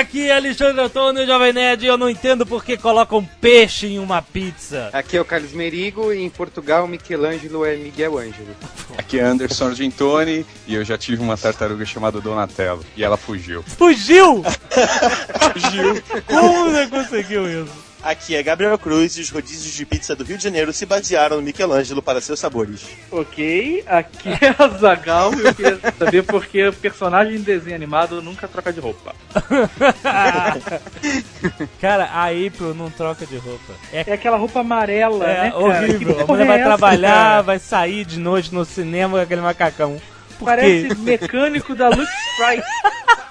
[0.00, 3.98] Aqui é Alexandre Antônio, Jovem Nerd, e eu não entendo por que colocam peixe em
[3.98, 4.88] uma pizza.
[4.94, 8.56] Aqui é o Carlos Merigo e em Portugal Michelangelo é Miguel Ângelo.
[8.96, 13.62] Aqui é Anderson Argentoni e eu já tive uma tartaruga chamada Donatello e ela fugiu.
[13.62, 14.42] Fugiu!
[15.52, 16.02] Fugiu!
[16.26, 17.89] Como você conseguiu isso?
[18.02, 21.36] Aqui é Gabriel Cruz e os rodízios de pizza do Rio de Janeiro se basearam
[21.36, 22.86] no Michelangelo para seus sabores.
[23.10, 27.76] Ok, aqui é a Zagal e eu queria saber por que o personagem de desenho
[27.76, 29.14] animado nunca troca de roupa.
[31.80, 33.74] Cara, a April não troca de roupa.
[33.92, 35.58] É, É aquela roupa amarela, é né, cara?
[35.58, 36.14] horrível.
[36.14, 37.42] Que A mulher vai é essa, trabalhar, cara?
[37.42, 40.00] vai sair de noite no cinema com aquele macacão.
[40.38, 40.94] Por Parece quê?
[41.00, 42.66] mecânico da Lux Sprite.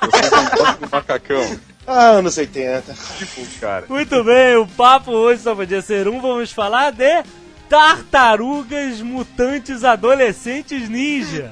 [0.01, 1.59] Você não gosta do macacão?
[1.91, 2.93] Ah, anos 80.
[3.17, 3.85] Tipo, cara.
[3.89, 6.21] Muito bem, o papo hoje só podia ser um.
[6.21, 7.23] Vamos falar de
[7.67, 11.51] Tartarugas Mutantes Adolescentes Ninja.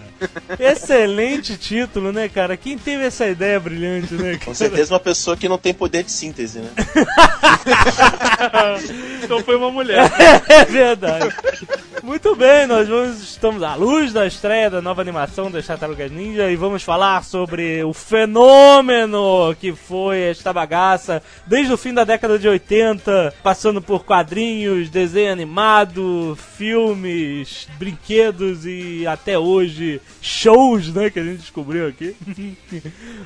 [0.59, 2.57] Excelente título, né, cara?
[2.57, 4.45] Quem teve essa ideia brilhante, né, cara?
[4.45, 6.69] Com certeza uma pessoa que não tem poder de síntese, né?
[9.23, 10.07] então foi uma mulher.
[10.47, 11.33] É verdade.
[12.03, 16.49] Muito bem, nós vamos, estamos à luz da estreia da nova animação das Tartarugas Ninja
[16.49, 22.39] e vamos falar sobre o fenômeno que foi esta bagaça desde o fim da década
[22.39, 31.19] de 80, passando por quadrinhos, desenho animado, filmes, brinquedos e até hoje shows, né, que
[31.19, 32.15] a gente descobriu aqui.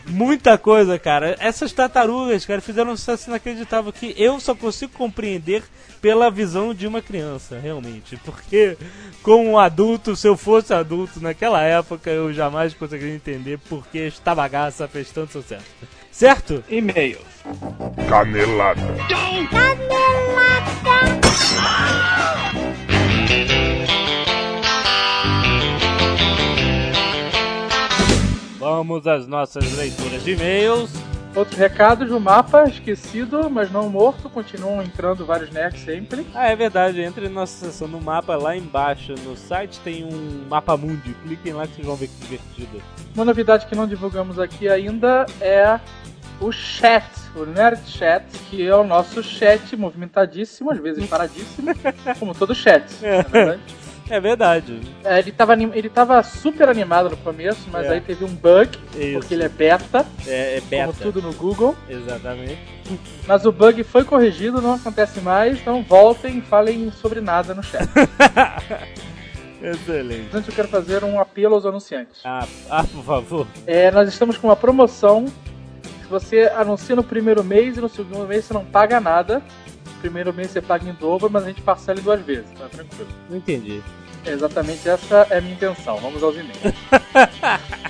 [0.07, 1.35] Muita coisa, cara.
[1.39, 5.63] Essas tartarugas, cara, fizeram um sucesso inacreditável que eu só consigo compreender
[6.01, 8.17] pela visão de uma criança, realmente.
[8.25, 8.77] Porque,
[9.21, 14.33] como adulto, se eu fosse adulto naquela época, eu jamais conseguiria entender por que esta
[14.33, 15.65] bagaça fez tanto sucesso.
[16.11, 16.63] Certo?
[16.67, 17.19] E-mail.
[18.09, 18.81] Canelada.
[28.61, 30.91] Vamos às nossas leituras de e-mails.
[31.35, 36.27] Outros recados, o mapa esquecido, mas não morto, continuam entrando vários nerds sempre.
[36.35, 40.45] Ah, é verdade, entre na nossa seção no mapa lá embaixo no site tem um
[40.47, 41.15] mapa mundi.
[41.23, 42.83] Cliquem lá que vocês vão ver que divertido.
[43.15, 45.79] Uma novidade que não divulgamos aqui ainda é
[46.39, 47.03] o chat,
[47.35, 51.71] o Nerd Chat, que é o nosso chat movimentadíssimo, às vezes paradíssimo,
[52.19, 52.85] como todo chat.
[53.01, 53.61] na verdade.
[54.13, 54.79] É verdade.
[55.05, 57.91] É, ele, tava, anim- ele tava super animado no começo, mas É.
[57.93, 59.19] aí teve um bug, Isso.
[59.19, 60.87] porque ele é beta, É, é beta.
[60.93, 61.75] como tudo no Google.
[61.87, 62.59] Exatamente.
[63.25, 67.63] Mas o bug foi corrigido, não acontece mais, então voltem e falem sobre nada no
[67.63, 67.87] chat.
[69.61, 70.29] Excelente.
[70.35, 72.19] Antes eu quero fazer um apelo aos anunciantes.
[72.25, 73.47] Ah, ah, por favor.
[73.65, 75.25] É, nós estamos com uma promoção.
[75.83, 79.41] Se você anuncia no primeiro mês e no segundo mês você não paga nada.
[79.85, 82.67] No primeiro mês você paga em dobro, mas a gente parcela em duas vezes, tá
[82.69, 83.07] tranquilo.
[83.29, 83.81] Não entendi.
[84.25, 85.97] Exatamente essa é a minha intenção.
[85.97, 86.57] Vamos aos e-mails.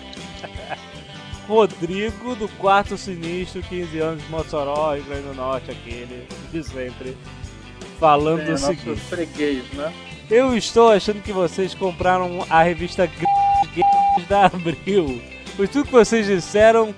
[1.47, 7.18] Rodrigo do Quarto Sinistro, 15 anos de Mossoró, Rio Grande do Norte, aquele de sempre.
[8.00, 9.91] Falando É, o seguinte: freguês, né?
[10.30, 15.22] Eu estou achando que vocês compraram a revista Games da Abril.
[15.58, 16.96] Por tudo que vocês disseram,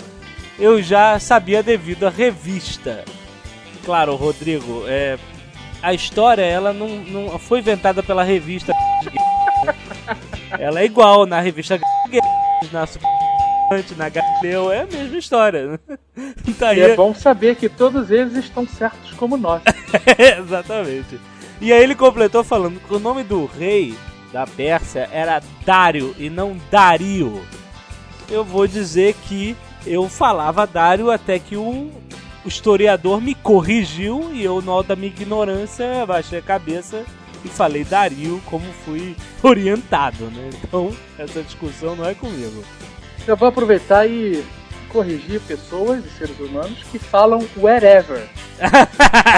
[0.59, 3.03] eu já sabia devido à revista.
[3.83, 5.17] Claro, Rodrigo, é,
[5.83, 8.73] a história ela não, não foi inventada pela revista
[10.57, 11.79] Ela é igual na revista
[12.71, 12.87] na
[13.97, 15.79] na Galileu, é a mesma história.
[16.59, 16.79] tá aí.
[16.79, 19.63] E é bom saber que todos eles estão certos como nós.
[20.37, 21.19] Exatamente.
[21.59, 23.95] E aí ele completou falando que o nome do rei
[24.31, 27.41] da Pérsia era Dário e não Dario.
[28.29, 29.55] Eu vou dizer que
[29.87, 31.91] eu falava Dário até que um
[32.47, 37.03] historiador me corrigiu e eu, no alto da minha ignorância, abaixei a cabeça
[37.43, 40.49] e falei Dario como fui orientado, né?
[40.63, 42.63] Então, essa discussão não é comigo.
[43.27, 44.43] Eu vou aproveitar e
[44.89, 48.27] corrigir pessoas e seres humanos que falam wherever.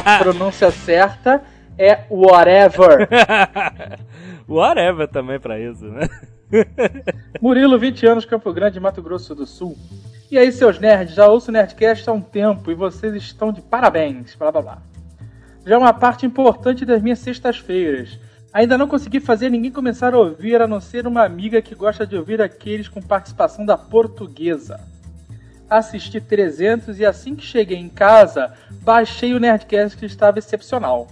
[0.03, 1.43] A pronúncia certa
[1.77, 3.07] é whatever.
[4.47, 6.07] Whatever também pra isso, né?
[7.41, 9.77] Murilo, 20 anos, Campo Grande, Mato Grosso do Sul.
[10.29, 13.61] E aí, seus nerds, já ouço o Nerdcast há um tempo e vocês estão de
[13.61, 14.81] parabéns, blá blá blá.
[15.65, 18.19] Já é uma parte importante das minhas sextas-feiras.
[18.53, 22.07] Ainda não consegui fazer ninguém começar a ouvir, a não ser uma amiga que gosta
[22.07, 24.79] de ouvir aqueles com participação da portuguesa.
[25.69, 31.07] Assisti 300 e assim que cheguei em casa, baixei o Nerdcast que estava excepcional.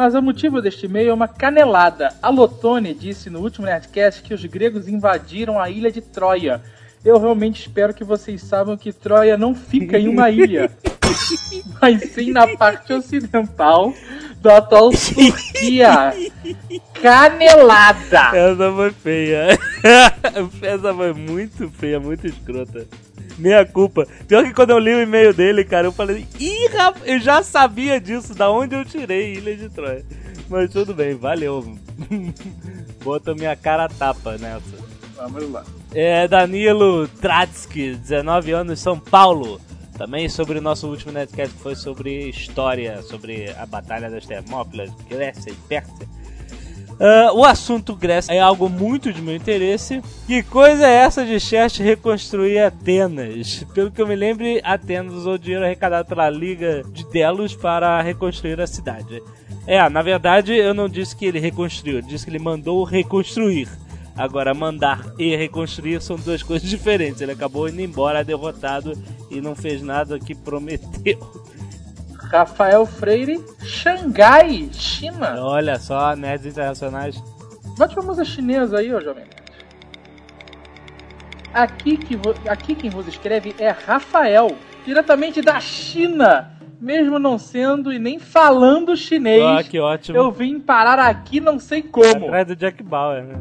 [0.00, 2.14] Mas o motivo deste e-mail é uma canelada.
[2.22, 6.62] A Lotone disse no último Nerdcast que os gregos invadiram a ilha de Troia
[7.04, 10.70] Eu realmente espero que vocês saibam que Troia não fica em uma ilha,
[11.82, 13.92] mas sim na parte ocidental
[14.40, 16.14] do atol Turquia.
[16.94, 18.34] Canelada!
[18.34, 19.58] Essa foi feia.
[20.62, 22.86] Essa foi muito feia, muito escrota.
[23.40, 24.06] Meia culpa.
[24.28, 27.42] Pior que quando eu li o e-mail dele, cara, eu falei, ih, rapaz, eu já
[27.42, 30.04] sabia disso, da onde eu tirei Ilha de Troia.
[30.48, 31.76] Mas tudo bem, valeu.
[33.02, 34.76] Bota minha cara a tapa nessa.
[35.16, 35.64] Vamos lá.
[35.92, 39.60] É Danilo Tratsky, 19 anos, São Paulo.
[39.96, 44.90] Também sobre o nosso último netcast que foi sobre história, sobre a Batalha das Termópilas,
[45.08, 46.08] Grécia e Pérsia.
[47.00, 50.02] Ah, o assunto Grécia é algo muito de meu interesse.
[50.26, 53.64] Que coisa é essa de Chest reconstruir Atenas?
[53.72, 58.60] Pelo que eu me lembre, Atenas usou dinheiro arrecadado pela Liga de Delos para reconstruir
[58.60, 59.22] a cidade.
[59.66, 63.68] É, na verdade, eu não disse que ele reconstruiu, eu disse que ele mandou reconstruir.
[64.14, 67.22] Agora, mandar e reconstruir são duas coisas diferentes.
[67.22, 68.92] Ele acabou indo embora derrotado
[69.30, 71.18] e não fez nada que prometeu.
[72.30, 75.36] Rafael Freire, Xangai, China.
[75.42, 77.20] Olha só, nerds internacionais.
[77.76, 79.24] Bote uma música chinesa aí, ô jovem.
[81.52, 84.56] Aqui, que vo- aqui quem vos escreve é Rafael,
[84.86, 86.52] diretamente da China.
[86.80, 90.16] Mesmo não sendo e nem falando chinês, Ah, que ótimo.
[90.16, 92.24] eu vim parar aqui não sei como.
[92.26, 93.34] Atrás do Jack Bauer, né?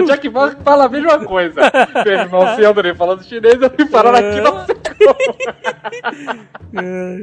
[0.00, 1.60] o Jack Bauer fala a mesma coisa.
[2.04, 4.74] Mesmo não sendo nem falando chinês, eu vim parar aqui não sei
[5.06, 5.16] como.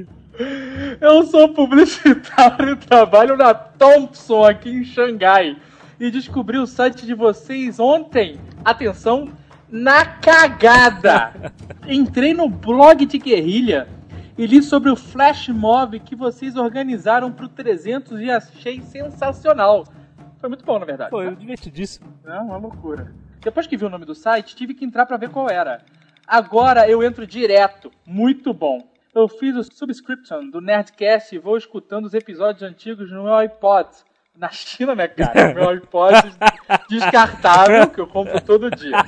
[1.00, 5.58] Eu sou publicitário e trabalho na Thompson aqui em Xangai.
[6.00, 8.40] E descobri o site de vocês ontem.
[8.66, 9.30] Atenção,
[9.70, 11.52] na cagada.
[11.88, 13.88] Entrei no blog de guerrilha
[14.38, 19.86] e li sobre o flash mob que vocês organizaram pro 300 e achei sensacional.
[20.40, 21.12] Foi muito bom, na verdade.
[21.12, 21.36] Pô, né?
[21.40, 22.08] divertidíssimo.
[22.26, 23.14] É uma loucura.
[23.40, 25.82] Depois que vi o nome do site, tive que entrar pra ver qual era.
[26.28, 27.92] Agora eu entro direto.
[28.06, 28.93] Muito bom.
[29.16, 33.90] Eu fiz o subscription do Nerdcast e vou escutando os episódios antigos no meu iPod.
[34.36, 35.54] Na China, né, cara?
[35.54, 36.16] Meu iPod
[36.90, 38.98] descartável, que eu compro todo dia.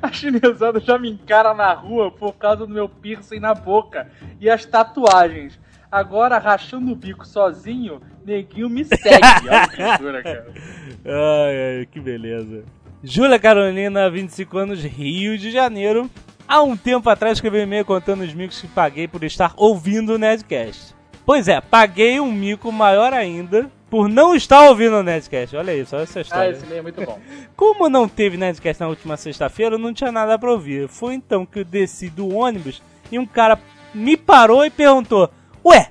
[0.00, 4.10] A chinesada já me encara na rua por causa do meu piercing na boca
[4.40, 5.58] e as tatuagens.
[5.90, 9.20] Agora, rachando o bico sozinho, neguinho me segue.
[9.48, 10.52] Olha que loucura, cara.
[11.04, 12.64] Ai, ai, que beleza.
[13.02, 16.10] Júlia Carolina, 25 anos, Rio de Janeiro.
[16.46, 20.14] Há um tempo atrás escrevi um e-mail contando os micos que paguei por estar ouvindo
[20.14, 20.94] o Nerdcast.
[21.24, 25.56] Pois é, paguei um mico maior ainda por não estar ouvindo o Nerdcast.
[25.56, 26.50] Olha isso, olha essa Ah, história.
[26.50, 27.18] esse meio é muito bom.
[27.56, 30.86] Como não teve Nerdcast na última sexta-feira, eu não tinha nada pra ouvir.
[30.88, 33.58] Foi então que eu desci do ônibus e um cara
[33.94, 35.30] me parou e perguntou:
[35.64, 35.88] Ué,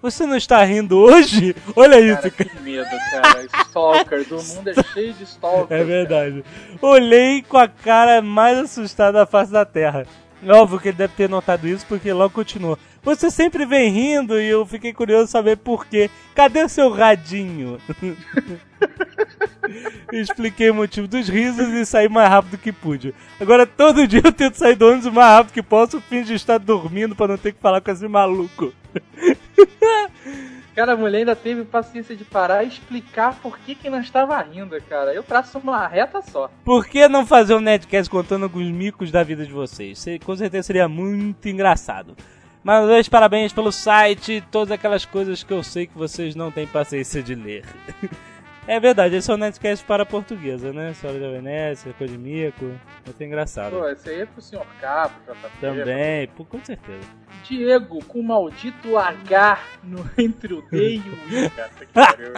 [0.00, 1.54] você não está rindo hoje?
[1.76, 2.50] Olha isso, Cara, cara.
[2.50, 3.46] que medo, cara.
[3.66, 4.30] Stalkers.
[4.30, 5.80] O mundo é cheio de stalkers.
[5.80, 6.44] É verdade.
[6.80, 10.06] Olhei com a cara mais assustada da face da Terra.
[10.46, 12.78] Óbvio que ele deve ter notado isso, porque logo continuou.
[13.02, 16.08] Você sempre vem rindo e eu fiquei curioso saber por quê.
[16.34, 17.78] Cadê o seu radinho?
[20.12, 23.12] Expliquei o motivo dos risos e saí mais rápido que pude.
[23.40, 26.34] Agora todo dia eu tento sair do ônibus o mais rápido que posso, fim de
[26.34, 28.72] estar dormindo pra não ter que falar com esse maluco.
[30.78, 34.40] Cara, a mulher ainda teve paciência de parar e explicar por que, que não estava
[34.40, 35.12] rindo, cara.
[35.12, 36.48] Eu traço uma reta só.
[36.64, 40.04] Por que não fazer um Nerdcast contando alguns micos da vida de vocês?
[40.24, 42.16] Com certeza seria muito engraçado.
[42.62, 46.64] Uma vez, parabéns pelo site, todas aquelas coisas que eu sei que vocês não têm
[46.64, 47.64] paciência de ler.
[48.68, 50.92] É verdade, esse é o Nerdcast para portuguesa, né?
[50.92, 52.66] Senhora da Venécia, coisa de mico.
[53.02, 53.70] Vai ser engraçado.
[53.70, 55.48] Pô, esse aí é pro senhor Capo, JP.
[55.58, 57.08] Também, pô, com certeza.
[57.44, 61.70] Diego, com o maldito H no, entre o D e o I, cara.
[61.78, 62.32] Que pariu.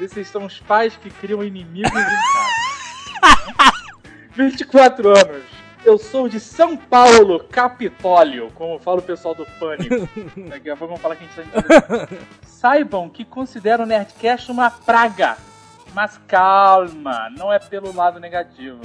[0.00, 3.72] Esses são os pais que criam inimigos em casa.
[4.34, 5.44] 24 anos.
[5.84, 10.08] Eu sou de São Paulo, Capitólio, como fala o pessoal do Pânico.
[10.48, 14.50] Daqui a pouco vamos falar que a gente tá em Saibam que considero o Nerdcast
[14.50, 15.36] uma praga.
[15.96, 18.82] Mas calma, não é pelo lado negativo.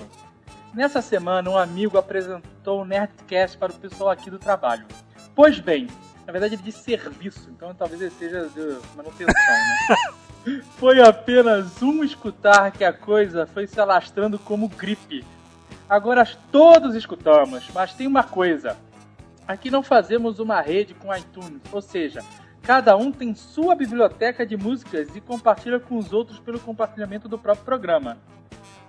[0.74, 4.86] Nessa semana, um amigo apresentou o Nerdcast para o pessoal aqui do trabalho.
[5.36, 5.88] Pois bem,
[6.26, 10.62] na verdade ele disse serviço, então talvez ele seja de manutenção, né?
[10.80, 15.24] Foi apenas um escutar que a coisa foi se alastrando como gripe.
[15.90, 18.78] Agora todos escutamos, mas tem uma coisa.
[19.46, 22.24] Aqui não fazemos uma rede com iTunes, ou seja,
[22.62, 27.38] cada um tem sua biblioteca de músicas e compartilha com os outros pelo compartilhamento do
[27.38, 28.18] próprio programa.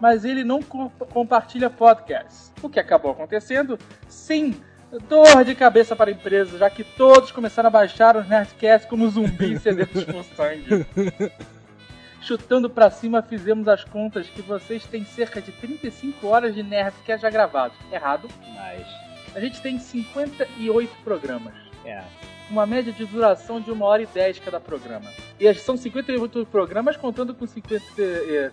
[0.00, 2.52] Mas ele não co- compartilha podcasts.
[2.62, 3.79] O que acabou acontecendo?
[4.09, 4.61] Sim,
[5.09, 9.09] dor de cabeça para a empresa, já que todos começaram a baixar os Nerdcasts como
[9.09, 10.87] zumbis sedentos por sangue.
[12.21, 17.23] chutando pra cima, fizemos as contas que vocês têm cerca de 35 horas de Nerdcast
[17.23, 17.76] já gravados.
[17.91, 18.29] Errado.
[18.55, 18.87] Mas,
[19.35, 21.55] A gente tem 58 programas.
[21.85, 22.02] é.
[22.50, 25.11] Uma média de duração de 1 hora e 10 cada programa.
[25.40, 27.82] E são 58 programas contando com 50.
[27.99, 28.50] eh,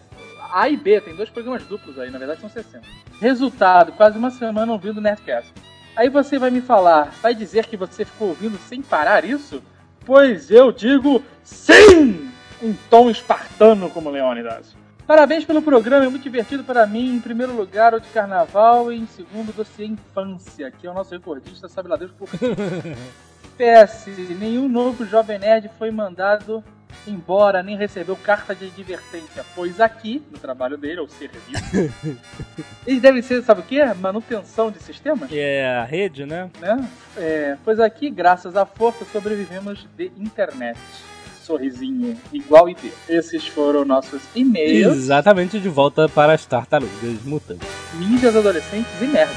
[0.51, 2.81] A e B, tem dois programas duplos aí, na verdade são 60.
[3.19, 5.53] Resultado, quase uma semana ouvindo Nerdcast.
[5.95, 9.61] Aí você vai me falar, vai dizer que você ficou ouvindo sem parar isso?
[10.05, 12.31] Pois eu digo sim!
[12.61, 14.75] Em tom espartano como Leônidas.
[15.09, 17.15] Parabéns pelo programa, é muito divertido para mim.
[17.15, 18.91] Em primeiro lugar, o de carnaval.
[18.91, 22.37] E em segundo, dossiê infância, que é o nosso recordista, sabe lá Deus por quê.
[23.59, 24.07] PS,
[24.39, 26.63] nenhum novo Jovem Nerd foi mandado
[27.05, 31.93] embora, nem recebeu carta de advertência, pois aqui, no trabalho dele, ou serviço,
[32.87, 33.83] eles devem ser, sabe o que?
[33.95, 36.49] Manutenção de sistemas, é a rede, né?
[36.59, 36.89] né?
[37.17, 40.79] É, pois aqui, graças à força, sobrevivemos de internet.
[41.43, 42.91] Sorrisinho, igual ID.
[43.09, 47.67] Esses foram nossos e-mails, Exatamente de volta para as tartarugas mutantes.
[47.95, 49.33] ninjas adolescentes e merda.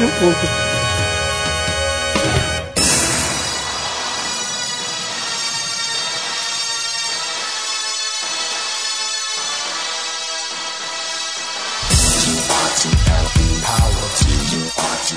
[0.00, 0.71] Um pouco.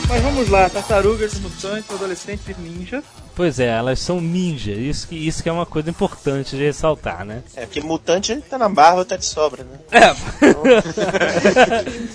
[0.07, 3.03] Mas vamos lá, tartarugas, mutantes, adolescentes e ninjas.
[3.36, 4.72] Pois é, elas são ninja.
[4.72, 7.43] Isso que, isso que é uma coisa importante de ressaltar, né?
[7.55, 9.79] É, porque mutante tá na barba, tá de sobra, né?
[9.91, 10.15] É.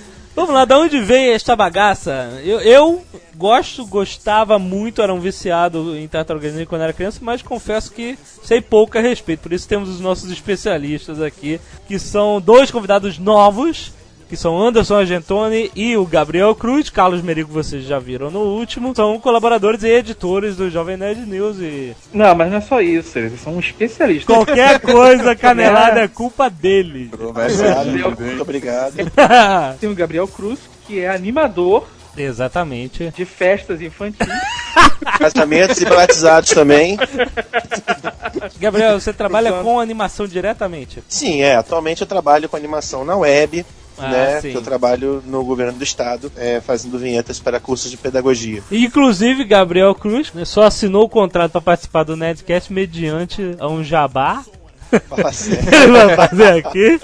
[0.34, 2.40] Vamos lá, da onde veio esta bagaça?
[2.42, 3.04] Eu, eu
[3.36, 8.18] gosto, gostava muito, era um viciado em tartarugas ninja quando era criança, mas confesso que
[8.42, 9.40] sei pouco a respeito.
[9.40, 13.92] Por isso temos os nossos especialistas aqui, que são dois convidados novos,
[14.30, 16.88] que são Anderson Argentoni e o Gabriel Cruz.
[16.88, 18.94] Carlos Merigo vocês já viram no último.
[18.94, 23.18] São colaboradores e editores do Jovem Nerd News e Não, mas não é só isso,
[23.18, 24.32] eles são especialistas.
[24.32, 27.10] qualquer coisa canelada é culpa deles.
[27.10, 28.94] Valeu, muito obrigado.
[29.80, 33.12] Tem o Gabriel Cruz, que é animador Exatamente.
[33.16, 34.28] de festas infantis.
[35.18, 36.96] Casamentos e batizados também.
[38.60, 41.02] Gabriel, você trabalha com animação diretamente?
[41.08, 41.56] Sim, é.
[41.56, 43.66] Atualmente eu trabalho com animação na web.
[44.00, 44.50] Ah, né, sim.
[44.50, 48.62] que eu trabalho no governo do estado, é, fazendo vinhetas para cursos de pedagogia.
[48.70, 53.82] Inclusive, Gabriel Cruz né, só assinou o contrato para participar do Nerdcast mediante a um
[53.82, 54.44] jabá.
[55.08, 57.00] Vai fazer aqui.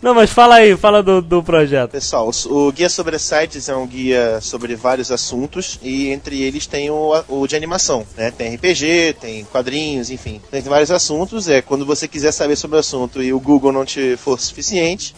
[0.00, 1.90] Não, mas fala aí, fala do, do projeto.
[1.90, 6.90] Pessoal, o Guia Sobre Sites é um guia sobre vários assuntos e entre eles tem
[6.90, 8.30] o, o de animação, né?
[8.30, 10.40] Tem RPG, tem quadrinhos, enfim.
[10.50, 11.48] Tem vários assuntos.
[11.48, 15.14] É quando você quiser saber sobre o assunto e o Google não te for suficiente,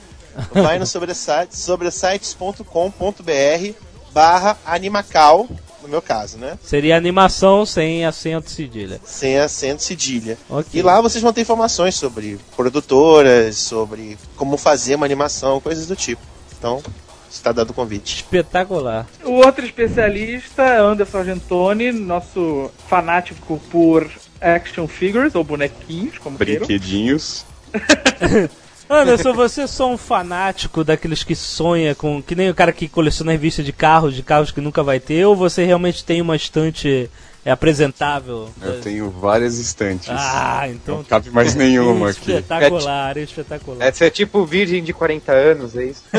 [0.52, 3.74] vai no sobresites, sobresites.com.br
[4.12, 5.48] barra animacal,
[5.82, 6.58] no meu caso, né?
[6.62, 9.00] Seria animação sem acento cedilha.
[9.04, 10.36] Sem acento cedilha.
[10.48, 10.68] Ok.
[10.72, 15.94] E lá vocês vão ter informações sobre produtoras, sobre como fazer uma animação, coisas do
[15.94, 16.22] tipo.
[16.58, 16.82] Então,
[17.30, 18.16] está dado o convite.
[18.16, 19.06] Espetacular.
[19.24, 26.66] O outro especialista é Anderson Argentoni, nosso fanático por action figures, ou bonequinhos, como queiram.
[26.66, 27.44] Brinquedinhos.
[28.88, 32.22] Anderson, você é só um fanático daqueles que sonha com.
[32.22, 35.24] Que nem o cara que coleciona revista de carros, de carros que nunca vai ter,
[35.26, 37.10] ou você realmente tem uma estante
[37.44, 38.50] é, apresentável?
[38.62, 40.08] Eu tenho várias estantes.
[40.10, 40.96] Ah, então.
[40.96, 42.32] Não cabe mais nenhuma aqui.
[42.32, 43.86] Espetacular, espetacular.
[43.86, 46.02] É, você é tipo virgem de 40 anos, é isso?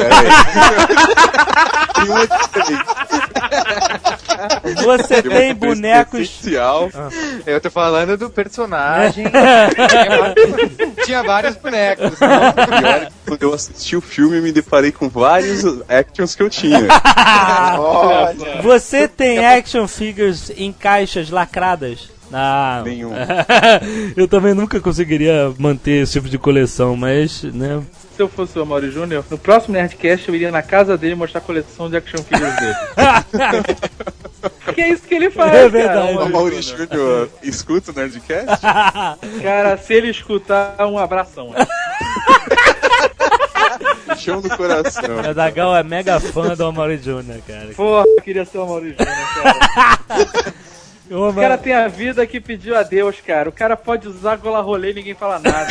[2.07, 3.28] Uma diferente.
[4.83, 6.19] Você Tem uma tem diferença bonecos.
[6.21, 6.89] essencial.
[7.45, 9.25] Eu tô falando do personagem.
[11.05, 12.11] tinha, vários bonecos.
[12.11, 16.87] Que quando eu assisti o filme, eu me deparei com vários actions que eu tinha.
[17.77, 18.61] Olha!
[18.61, 22.09] Você tem action figures em caixas lacradas?
[22.31, 23.11] Ah, Nenhum.
[24.15, 27.81] eu também nunca conseguiria manter esse tipo de coleção, mas, né?
[28.19, 31.39] Se eu fosse o Amaury Júnior, no próximo Nerdcast eu iria na casa dele mostrar
[31.39, 32.75] a coleção de action figures dele.
[34.75, 36.11] que é isso que ele faz, É cara, verdade.
[36.11, 38.59] o O Amaury Júnior escuta o Nerdcast?
[39.41, 41.55] Cara, se ele escutar, um abração.
[44.17, 45.19] Chão do coração.
[45.25, 47.69] A Dagal é mega fã do Amaury Jr., cara.
[47.73, 49.55] Porra, eu queria ser o Amaury Júnior, cara.
[51.09, 53.47] O cara tem a vida que pediu a Deus, cara.
[53.47, 55.67] O cara pode usar gola rolê e ninguém fala nada.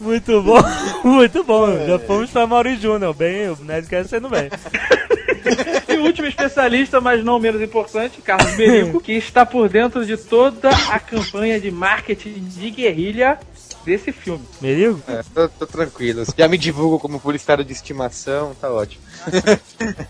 [0.00, 0.62] Muito bom,
[1.02, 1.86] muito bom.
[1.86, 4.48] Já fomos pra Amaury Jr., bem, o Nerdcast sendo bem.
[5.88, 10.16] E o último especialista, mas não menos importante, Carlos Berico, que está por dentro de
[10.16, 13.38] toda a campanha de marketing de guerrilha
[13.84, 14.44] desse filme.
[14.60, 15.00] Merigo?
[15.08, 16.24] É, tô, tô tranquilo.
[16.36, 19.02] Já me divulgo como publicitário de estimação, tá ótimo.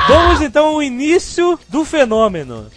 [0.07, 2.67] Vamos então ao início do fenômeno.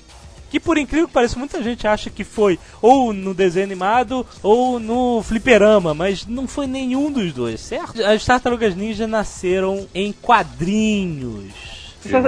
[0.50, 4.80] Que por incrível que pareça, muita gente acha que foi ou no desenho animado ou
[4.80, 8.02] no fliperama, mas não foi nenhum dos dois, certo?
[8.04, 11.52] As tartarugas ninja nasceram em quadrinhos.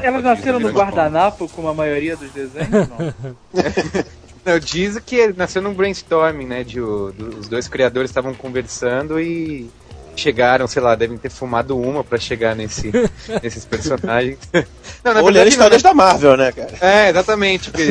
[0.02, 2.88] Elas nasceram no guardanapo, como a maioria dos desenhos?
[2.88, 3.14] Não.
[4.42, 6.64] Não, diz que nasceu num brainstorming, né?
[6.64, 9.68] De, do- os dois criadores estavam conversando e
[10.17, 12.90] chegaram, sei lá, devem ter fumado uma pra chegar nesse,
[13.43, 14.38] nesses personagens.
[15.02, 16.73] Não, na Olhando verdade, histórias da Marvel, né, cara?
[16.81, 17.71] É, exatamente.
[17.71, 17.90] porque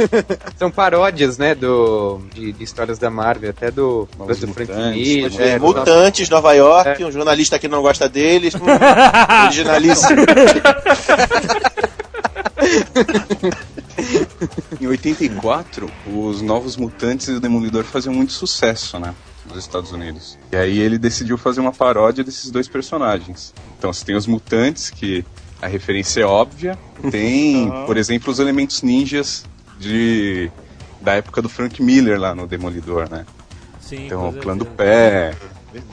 [0.58, 5.06] São paródias, né, do, de, de histórias da Marvel, até do, Novos do Frank Mutantes,
[5.06, 5.40] Miller.
[5.40, 8.54] É, é, do- Mutantes, Nova York, um jornalista que não gosta deles.
[8.54, 8.60] Hum,
[9.44, 10.22] originalíssimo.
[14.80, 19.14] Em 84, os Novos Mutantes e o Demolidor faziam muito sucesso, né?
[19.48, 20.38] Nos Estados Unidos.
[20.52, 23.54] E aí ele decidiu fazer uma paródia desses dois personagens.
[23.78, 25.24] Então você tem os Mutantes, que
[25.60, 26.78] a referência é óbvia.
[27.10, 29.44] Tem, por exemplo, os elementos ninjas
[29.78, 30.50] de
[31.00, 33.24] da época do Frank Miller lá no Demolidor, né?
[33.80, 35.36] Sim, Então, o clã do pé,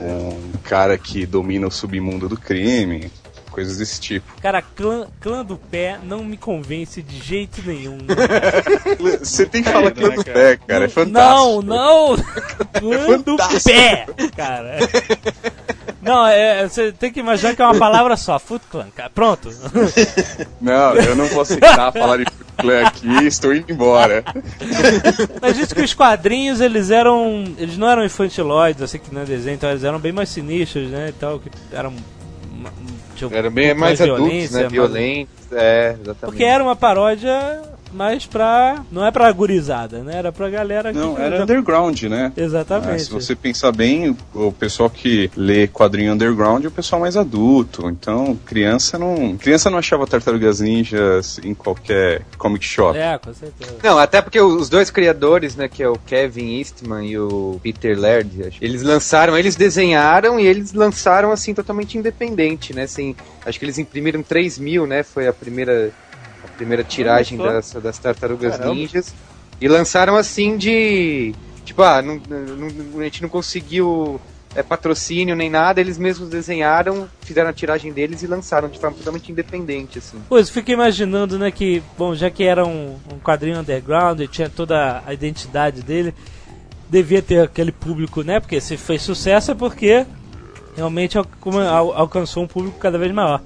[0.00, 3.10] um cara que domina o submundo do crime,
[3.54, 4.26] coisas desse tipo.
[4.42, 7.98] Cara, clã, clã do pé não me convence de jeito nenhum.
[9.20, 10.38] Você tem que falar clã né, do cara?
[10.38, 11.62] pé, cara, é fantástico.
[11.62, 12.16] Não, não!
[12.74, 14.06] Clã do pé,
[14.36, 14.78] cara.
[16.04, 19.08] Não, é, você tem que imaginar que é uma palavra só, Foot Clan, cara.
[19.08, 19.48] Pronto.
[20.60, 24.22] Não, eu não vou aceitar falar de Foot Clan aqui, estou indo embora.
[25.40, 27.44] Mas diz que os quadrinhos, eles eram.
[27.56, 30.90] Eles não eram infantiloides, assim que não é desenho, então eles eram bem mais sinistros,
[30.90, 31.08] né?
[31.08, 31.94] E tal, que eram.
[33.30, 34.68] Eram um bem mais adultos, né?
[34.68, 36.20] Violentos, é, exatamente.
[36.20, 37.62] Porque era uma paródia
[37.94, 38.82] mais pra.
[38.90, 40.16] Não é pra gurizada, né?
[40.16, 40.98] Era pra galera que.
[40.98, 42.32] Não, era já- underground, né?
[42.36, 42.90] Exatamente.
[42.94, 47.00] Ah, se você pensar bem, o o pessoal que lê quadrinho underground é o pessoal
[47.00, 47.88] mais adulto.
[47.88, 49.36] Então, criança não.
[49.38, 52.98] Criança não achava tartarugas ninjas em qualquer comic shop.
[52.98, 53.76] É, com certeza.
[53.82, 57.98] Não, até porque os dois criadores, né, que é o Kevin Eastman e o Peter
[57.98, 62.82] Laird, acho, eles lançaram, eles desenharam e eles lançaram assim totalmente independente, né?
[62.82, 63.14] Assim,
[63.46, 65.02] acho que eles imprimiram 3 mil, né?
[65.02, 65.90] Foi a primeira,
[66.56, 68.74] primeira tiragem das, das tartarugas Caramba.
[68.74, 69.14] ninjas.
[69.60, 71.34] E lançaram assim de.
[71.64, 74.20] Tipo, ah, não, não- a gente não conseguiu
[74.54, 78.96] é, patrocínio nem nada, eles mesmos desenharam, fizeram a tiragem deles e lançaram de forma
[78.96, 80.18] totalmente independente, assim.
[80.28, 84.48] Pois, fico imaginando, né, que, bom, já que era um, um quadrinho underground e tinha
[84.48, 86.14] toda a identidade dele,
[86.88, 90.06] devia ter aquele público, né, porque se fez sucesso é porque
[90.76, 91.18] realmente
[91.96, 93.40] alcançou um público cada vez maior.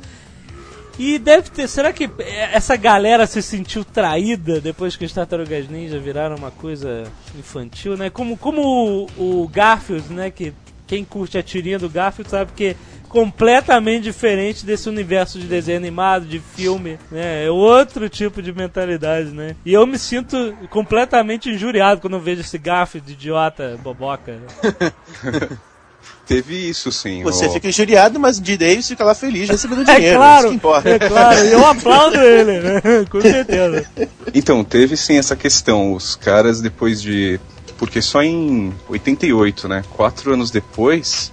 [0.98, 2.10] E deve ter, será que
[2.52, 7.04] essa galera se sentiu traída depois que os Tartarugas Ninja viraram uma coisa
[7.38, 8.10] infantil, né?
[8.10, 10.52] Como, como o, o Garfield, né, que
[10.88, 12.76] quem curte a tirinha do Garfield sabe que é
[13.08, 17.46] completamente diferente desse universo de desenho animado, de filme, né?
[17.46, 19.54] É outro tipo de mentalidade, né?
[19.64, 24.32] E eu me sinto completamente injuriado quando vejo esse Garfield idiota, boboca.
[24.32, 25.52] né?
[26.26, 27.22] Teve isso sim.
[27.22, 28.56] Você o- fica injuriado, mas o D.
[28.58, 30.18] Davis fica lá feliz recebendo É dinheiro.
[30.18, 30.88] claro, que importa.
[30.90, 32.82] é claro, e eu aplaudo ele, né?
[33.10, 33.86] Com certeza.
[34.34, 35.94] Então, teve sim essa questão.
[35.94, 37.40] Os caras, depois de.
[37.78, 39.82] Porque só em 88, né?
[39.90, 41.32] Quatro anos depois,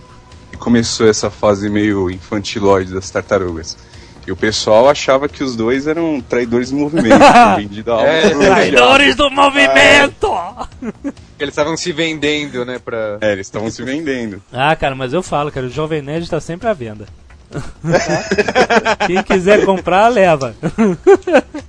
[0.51, 3.75] que começou essa fase meio infantilóide das tartarugas.
[4.27, 7.19] E o pessoal achava que os dois eram traidores do movimento,
[7.57, 10.27] vendido a É, Traidores do movimento!
[11.39, 13.17] Eles estavam se vendendo, né, pra...
[13.21, 14.41] É, eles estavam se vendendo.
[14.51, 17.05] Ah, cara, mas eu falo, cara, o Jovem Nerd está sempre à venda.
[19.05, 20.55] Quem quiser comprar, leva.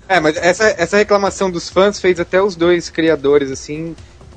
[0.09, 3.95] É, mas essa, essa reclamação dos fãs fez até os dois criadores, assim.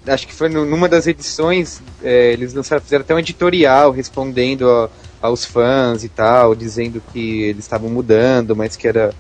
[0.08, 4.89] Acho que foi numa das edições, é, eles lançaram, fizeram até um editorial respondendo a-
[5.21, 9.13] aos fãs e tal, dizendo que eles estavam mudando, mas que era.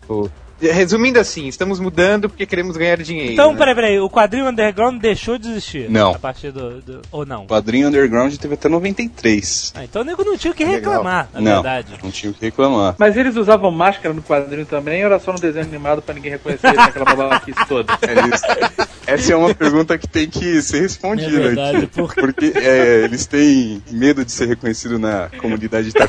[0.00, 0.30] tipo,
[0.70, 3.32] resumindo assim, estamos mudando porque queremos ganhar dinheiro.
[3.32, 3.58] Então, né?
[3.58, 5.90] peraí, peraí, o quadrinho underground deixou de existir?
[5.90, 6.12] Não.
[6.12, 6.80] A partir do.
[6.80, 7.44] do- ou não?
[7.44, 9.72] O quadrinho underground teve até 93.
[9.76, 11.92] Ah, então o nego não tinha o que reclamar, na não, verdade.
[12.02, 12.94] não tinha o que reclamar.
[12.98, 16.32] Mas eles usavam máscara no quadrinho também ou era só no desenho animado pra ninguém
[16.32, 17.92] reconhecer eles naquela babaquice toda?
[18.02, 18.42] Eles-
[19.06, 21.86] essa é uma pergunta que tem que ser É respondida verdade, aqui.
[21.88, 25.92] por- Porque é, eles têm medo de ser reconhecido na comunidade de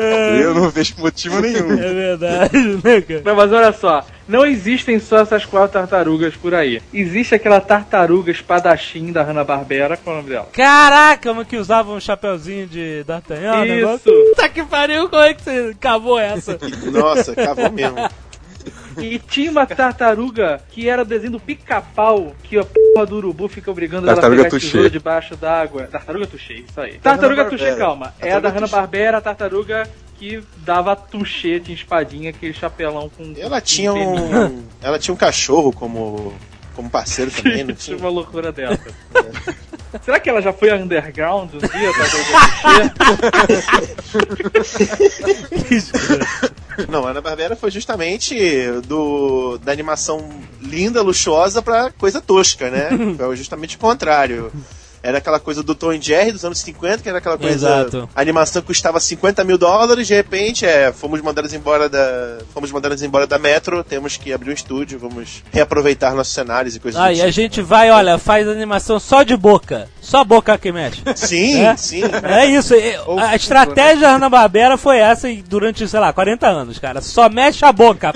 [0.00, 0.44] tartarugas.
[0.44, 1.72] Eu não vejo motivo nenhum.
[1.72, 3.22] É verdade, né, cara?
[3.24, 6.80] Não, mas olha só, não existem só essas quatro tartarugas por aí.
[6.94, 10.48] Existe aquela tartaruga espadachim da Hanna-Barbera, qual é o nome dela?
[10.52, 13.64] Caraca, uma que usava um chapeuzinho de D'Artagnan.
[13.64, 13.74] Isso.
[13.74, 14.12] negócio.
[14.30, 16.58] Puta que pariu, como é que você cavou essa?
[16.92, 17.96] Nossa, cavou mesmo.
[19.02, 23.48] E tinha uma tartaruga que era o desenho do pica-pau, que a porra do urubu
[23.48, 25.84] fica obrigando Tartaruga ela a pegar tesouro debaixo d'água.
[25.84, 26.98] Tartaruga Touché, isso aí.
[26.98, 27.44] Tartaruga.
[27.46, 28.14] Touché, calma.
[28.20, 33.32] É a da Hanna-Barbera, a tartaruga que dava touché, tinha espadinha, aquele chapelão com...
[33.38, 34.64] Ela tinha com um.
[34.82, 36.34] Ela tinha um cachorro como.
[36.74, 37.96] como parceiro também, não Tinha tinha?
[37.96, 38.94] uma loucura dessa.
[40.04, 42.90] Será que ela já foi underground um dia, Touché?
[46.88, 48.34] Não, a Ana Barbera foi justamente
[48.86, 50.28] do da animação
[50.60, 52.88] linda, luxuosa pra coisa tosca, né?
[53.18, 54.52] Foi justamente o contrário.
[55.02, 57.54] Era aquela coisa do Tom e Jerry dos anos 50, que era aquela coisa.
[57.54, 58.08] Exato.
[58.14, 62.38] A animação custava 50 mil dólares, de repente, é, fomos mandados embora da.
[62.52, 66.80] Fomos mandados embora da Metro, temos que abrir um estúdio, vamos reaproveitar nossos cenários e
[66.80, 67.32] coisas Aí do a tipo.
[67.32, 69.88] gente vai, olha, faz animação só de boca.
[70.02, 71.02] Só boca que mexe.
[71.16, 71.76] Sim, É?
[71.76, 72.02] sim.
[72.22, 72.74] É isso.
[72.74, 77.00] e- Ou A estratégia da Hanna-Barbera foi essa e durante, sei lá, 40 anos, cara.
[77.00, 78.12] Só mexe a boca.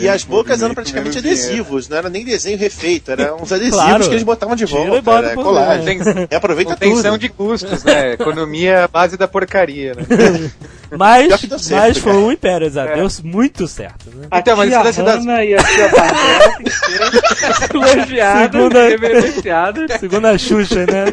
[0.00, 4.04] E as bocas eram praticamente adesivos, não era nem desenho refeito, eram uns adesivos Claro.
[4.04, 4.96] que eles botavam de Tira volta.
[4.98, 5.84] e bota era colagem.
[6.02, 7.20] Tem- Reaproveita Contenção tudo.
[7.20, 8.12] de custos, né?
[8.12, 10.02] Economia à base da porcaria, né?
[10.96, 12.92] Mas, certo, mas foi um império, exato.
[12.92, 12.94] É.
[12.96, 14.28] Deu muito certo, né?
[14.30, 19.92] A Então, mas tia isso das- das- Hanna e a tia ser elogiadas Segunda- reverenciadas.
[19.98, 21.06] Segundo a Xuxa, né?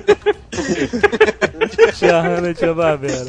[1.97, 3.25] tia Hanna e tia Barbera.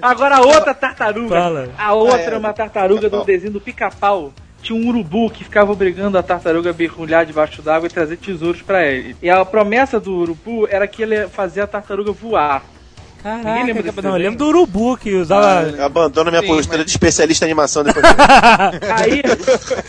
[0.00, 1.34] Agora a outra tartaruga.
[1.34, 1.68] Fala.
[1.76, 4.32] A outra Ah, é, é uma tartaruga do desenho do pica-pau.
[4.66, 8.62] Tinha um urubu que ficava obrigando a tartaruga a mergulhar debaixo d'água e trazer tesouros
[8.62, 9.14] pra ele.
[9.22, 12.64] E a promessa do urubu era que ele ia fazer a tartaruga voar.
[13.26, 15.62] Ninguém Caraca, lembra desse não, eu lembro do urubu que usava.
[15.68, 18.04] Eu abandono minha Sim, postura mas- de especialista em animação depois.
[19.00, 19.22] Aí,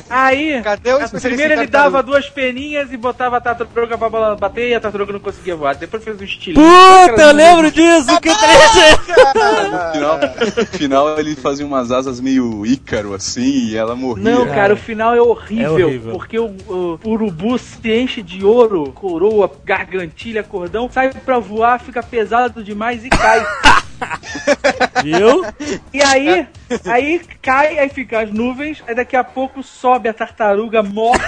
[0.09, 1.67] aí, Cadê o primeiro ele tartaruga?
[1.71, 5.55] dava duas peninhas e botava a tartaruga pra bola bater e a tartaruga não conseguia
[5.55, 5.75] voar.
[5.75, 6.65] Depois fez um estilinho.
[6.65, 8.97] Puta, eu lembro disso, que triste!
[9.27, 14.23] No final, no final ele fazia umas asas meio ícaro assim e ela morria.
[14.23, 16.11] Não, cara, o final é horrível, É horrível.
[16.13, 22.01] porque o, o urubu se enche de ouro, coroa, gargantilha, cordão, sai pra voar, fica
[22.01, 23.26] pesado demais e cai.
[25.03, 25.45] Viu?
[25.93, 26.47] E aí,
[26.85, 31.25] aí cai, aí fica as nuvens, aí daqui a pouco sobe a tartaruga morta,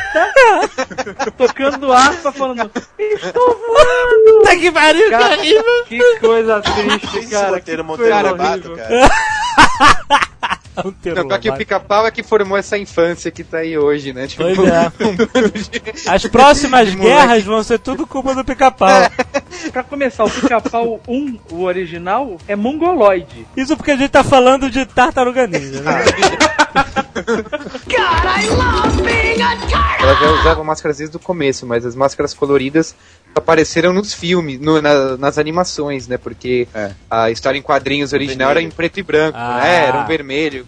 [1.37, 4.39] tocando harpa, falando: Estou voando!
[4.39, 7.55] Puta que pariu, Cara, que coisa triste, Esse cara.
[7.55, 8.29] roteiro que coisa
[10.83, 11.23] Cara.
[11.23, 14.27] Um Não, que o pica-pau é que formou essa infância que tá aí hoje, né?
[14.27, 14.91] Tipo, Pois é.
[15.05, 19.09] um de- As próximas guerras vão ser tudo culpa do pica-pau.
[19.71, 23.45] Pra começar, o pica-pau 1, o original, é mongoloide.
[23.55, 25.91] Isso porque a gente tá falando de tartaruga ninja, né?
[29.99, 32.95] Ela já usava máscaras desde o começo, mas as máscaras coloridas
[33.35, 36.17] apareceram nos filmes, no- na- nas animações, né?
[36.17, 36.91] Porque É.
[37.09, 39.59] a história em quadrinhos original era em preto e branco, Ah.
[39.61, 39.85] né?
[39.87, 40.65] Era um vermelho.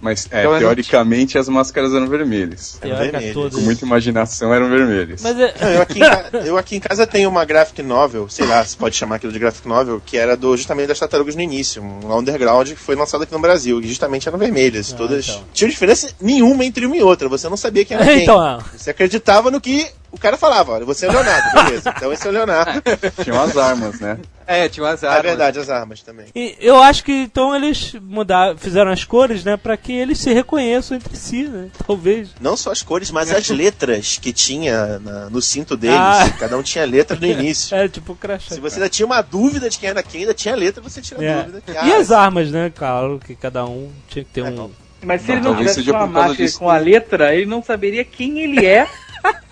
[0.00, 2.76] Mas é, Então, não teoricamente as máscaras eram vermelhas.
[2.82, 3.32] Vermelho.
[3.32, 3.54] toda.
[3.54, 5.22] Com muita imaginação eram vermelhas.
[5.22, 8.28] Mas é, Não, eu, aqui em ca- eu aqui em casa tenho uma graphic novel,
[8.28, 11.36] sei lá se pode chamar aquilo de graphic novel, que era do justamente das tartarugas
[11.36, 14.92] no início, um underground que foi lançado aqui no Brasil, e justamente eram vermelhas.
[14.92, 15.28] Ah, todas.
[15.28, 15.44] então.
[15.54, 18.22] Tinha diferença nenhuma entre uma e outra, você não sabia quem era quem.
[18.24, 21.92] então, ah, Você acreditava no que o cara falava, olha, você é o Leonardo, beleza.
[21.96, 22.82] Então esse é o Leonardo.
[23.24, 24.18] Tinham as armas, né?
[24.46, 25.22] É, tinha umas É armas.
[25.22, 26.26] verdade, as armas também.
[26.34, 30.32] e eu acho que então eles mudaram, fizeram as cores, né, pra que eles se
[30.32, 31.68] reconheçam entre si, né?
[31.86, 32.30] Talvez.
[32.40, 35.96] Não só as cores, mas as letras que tinha na- no cinto deles.
[35.98, 36.28] Ah.
[36.38, 37.74] Cada um tinha letra no início.
[37.74, 38.54] É tipo crachá.
[38.54, 41.20] Se você ainda tinha uma dúvida de quem era quem, ainda tinha letra, você tira
[41.20, 41.42] a É.
[41.44, 41.62] dúvida.
[41.64, 42.70] que, E ah, as armas, né?
[42.74, 44.70] Claro que cada um tinha que ter um.
[45.04, 48.38] Mas se Não, ele não tivesse uma disso com a letra, ele não saberia quem
[48.40, 48.86] ele é,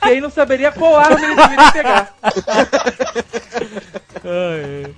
[0.04, 2.14] e aí não saberia qual arma ele deveria pegar.
[4.24, 4.94] Ai,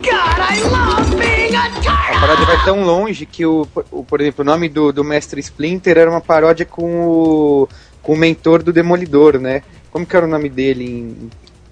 [1.86, 5.40] A paródia vai tão longe que, o, o- por exemplo, o nome do, do Mestre
[5.40, 7.68] Splinter era uma paródia com o,
[8.02, 9.62] com o mentor do Demolidor, né?
[9.90, 11.30] Como que era o nome dele em,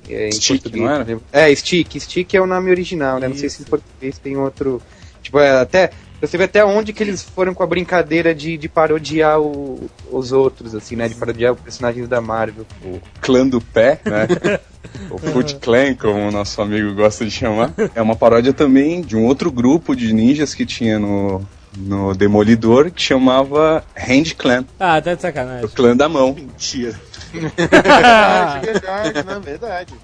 [0.08, 0.84] é, em Stick, português?
[0.84, 1.20] não era?
[1.32, 1.98] É, Stick.
[2.00, 3.28] Stick é o nome original, né?
[3.28, 4.80] Não sei se em português tem outro...
[5.22, 5.90] Tipo, é, até...
[6.20, 10.32] Você vê até onde que eles foram com a brincadeira de, de parodiar o- os
[10.32, 11.08] outros, assim, né?
[11.08, 12.66] De parodiar os personagens da Marvel.
[12.84, 14.60] O clã do pé, né?
[15.10, 17.72] o Foot Clan, como o nosso amigo gosta de chamar.
[17.94, 21.42] É uma paródia também de um outro grupo de ninjas que tinha no,
[21.76, 25.64] no Demolidor, que chamava Hand Clan, Ah, tá de sacanagem.
[25.64, 26.34] o clã da mão.
[26.34, 27.00] Mentira.
[27.32, 29.94] verdade, verdade, não, verdade.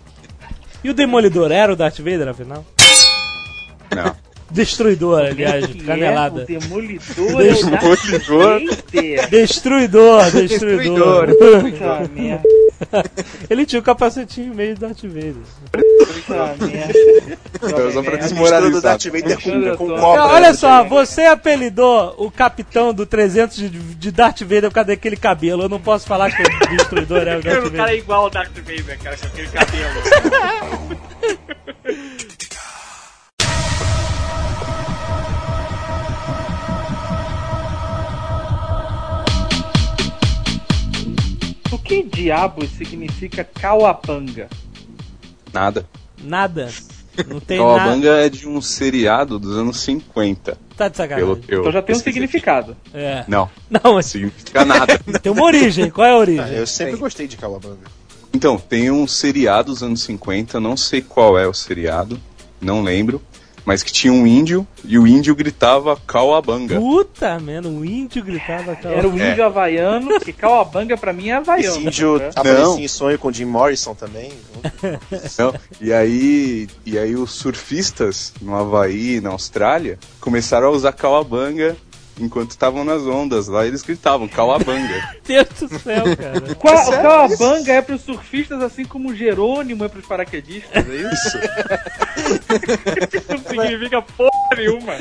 [0.83, 2.65] E o Demolidor era o Darth Vader, afinal?
[3.95, 4.15] Não.
[4.51, 6.41] Destruidor, aliás, Que canelada.
[6.41, 9.29] É o Demolidor é o Vader.
[9.31, 11.27] Destruidor, destruidor.
[11.37, 12.43] Puta merda.
[13.51, 15.35] Ele tinha o capacetinho meio Darth Vader.
[15.73, 16.93] Puta merda.
[17.93, 18.17] Só pra merda.
[18.17, 18.83] Mistura do desmoralizar.
[18.83, 19.39] Darth Vader
[19.77, 24.69] com, Olha com né, só, você apelidou o capitão do 300 de, de Darth Vader
[24.69, 25.63] por causa daquele cabelo.
[25.63, 27.99] Eu não posso falar que o destruidor é o Darth O cara é Vader.
[27.99, 31.07] igual ao Darth Vader, cara, com aquele cabelo.
[41.87, 44.49] que diabos significa Kawabanga?
[45.53, 45.87] Nada.
[46.23, 46.69] Nada.
[47.29, 47.79] Não tem nada.
[47.79, 50.59] Kawabanga é de um seriado dos anos 50.
[50.77, 51.43] Tá de sacanagem.
[51.49, 52.77] Então já tem um significado.
[52.93, 53.25] É.
[53.27, 54.99] Não, Não, não mas significa nada.
[55.23, 55.89] tem uma origem.
[55.91, 56.45] Qual é a origem?
[56.45, 57.87] Ah, eu sempre gostei de Calabanga.
[58.35, 62.21] Então, tem um seriado dos anos 50, não sei qual é o seriado,
[62.61, 63.23] não lembro,
[63.67, 66.79] mas que tinha um índio e o índio gritava Kawabanga.
[66.79, 68.95] Puta, mano, o índio gritava aquela.
[68.95, 71.77] Era o índio havaiano, porque Kawabanga pra mim é havaiano.
[71.77, 72.31] Esse índio né?
[72.35, 74.33] aparecia em sonho com Jim Morrison também.
[75.37, 81.77] Não, E aí, e aí os surfistas no Havaí, na Austrália, começaram a usar Kawabanga
[82.19, 83.49] enquanto estavam nas ondas.
[83.49, 85.17] Lá eles gritavam Kawabanga.
[85.27, 86.41] Deus do céu, cara.
[86.57, 87.03] Qua- o sério?
[87.03, 91.39] Kawabanga é pros surfistas assim como o Jerônimo é pros paraquedistas, é isso?
[93.29, 94.93] Não significa porra nenhuma.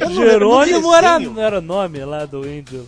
[0.00, 2.86] Eu Jerônimo era, era o nome lá do índio.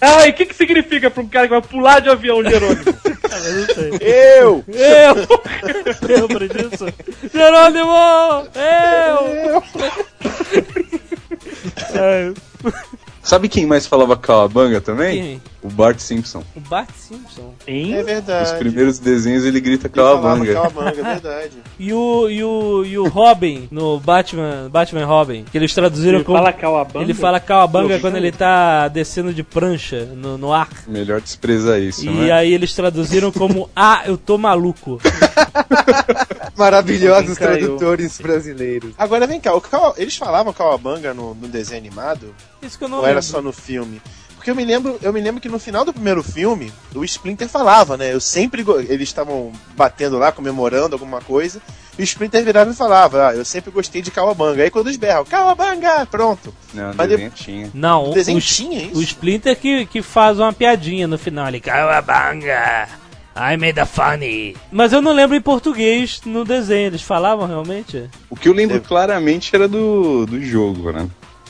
[0.00, 2.82] Ah, e o que, que significa pra um cara que vai pular de avião, Jerônimo?
[2.86, 3.90] Ah, mas não sei.
[4.00, 4.64] Eu!
[4.68, 5.14] Eu!
[6.08, 6.86] Lembra disso?
[7.32, 7.92] Jerônimo!
[8.54, 9.62] Eu!
[11.94, 12.34] Ai,
[13.28, 15.22] Sabe quem mais falava Kawabanga também?
[15.22, 15.42] quem?
[15.62, 16.42] O Bart Simpson.
[16.56, 17.52] O Bart Simpson.
[17.66, 17.92] Hein?
[17.94, 18.52] É verdade.
[18.52, 20.50] Os primeiros desenhos ele grita Kawabanga.
[20.50, 21.52] Calabanga, é verdade.
[21.78, 26.24] E o, e o, e o Robin, no Batman, Batman Robin, que eles traduziram Ele
[26.24, 26.38] como...
[26.38, 27.04] fala Kawabanga?
[27.04, 30.70] Ele fala Kawabanga Eu quando ele tá descendo de prancha no, no ar.
[30.86, 32.32] Melhor desprezar isso, E né?
[32.32, 34.98] aí eles traduziram como Ah, eu tô maluco.
[36.56, 38.94] Maravilhosos tradutores brasileiros.
[38.96, 39.52] Agora vem cá,
[39.98, 42.34] eles falavam Calabanga no, no desenho animado?
[42.62, 43.22] Isso que eu não ou era lembro.
[43.24, 44.00] só no filme?
[44.36, 47.48] Porque eu me lembro, eu me lembro que no final do primeiro filme, o Splinter
[47.48, 48.12] falava, né?
[48.14, 51.60] Eu sempre eles estavam batendo lá, comemorando alguma coisa,
[51.98, 54.62] e o Splinter virava e falava: "Ah, eu sempre gostei de Kawabanga".
[54.62, 56.54] Aí quando eles berram: "Kawabanga!", pronto.
[56.72, 57.70] Não, Mas desenho tinha.
[57.74, 58.98] Não, O desenho o, tinha isso?
[58.98, 61.48] o Splinter que, que faz uma piadinha no final.
[61.48, 62.88] Ele, Kawabanga,
[63.36, 64.56] I made a funny.
[64.70, 66.86] Mas eu não lembro em português no desenho.
[66.86, 68.08] Eles falavam realmente?
[68.30, 71.08] O que eu lembro claramente era do, do jogo, né?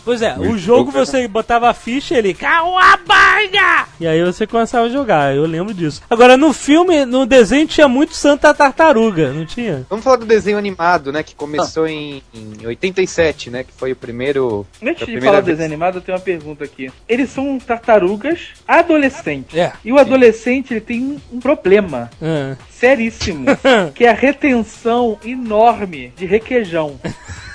[0.08, 3.86] Pois é, O o jogo você botava a ficha e ele, Kawabanga!
[4.00, 6.00] E aí você começava a jogar, eu lembro disso.
[6.08, 9.84] Agora, no filme, no desenho tinha muito Santa Tartaruga, não tinha?
[9.90, 11.22] Vamos falar do desenho animado, né?
[11.22, 13.64] Que começou em, em 87, né?
[13.64, 14.66] Que foi o primeiro.
[14.82, 16.90] Antes de falar do desenho animado, eu tenho uma pergunta aqui.
[17.06, 19.58] Eles são tartarugas adolescentes.
[19.58, 19.74] É.
[19.84, 22.56] E o adolescente ele tem um- problema Ah.
[22.70, 23.44] seríssimo,
[23.94, 26.98] que é a retenção enorme de requeijão.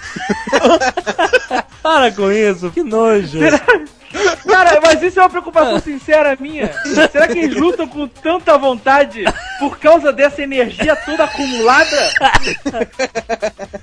[1.81, 3.39] Para com isso, que nojo.
[4.47, 6.71] Cara, mas isso é uma preocupação sincera minha.
[7.11, 9.23] Será que eles lutam com tanta vontade
[9.59, 12.11] por causa dessa energia toda acumulada?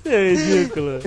[0.05, 1.01] É ridículo.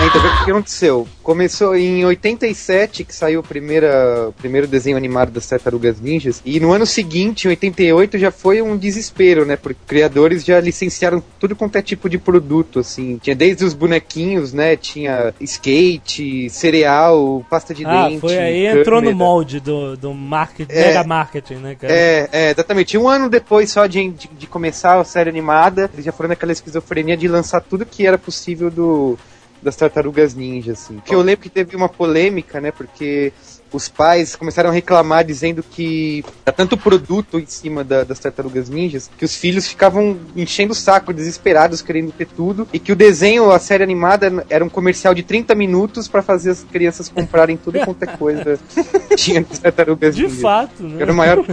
[0.00, 1.08] É, então, o que aconteceu?
[1.22, 6.58] Começou em 87, que saiu o primeira- o primeiro desenho animado das Tartarugas Ninjas, e
[6.60, 9.56] no ano seguinte, em 88, já foi um desespero, né?
[9.56, 13.18] Porque criadores já licenciaram tudo quanto é tipo de produto, assim.
[13.18, 14.76] Tinha desde os bonequinhos, né?
[14.76, 18.20] Tinha skate, cereal, pasta de Ah, dente.
[18.20, 19.14] foi aí, entrou no câmera.
[19.16, 20.88] molde do, do market, É.
[20.88, 21.92] mega marketing, né, cara?
[21.92, 22.96] É, é, exatamente.
[22.98, 26.52] Um ano depois só de, de, de começar a série animada, eles já foram naquela
[26.52, 29.18] esquizofrenia de lançar tudo que era possível do
[29.60, 31.00] das tartarugas ninja, assim.
[31.04, 32.70] Que eu lembro que teve uma polêmica, né?
[32.70, 33.32] Porque
[33.76, 38.68] os pais começaram a reclamar dizendo que tá tanto produto em cima da- das tartarugas
[38.68, 42.96] ninjas que os filhos ficavam enchendo o saco, desesperados, querendo ter tudo, e que o
[42.96, 47.56] desenho, a série animada, era um comercial de 30 minutos pra fazer as crianças comprarem
[47.56, 48.58] tudo quanto é coisa
[49.16, 50.40] tinha das tartarugas De ninjas.
[50.40, 51.02] fato, né?
[51.02, 51.44] Era o maior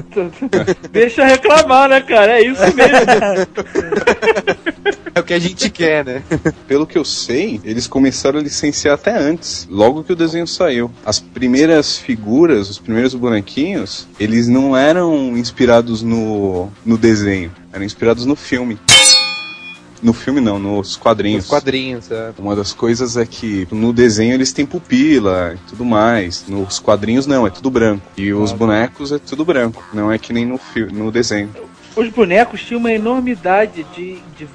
[0.91, 2.39] Deixa reclamar, né, cara?
[2.39, 3.45] É isso mesmo.
[5.13, 6.23] É o que a gente quer, né?
[6.67, 10.91] Pelo que eu sei, eles começaram a licenciar até antes, logo que o desenho saiu.
[11.06, 18.26] As primeiras figuras, os primeiros bonequinhos, eles não eram inspirados no, no desenho, eram inspirados
[18.26, 18.78] no filme.
[20.04, 21.46] No filme não, nos quadrinhos.
[21.46, 22.32] Os quadrinhos, é.
[22.38, 26.46] Uma das coisas é que no desenho eles têm pupila e tudo mais.
[26.48, 28.06] Nos quadrinhos não, é tudo branco.
[28.15, 29.84] E os bonecos é tudo branco.
[29.91, 30.60] Não é que nem no,
[30.91, 31.50] no desenho.
[31.96, 34.48] os bonecos tinham uma enormidade de, de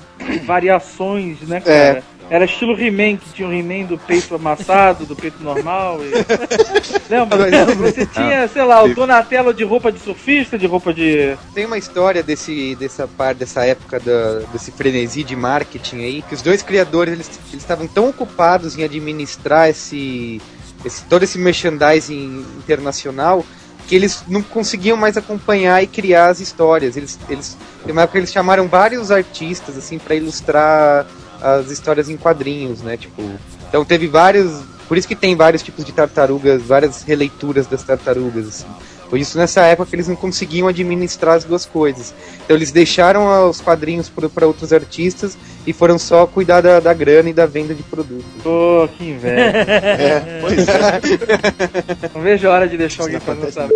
[0.44, 2.04] variações, né, cara?
[2.30, 5.98] Era estilo He-Man, que tinha o He-Man do peito amassado, do peito normal.
[6.04, 6.10] E...
[7.10, 7.74] Lembra?
[7.74, 11.36] Você tinha, sei lá, o Donatello de roupa de surfista, de roupa de.
[11.52, 16.32] Tem uma história desse, dessa parte, dessa época da, desse frenesi de marketing aí, que
[16.32, 20.40] os dois criadores eles estavam tão ocupados em administrar esse,
[20.84, 23.44] esse todo esse merchandising internacional
[23.88, 26.96] que eles não conseguiam mais acompanhar e criar as histórias.
[26.96, 31.08] Eles, eles, tem uma época que eles chamaram vários artistas assim para ilustrar
[31.40, 32.96] as histórias em quadrinhos, né?
[32.96, 33.22] Tipo,
[33.68, 38.48] então teve vários, por isso que tem vários tipos de tartarugas, várias releituras das tartarugas
[38.48, 38.66] assim.
[39.10, 42.14] Por isso nessa época eles não conseguiam administrar as duas coisas.
[42.44, 47.28] Então eles deixaram os quadrinhos para outros artistas e foram só cuidar da, da grana
[47.28, 48.24] e da venda de produtos.
[48.42, 49.40] Pô, que inveja.
[50.00, 51.00] É, pois é.
[52.14, 53.68] Não vejo a hora de deixar Isso alguém não fazer essa.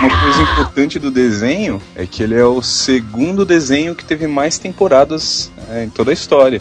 [0.00, 4.58] Uma coisa importante do desenho é que ele é o segundo desenho que teve mais
[4.58, 6.58] temporadas é, em toda a história.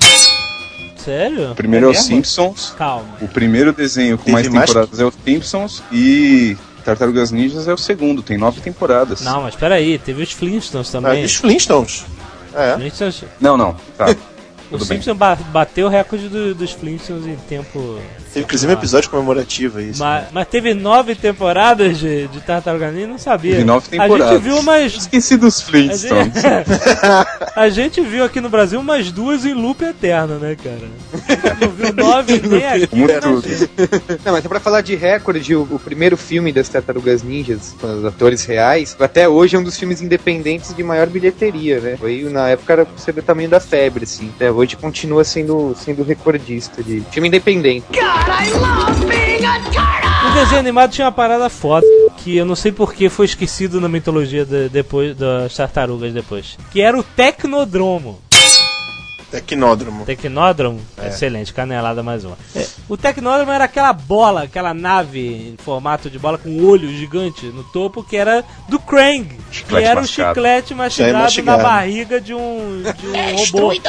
[1.10, 1.52] Sério?
[1.52, 2.16] O primeiro é, É os mesmo?
[2.16, 3.06] Simpsons, Calma.
[3.22, 4.70] o primeiro desenho com Teve mais mais?
[4.70, 9.22] temporadas é os Simpsons e Tartarugas Ninjas é o segundo, tem nove temporadas.
[9.22, 11.22] Não, mas peraí, teve os Flintstones Ah, também.
[11.24, 12.06] e os Flintstones.
[12.56, 12.74] É.
[12.76, 14.16] Flintstones, Não, não, tá.
[14.72, 14.80] o.
[14.80, 18.00] Simpsons ba- bateu o recorde do- dos Flintstones em tempo.
[18.34, 20.00] Teve inclusive um episódio comemorativo isso.
[20.02, 23.54] Mas, mas teve nove temporadas de, de Tartaruga Ninja, não sabia.
[23.54, 24.34] Teve nove A temporadas.
[24.34, 24.94] gente viu umas.
[24.94, 26.34] Esqueci dos A Flintstones.
[26.34, 26.48] gente,
[27.56, 31.58] a gente viu aqui no Brasil umas duas em loop eterno, né, cara?
[31.60, 32.88] Não viu nove nem aqui.
[33.22, 33.42] Tudo.
[33.42, 33.70] China.
[34.26, 38.06] Não, mas pra falar de recorde, o, o primeiro filme das Tartarugas Ninjas, com os
[38.06, 41.98] atores reais, até hoje é um dos filmes independentes de maior bilheteria, né?
[41.98, 44.32] Foi na época era o tamanho da febre, assim.
[44.36, 47.86] Até hoje continua sendo, sendo recordista de filme independente.
[50.28, 51.86] O desenho animado tinha uma parada foda
[52.18, 56.58] que eu não sei por que foi esquecido na mitologia de- depois das tartarugas depois.
[56.72, 58.20] Que era o Tecnodromo.
[59.32, 60.06] Tecnódromo.
[60.06, 60.82] Tecnódromo?
[61.06, 62.36] Excelente, canelada mais uma.
[62.56, 66.90] É, o Tecnódromo era aquela bola, aquela nave em formato de bola com um olho
[66.90, 69.26] gigante no topo, que era do Krang.
[69.52, 70.30] Que Chiclete era o mascado.
[70.36, 71.62] chiclete mastigado na mastigado.
[71.62, 73.74] barriga de um, de um robô.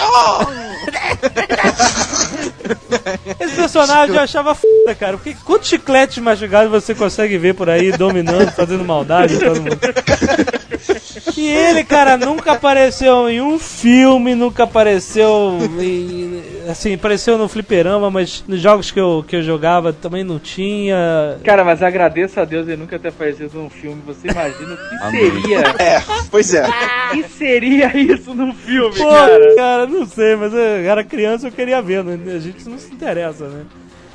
[3.40, 5.16] Esse personagem eu achava foda, cara.
[5.16, 9.78] Porque quantos chicletes mastigados você consegue ver por aí dominando, fazendo maldade todo mundo?
[11.36, 18.10] E ele, cara, nunca apareceu em um filme, nunca apareceu em, assim, apareceu no fliperama,
[18.10, 21.38] mas nos jogos que eu, que eu jogava também não tinha.
[21.44, 24.00] Cara, mas agradeço a Deus ele nunca ter aparecido num filme.
[24.06, 25.30] Você imagina o que Amém.
[25.30, 25.60] seria?
[25.80, 26.66] É, pois é.
[26.66, 29.56] O que seria isso num filme, Pô, cara?
[29.56, 32.18] cara, não sei, mas eu era criança eu queria ver, né?
[32.34, 33.64] a gente não se interessa, né?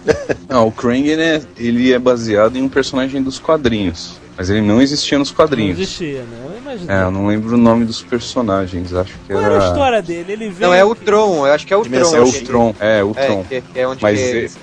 [0.49, 4.19] Não, o Krang, né, ele é baseado em um personagem dos quadrinhos.
[4.37, 5.79] Mas ele não existia nos Não quadrinhos.
[5.79, 6.37] existia, né?
[6.51, 6.93] Eu imaginei.
[6.93, 10.33] É, eu não lembro o nome dos personagens, acho que Qual era a história dele?
[10.33, 10.59] Ele veio.
[10.69, 12.13] Não, é o Tron, eu acho que é o Tron.
[12.15, 12.33] É o.
[12.43, 13.43] Tron, é, o É, Tron.
[13.45, 14.57] que é onde Mas é- eles-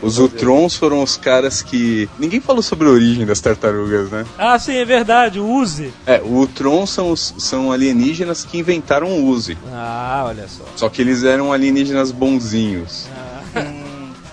[0.00, 2.08] Os Utrons foram os caras que.
[2.20, 4.24] Ninguém falou sobre a origem das tartarugas, né?
[4.38, 5.92] Ah, sim, é verdade, o Uzi.
[6.06, 9.58] É, o Utron são, os- são alienígenas que inventaram o Uzi.
[9.72, 10.62] Ah, olha só.
[10.76, 13.08] Só que eles eram alienígenas bonzinhos.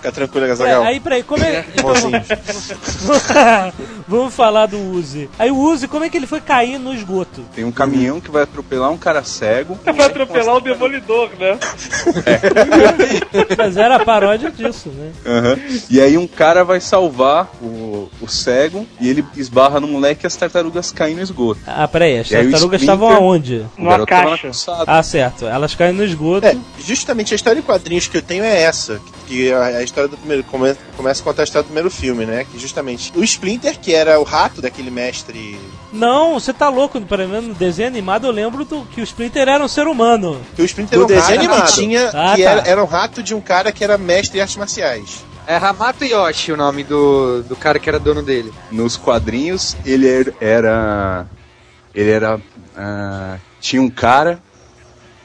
[0.04, 0.82] Fica tranquilo, É, Gazagal.
[0.82, 1.64] aí, peraí, como é.
[1.72, 1.94] Então.
[4.06, 5.30] Vamos falar do Uzi.
[5.38, 7.42] Aí o Uzi, como é que ele foi cair no esgoto?
[7.54, 9.78] Tem um caminhão que vai atropelar um cara cego.
[9.94, 11.56] Vai atropelar o Demolidor, né?
[13.56, 15.12] Mas era a paródia disso, né?
[15.24, 15.58] Aham.
[15.88, 20.26] E aí um cara vai salvar o, o cego e ele esbarra no moleque e
[20.26, 21.60] as tartarugas caem no esgoto.
[21.66, 23.64] Ah, peraí, as tartarugas estavam aonde?
[23.78, 24.50] Numa caixa.
[24.86, 25.46] Ah, certo.
[25.46, 26.46] Elas caem no esgoto.
[26.46, 29.00] É, justamente a história de quadrinhos que eu tenho é essa.
[29.23, 30.42] Que a, a história do primeiro.
[30.44, 32.44] Come, começa a contar a história do primeiro filme, né?
[32.50, 35.58] Que justamente o Splinter, que era o rato daquele mestre.
[35.92, 37.00] Não, você tá louco.
[37.00, 40.40] Pelo menos no desenho animado eu lembro do, que o Splinter era um ser humano.
[40.56, 41.66] Que o Splinter Do era um desenho rato animado.
[41.68, 42.08] que tinha.
[42.12, 42.50] Ah, que tá.
[42.50, 45.24] era, era um rato de um cara que era mestre em artes marciais.
[45.46, 48.52] É Hamato Yoshi o nome do, do cara que era dono dele.
[48.72, 51.26] Nos quadrinhos ele er- era.
[51.94, 52.40] Ele era.
[52.76, 54.42] ah, tinha um cara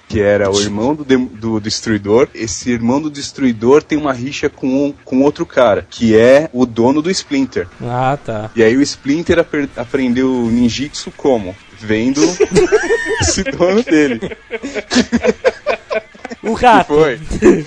[0.10, 2.28] que era o irmão do, do destruidor.
[2.34, 6.66] Esse irmão do destruidor tem uma rixa com, um- com outro cara, que é o
[6.66, 7.68] dono do Splinter.
[7.82, 8.50] Ah, tá.
[8.56, 9.46] E aí o Splinter
[9.78, 11.56] aprendeu ninjitsu como?
[11.80, 12.22] Vendo
[13.22, 14.20] esse dono dele.
[16.44, 16.88] O rato.
[16.94, 17.20] Foi.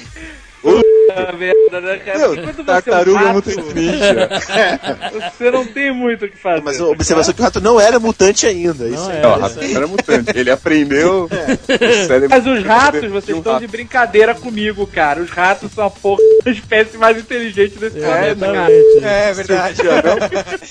[1.14, 2.18] Puta merda, né, cara?
[2.18, 4.28] Meu, Quando é um tartaruga rato, mutante ninja.
[5.36, 6.62] Você não tem muito o que fazer.
[6.62, 8.88] Mas a observação é que o rato não era mutante ainda.
[8.88, 9.18] Isso Não é.
[9.18, 9.22] é.
[9.22, 10.38] Não, o rato era mutante.
[10.38, 11.24] Ele aprendeu.
[11.30, 13.66] o cérebro Mas os ratos, vocês um estão rato.
[13.66, 15.20] de brincadeira comigo, cara.
[15.20, 18.72] Os ratos são a porra da espécie mais inteligente desse planeta, cara.
[18.72, 19.04] Exatamente.
[19.04, 19.76] É verdade.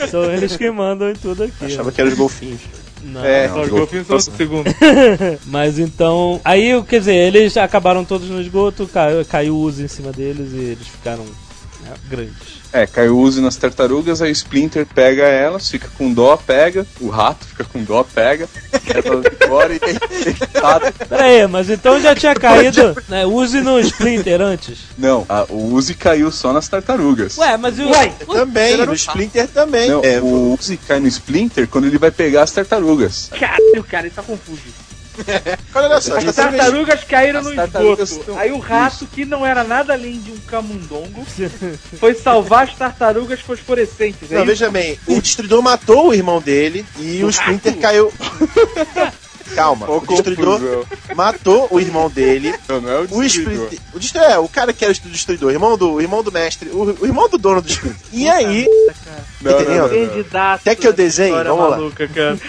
[0.09, 1.65] São eles que mandam em tudo aqui.
[1.65, 1.91] Achava né?
[1.95, 2.61] que eram os golfinhos.
[3.03, 3.25] Não.
[3.25, 3.47] É.
[3.47, 4.69] Não, os golfinhos são o segundo.
[5.47, 6.39] Mas então.
[6.43, 10.30] Aí, quer dizer, eles acabaram todos no esgoto, caiu, caiu o uso em cima deles
[10.39, 12.61] e eles ficaram né, grandes.
[12.73, 16.85] É, caiu o Uzi nas tartarugas, aí o Splinter pega elas, fica com dó, pega,
[17.01, 18.47] o rato fica com dó, pega,
[18.87, 20.79] elas embora e tá-
[21.09, 22.95] Pera aí, mas então já tinha caído.
[23.09, 24.77] Né, use no Splinter antes.
[24.97, 27.37] Não, a- o Uzi caiu só nas tartarugas.
[27.37, 27.89] Ué, mas o.
[27.89, 29.89] Ué, o- Também, Era no Splinter também.
[29.89, 33.29] Não, É, o Uzi cai no Splinter quando ele vai pegar as tartarugas.
[33.37, 34.61] Caralho, cara, ele tá confuso.
[35.73, 38.35] Olha só, As as tartarugas caíram no esgoto.
[38.37, 41.25] Aí o rato, que não era nada além de um camundongo,
[41.99, 44.29] foi salvar as tartarugas fosforescentes.
[44.29, 48.11] Não, Aí veja bem, o destruidor matou o irmão dele e o Splinter caiu.
[49.55, 50.85] Calma, o destruidor Confusão.
[51.15, 52.53] matou o irmão dele.
[52.67, 53.69] Não, não é o O destruidor.
[53.93, 56.31] O, destru- é, o cara que era o destruidor, o irmão do, o irmão do
[56.31, 57.97] mestre, o, o irmão do dono do Splinter.
[58.13, 58.67] E aí,
[59.41, 59.87] Não, entendeu?
[59.87, 60.07] não, não.
[60.07, 60.63] Candidato.
[60.63, 61.31] Quer que eu desenhe?
[61.43, 61.69] Vamos lá.
[61.77, 62.37] maluca, cara.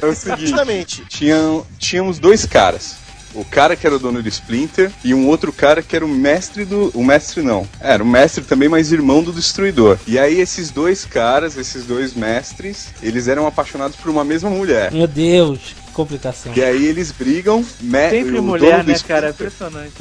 [0.00, 2.96] É o seguinte, justamente, tinham, tínhamos dois caras.
[3.34, 6.08] O cara que era o dono do Splinter e um outro cara que era o
[6.08, 6.90] mestre do.
[6.94, 7.66] O mestre não.
[7.80, 9.98] Era o mestre também, mas irmão do destruidor.
[10.06, 14.92] E aí esses dois caras, esses dois mestres, eles eram apaixonados por uma mesma mulher.
[14.92, 16.52] Meu Deus, complicação.
[16.54, 18.10] E aí eles brigam, me...
[18.10, 19.26] Sempre o mulher, dono do né, cara?
[19.28, 19.94] É Splinter- impressionante.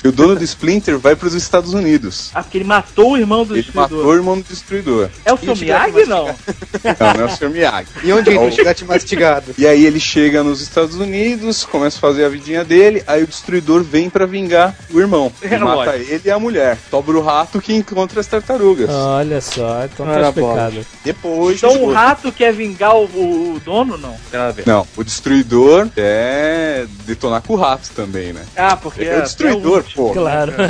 [0.04, 2.30] E o dono do Splinter vai para os Estados Unidos.
[2.34, 3.96] Ah, porque ele matou o irmão do Ele destruidor.
[3.98, 5.08] matou o irmão do destruidor.
[5.24, 6.24] É o seu Miyagi, não?
[6.84, 7.48] Não, não é o Sr.
[7.50, 7.88] Miyagi.
[8.02, 9.54] E onde entra o chiclete mastigado?
[9.56, 13.26] E aí ele chega nos Estados Unidos, começa a fazer a vidinha dele, aí o
[13.26, 15.32] destruidor vem pra vingar o irmão.
[15.42, 16.76] É E mata ele e a mulher.
[16.90, 18.90] Sobra o rato que encontra as tartarugas.
[18.90, 20.86] Olha só, então tá explicado.
[21.04, 21.56] depois.
[21.58, 24.16] Então o rato quer vingar o, o- dono, não?
[24.30, 24.66] Tem nada a ver.
[24.66, 25.33] Não, o destruidor
[25.96, 28.44] é detonar com o rato também, né?
[28.56, 30.08] Ah, porque Ele é o destruidor, último.
[30.08, 30.12] pô.
[30.12, 30.52] Claro.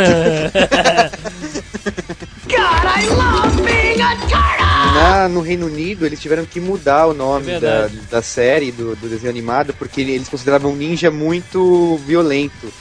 [4.95, 8.95] Na, no Reino Unido, eles tiveram que mudar o nome É da, da série, do,
[8.95, 12.73] do desenho animado, porque eles consideravam um ninja muito violento.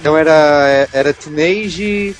[0.00, 2.14] Então era, era Teenage.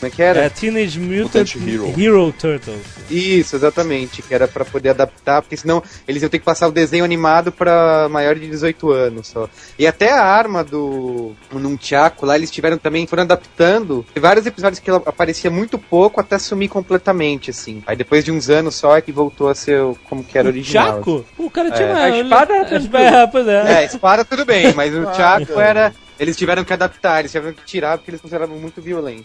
[0.00, 0.40] Como é que era?
[0.40, 1.94] É Teenage Mutant Mutant Hero.
[2.00, 2.80] Hero, Turtles.
[3.10, 4.22] Isso, exatamente.
[4.22, 7.52] Que era pra poder adaptar, porque senão eles iam ter que passar o desenho animado
[7.52, 9.46] pra maior de 18 anos só.
[9.78, 14.04] E até a arma do Nunchaku lá, eles tiveram também, foram adaptando.
[14.14, 17.82] Tem vários episódios que ela aparecia muito pouco até sumir completamente, assim.
[17.86, 20.50] Aí depois de uns anos só é que voltou a ser como que era o
[20.50, 20.96] original.
[20.96, 21.26] Chaco?
[21.36, 21.92] O cara tinha É.
[21.92, 22.00] uma...
[22.04, 23.82] A espada era a espada, pois é.
[23.82, 25.92] É, espada tudo bem, mas o Chaco era.
[26.20, 29.24] Eles tiveram que adaptar, eles tiveram que tirar porque eles consideravam muito violento.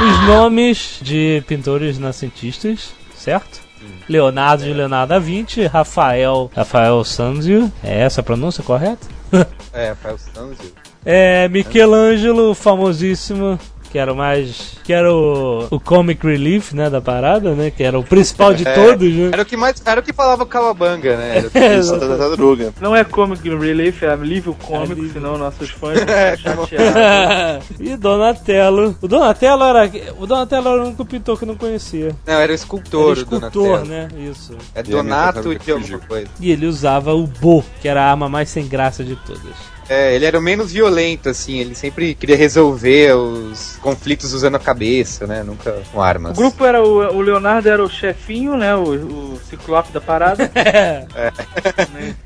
[0.00, 3.60] Os nomes de pintores nascentistas, certo?
[4.08, 9.06] Leonardo de Leonardo da Vinci, Rafael, Rafael Sanzio, é essa a pronúncia correta?
[9.70, 10.72] É, Rafael Sanzio.
[11.06, 13.60] É, Michelangelo, famosíssimo,
[13.94, 14.76] que era o mais.
[14.82, 17.70] que era o, o comic relief, né, da parada, né?
[17.70, 18.74] Que era o principal de É.
[18.74, 19.30] todos, né?
[19.32, 19.80] Era o que mais.
[19.86, 21.38] Era o que falava o Kawabanga, né?
[21.38, 22.72] Era o que- É, da tartaruga.
[22.80, 25.12] Não é comic relief, é alívio cômico, Alívio.
[25.12, 27.66] senão nossos fãs vão ficar chateados.
[27.78, 28.96] e Donatello.
[29.00, 29.90] O Donatello era.
[30.18, 32.16] O Donatello era o único pintor que eu não conhecia.
[32.26, 33.84] Não, era o escultor, Era o escultor, Donatello.
[33.86, 34.08] né?
[34.28, 34.56] Isso.
[34.74, 36.26] É E Donato de alguma coisa.
[36.40, 39.72] E ele usava o Bo, que era a arma mais sem graça de todas.
[39.88, 44.58] É, ele era o menos violento, assim, ele sempre queria resolver os conflitos usando a
[44.58, 45.42] cabeça, né?
[45.42, 46.32] Nunca com armas.
[46.32, 48.74] O grupo era o, o Leonardo era o chefinho, né?
[48.74, 48.82] O,
[49.34, 50.50] o ciclope da parada.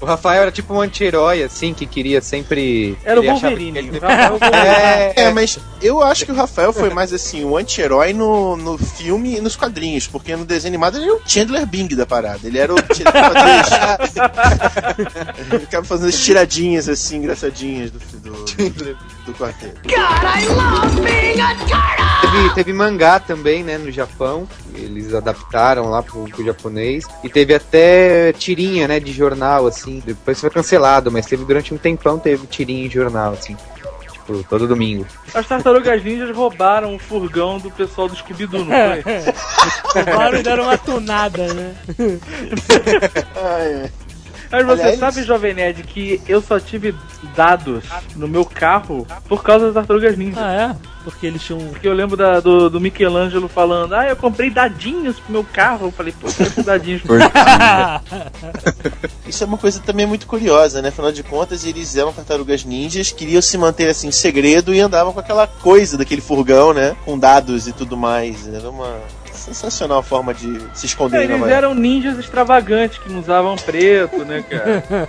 [0.01, 2.97] O Rafael era tipo um anti-herói, assim, que queria sempre.
[3.05, 3.79] Era o Wolverine.
[3.79, 3.99] ele- O.
[4.55, 8.79] É, É, mas eu acho que o Rafael foi mais assim, um anti-herói no, no
[8.79, 12.41] filme e nos quadrinhos, porque no desenho animado ele era o Chandler Bing da parada.
[12.45, 12.79] Ele era o.
[15.51, 18.45] ele ficava fazendo as tiradinhas assim, engraçadinhas do, do,
[19.27, 19.81] do quarteto.
[22.21, 24.47] Teve, teve mangá também, né, no Japão.
[24.75, 27.05] Eles adaptaram lá pro, pro japonês.
[27.25, 30.03] E teve até tirinha, né, de jornal, assim.
[30.05, 33.57] Depois foi cancelado, mas teve durante um tempão, teve tirinha em jornal, assim.
[34.13, 35.07] Tipo, todo domingo.
[35.35, 39.03] As tartarugas ninjas roubaram o furgão do pessoal do Scooby-Doo, não foi?
[40.05, 41.75] Roubaram e deram uma tunada, né?
[44.51, 46.95] Mas você Aliás- sabe, Jovem Nerd, que eu só tive
[47.37, 47.85] dados
[48.17, 50.41] no meu carro por causa das tartarugas ninja.
[50.41, 50.89] Ah, é?
[51.05, 51.59] Porque eles tinham.
[51.69, 55.87] Porque eu lembro da- do, do Michelangelo falando, ah, eu comprei dadinhos pro meu carro.
[55.89, 58.05] Eu falei, pô, esses dadinhos pro meu carro.
[59.27, 60.89] Isso é uma coisa também muito curiosa, né?
[60.89, 65.13] Afinal de contas, eles eram tartarugas ninjas, queriam se manter assim em segredo e andavam
[65.13, 66.97] com aquela coisa daquele furgão, né?
[67.05, 68.47] Com dados e tudo mais.
[68.49, 68.99] Era uma
[69.39, 71.53] sensacional forma de se esconder em Eles York.
[71.53, 75.09] eram ninjas extravagantes que não usavam preto, né, cara?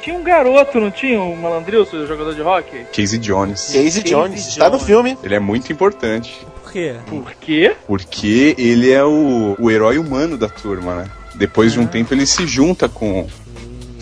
[0.00, 1.20] tinha um garoto, não tinha?
[1.20, 2.84] Um malandrilso, o jogador de rock?
[2.92, 3.66] Casey Jones.
[3.66, 5.16] Casey Casey Jones, está no filme.
[5.22, 6.46] Ele é muito importante.
[6.62, 6.96] Por quê?
[7.06, 7.76] Por quê?
[7.86, 11.10] Porque ele é o, o herói humano da turma, né?
[11.34, 13.26] Depois de um tempo ele se junta com,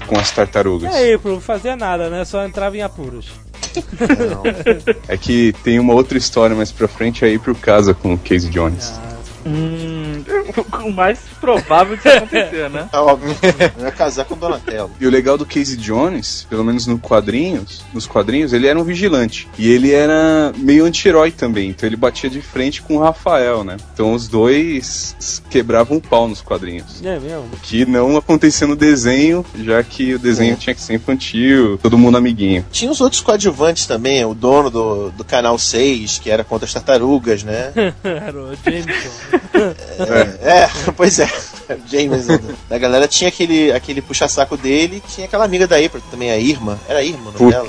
[0.06, 0.92] com as tartarugas.
[0.92, 2.24] E aí, Pro, não fazia nada, né?
[2.24, 3.30] Só entrava em apuros.
[5.08, 8.50] É que tem uma outra história mais pra frente aí pro casa com o Casey
[8.50, 8.92] Jones.
[9.48, 10.22] Hum,
[10.84, 12.88] o mais provável de acontecer, né?
[12.92, 13.34] É óbvio.
[13.78, 14.90] Vai casar com Donatello.
[15.00, 18.84] E o legal do Casey Jones, pelo menos no quadrinhos, nos quadrinhos, ele era um
[18.84, 19.48] vigilante.
[19.58, 21.70] E ele era meio anti-herói também.
[21.70, 23.76] Então ele batia de frente com o Rafael, né?
[23.92, 27.02] Então os dois quebravam o pau nos quadrinhos.
[27.04, 27.48] É mesmo?
[27.62, 32.18] Que não acontecia no desenho, já que o desenho tinha que ser infantil, todo mundo
[32.18, 32.64] amiguinho.
[32.70, 36.72] Tinha os outros coadjuvantes também, o dono do, do canal 6, que era contra as
[36.72, 37.72] tartarugas, né?
[38.02, 39.37] Era o Jameson.
[40.42, 41.28] É, é, pois é.
[41.86, 42.26] James,
[42.68, 46.78] da galera tinha aquele, aquele puxa-saco dele, tinha aquela amiga da April também, a Irma.
[46.88, 47.68] Era a Irma, o nome dela?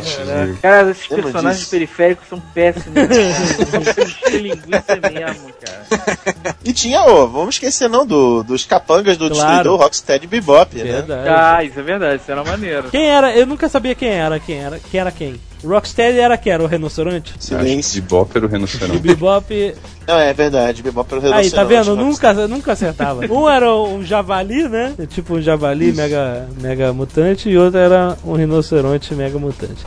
[0.62, 1.72] Cara, esses Lembra personagens disso?
[1.72, 2.94] periféricos são péssimos.
[2.94, 3.10] cara.
[4.30, 6.56] São linguiça mesmo, cara.
[6.64, 9.48] E tinha, ô, vamos esquecer não, do, dos capangas do Claro.
[9.50, 10.84] Destruidor Rocksteady Bebop, né?
[10.84, 11.30] Verdade.
[11.30, 12.90] Ah, isso é verdade, isso era maneiro.
[12.90, 13.36] Quem era?
[13.36, 15.40] Eu nunca sabia quem era, quem era, quem era quem.
[15.64, 16.54] Rocksteady era quem?
[16.54, 17.34] Era o rinoceronte?
[17.38, 17.96] Silêncio.
[18.02, 19.00] De Bop era o E rinoceronte.
[19.00, 19.76] Bebop.
[20.08, 22.06] Não, é verdade, Bebop era o Aí, tá rinoceronte, vendo?
[22.06, 23.26] Nunca, nunca acertava.
[23.26, 24.94] Um era um javali, né?
[25.10, 29.84] Tipo um javali mega, mega mutante, e outro era um rinoceronte mega mutante.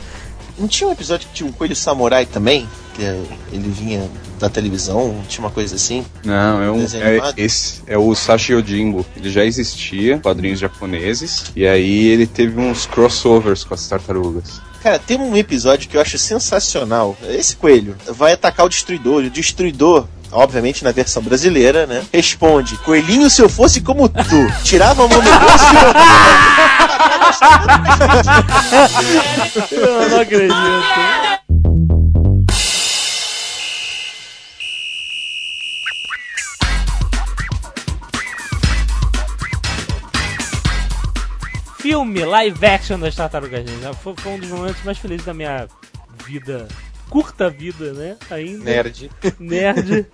[0.57, 2.67] Não tinha um episódio que tinha um coelho samurai também?
[2.93, 3.19] Que é-
[3.51, 4.07] ele vinha
[4.39, 6.05] da televisão, tinha uma coisa assim?
[6.23, 6.83] Não, é um.
[6.83, 9.03] É, esse é o Sashi Yojimbo.
[9.17, 11.45] Ele já existia, quadrinhos japoneses.
[11.55, 14.61] E aí ele teve uns crossovers com as tartarugas.
[14.83, 17.17] Cara, tem um episódio que eu acho sensacional.
[17.29, 19.23] Esse coelho vai atacar o destruidor.
[19.23, 22.03] E o destruidor, obviamente na versão brasileira, né?
[22.11, 25.65] Responde: Coelhinho, se eu fosse como tu, tirava a mão do bolso
[29.71, 30.09] e eu...
[30.09, 30.53] Não acredito.
[41.79, 43.93] Filme live action das Tartarugas Ninja.
[43.93, 45.67] Foi um dos momentos mais felizes da minha
[46.25, 46.67] vida.
[47.13, 48.17] Curta vida, né?
[48.31, 48.63] Ainda.
[48.63, 49.11] Nerd.
[49.39, 50.07] Nerd.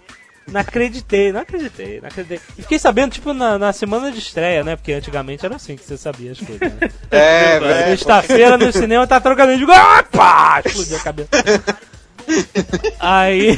[0.51, 2.41] Não acreditei, não acreditei, não acreditei.
[2.57, 4.75] E fiquei sabendo, tipo, na, na semana de estreia, né?
[4.75, 6.89] Porque antigamente era assim que você sabia as coisas, né?
[7.09, 7.87] É, É, velho.
[7.91, 10.61] Sexta-feira no cinema tá trocando de Opa!
[10.65, 11.29] Explodiu a cabeça.
[12.99, 13.57] Aí.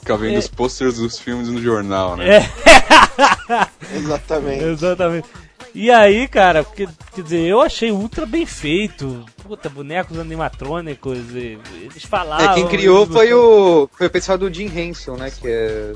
[0.00, 2.38] Ficava vendo os posters dos filmes no jornal, né?
[2.38, 4.64] É, Exatamente.
[4.64, 5.28] exatamente.
[5.74, 9.24] E aí, cara, porque, quer dizer, eu achei ultra bem feito.
[9.42, 11.18] Puta, bonecos animatrônicos.
[11.34, 12.50] e- eles falavam.
[12.50, 15.30] É, quem criou foi o, foi o pessoal do Jim Henson, né?
[15.30, 15.92] Que é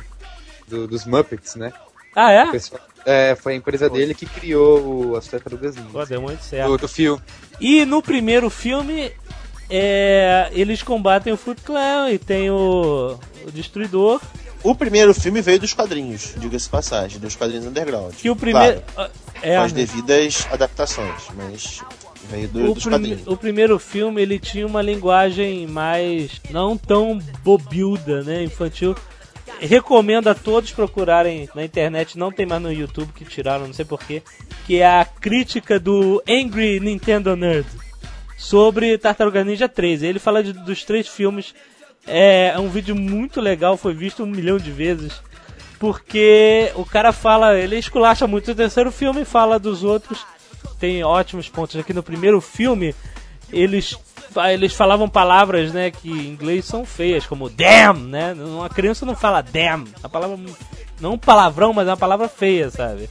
[0.66, 1.72] do- dos Muppets, né?
[2.14, 2.51] Ah, é?
[2.51, 6.09] pessoal- é, foi a empresa dele que criou o- as tartarugas Pô, ninjas.
[6.09, 6.70] deu muito certo.
[6.70, 7.20] Do, do filme.
[7.61, 9.12] E no primeiro filme,
[9.68, 14.20] é, eles combatem o Foot Clan e tem o, o Destruidor.
[14.69, 18.14] O primeiro filme veio dos quadrinhos, diga-se passagem, dos quadrinhos underground.
[18.14, 18.83] Que o primeiro.
[18.95, 19.12] Claro,
[19.43, 21.83] é, com as devidas adaptações, mas
[22.29, 23.27] veio do- o, dos quadrinhos.
[23.27, 28.95] o primeiro filme ele tinha uma linguagem mais não tão bobilda, né, infantil.
[29.61, 33.85] Recomendo a todos procurarem na internet, não tem mais no YouTube que tiraram, não sei
[33.85, 34.23] porquê,
[34.67, 37.67] que é a crítica do Angry Nintendo Nerd
[38.37, 40.03] sobre Tartaruga Ninja 3.
[40.03, 41.55] Ele fala de- dos três filmes.
[42.07, 45.21] É, é um vídeo muito legal, foi visto um milhão de vezes.
[45.79, 50.25] Porque o cara fala, ele esculacha muito o terceiro filme fala dos outros.
[50.79, 52.95] Tem ótimos pontos aqui no primeiro filme.
[53.53, 53.97] Eles,
[54.51, 58.35] eles falavam palavras, né, que em inglês são feias, como damn, né?
[58.35, 59.87] Uma criança não fala damn.
[60.03, 60.39] A palavra
[61.01, 63.09] não um palavrão, mas é uma palavra feia, sabe?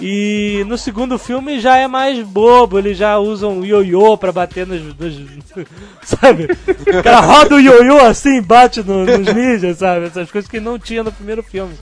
[0.00, 4.66] E no segundo filme já é mais bobo, eles já usam o ioiô pra bater
[4.66, 5.66] nos, nos-
[6.04, 6.44] sabe?
[6.44, 10.06] O cara roda o ioiô assim, bate no- nos ninjas, sabe?
[10.06, 11.74] Essas coisas que não tinha no primeiro filme.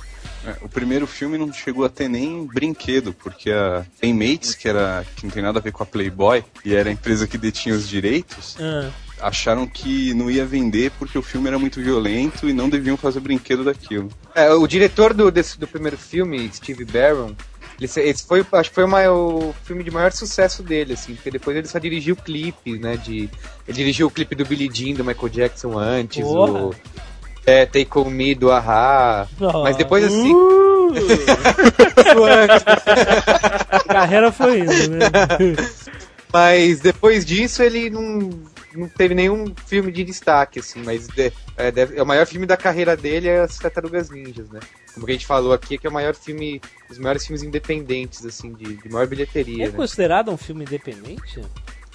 [0.47, 5.05] É, O primeiro filme não chegou a ter nem brinquedo, porque a Playmates, que, era,
[5.17, 7.75] que não tem nada a ver com a Playboy, e era a empresa que detinha
[7.75, 8.89] os direitos, Ah,
[9.21, 13.21] acharam que não ia vender porque o filme era muito violento e não deviam fazer
[13.21, 14.09] brinquedo daquilo.
[14.35, 17.33] É, o diretor do, desse- do primeiro filme, Steve Barron,
[17.81, 21.15] Esse, esse foi, acho que foi o, maior- o filme de maior sucesso dele, assim,
[21.15, 22.97] porque depois ele só dirigiu clipe, né?
[22.97, 23.29] De,
[23.69, 26.53] ele dirigiu o clipe do Billie Jean, do Michael Jackson antes, Porra.
[26.67, 26.75] o
[27.45, 29.29] é, Take On Me do Ahá.
[29.63, 30.33] Mas depois assim.
[30.35, 30.93] Uh,
[33.71, 35.07] a carreira foi indo, né?
[36.33, 38.31] Mas depois disso ele não,
[38.77, 41.33] não teve nenhum filme de destaque, assim, mas é,
[41.97, 44.61] é o maior filme da carreira dele é as Tartarugas Ninjas, né?
[44.95, 46.61] Como que a gente falou aqui, é que é o maior filme,
[46.91, 49.77] os maiores filmes independentes, assim, de, de maior bilheteria, É né?
[49.77, 51.41] considerado um filme independente?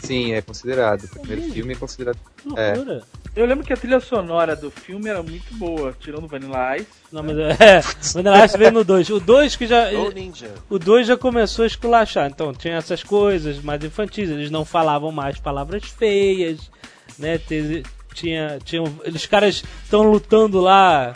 [0.02, 1.04] Sim, é considerado.
[1.04, 2.18] O primeiro filme é considerado.
[2.38, 2.74] Que É.
[2.74, 3.04] loucura.
[3.36, 6.88] Eu lembro que a trilha sonora do filme era muito boa, tirando Vanilla Ice.
[7.12, 7.82] Não, mas é.
[8.14, 9.10] Vanilla Ice veio no 2.
[9.10, 9.89] O 2 que já.
[10.14, 10.52] Ninja.
[10.70, 12.30] O 2 já começou a esculachar.
[12.30, 14.30] Então tinha essas coisas mais infantis.
[14.30, 16.70] Eles não falavam mais palavras feias,
[17.18, 17.38] né?
[17.38, 17.84] Teve-
[18.14, 21.14] tinha, tinham, eles caras estão lutando lá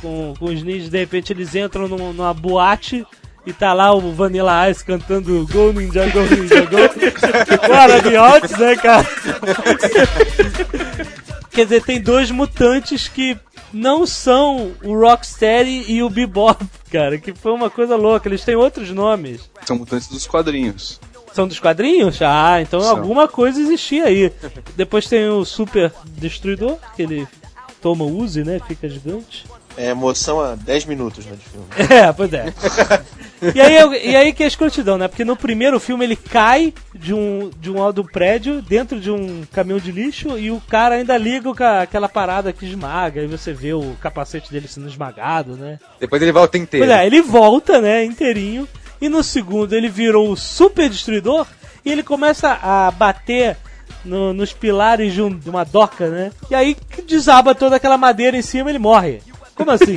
[0.00, 0.88] com, com os ninjas.
[0.88, 3.06] De repente eles entram num- numa boate.
[3.44, 7.68] E tá lá o Vanilla Ice cantando Go Ninja, Go Ninja, Go.
[7.68, 9.06] o Arabiotes, né, cara?
[11.50, 13.36] Quer dizer, tem dois mutantes que
[13.72, 18.28] não são o Rocksteady e o Bebop, cara, que foi uma coisa louca.
[18.28, 19.50] Eles têm outros nomes.
[19.64, 21.00] São mutantes dos quadrinhos.
[21.32, 22.20] São dos quadrinhos?
[22.22, 22.90] Ah, então São.
[22.90, 24.32] alguma coisa existia aí.
[24.76, 27.26] Depois tem o Super Destruidor, que ele
[27.80, 28.60] toma o Uzi, né?
[28.66, 29.44] Fica gigante.
[29.76, 31.66] É emoção a 10 minutos né, de filme.
[31.92, 32.52] É, pois é.
[33.54, 35.08] E aí, eu- e aí que é escrotidão, né?
[35.08, 39.42] Porque no primeiro filme ele cai de um, de um alto prédio dentro de um
[39.52, 43.20] caminhão de lixo e o cara ainda liga com aquela parada que esmaga.
[43.20, 45.78] Aí você vê o capacete dele sendo esmagado, né?
[45.98, 46.86] Depois ele volta inteiro.
[46.86, 48.68] Pois é, ele volta, né, inteirinho.
[49.00, 51.46] E no segundo ele virou o super destruidor
[51.84, 53.56] e ele começa a bater
[54.04, 56.30] no- nos pilares de, um- de uma doca, né?
[56.48, 56.76] E aí
[57.08, 59.20] desaba toda aquela madeira em cima e ele morre.
[59.54, 59.96] Como assim?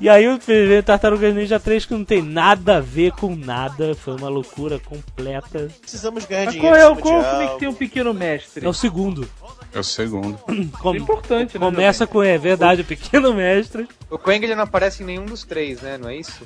[0.00, 0.38] e aí o
[0.84, 3.94] Tartaruga Ninja 3 que não tem nada a ver com nada.
[3.94, 5.68] Foi uma loucura completa.
[5.80, 6.76] Precisamos ganhar Mas dinheiro.
[6.76, 7.52] qual é o qual filme algo.
[7.54, 8.64] que tem um pequeno mestre?
[8.66, 9.28] É o segundo.
[9.72, 10.38] É o segundo.
[10.80, 11.64] Com- É importante, né?
[11.64, 13.86] começa com, é verdade, o pequeno mestre.
[14.10, 15.96] O Quang ele não aparece em nenhum dos três, né?
[15.96, 16.42] Não é isso?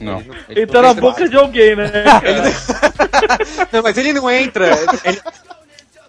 [0.00, 0.18] Não.
[0.18, 1.90] Ele, não- Ele tá na boca de alguém, né?
[3.72, 4.66] Não, mas ele não entra.
[5.04, 5.20] ele-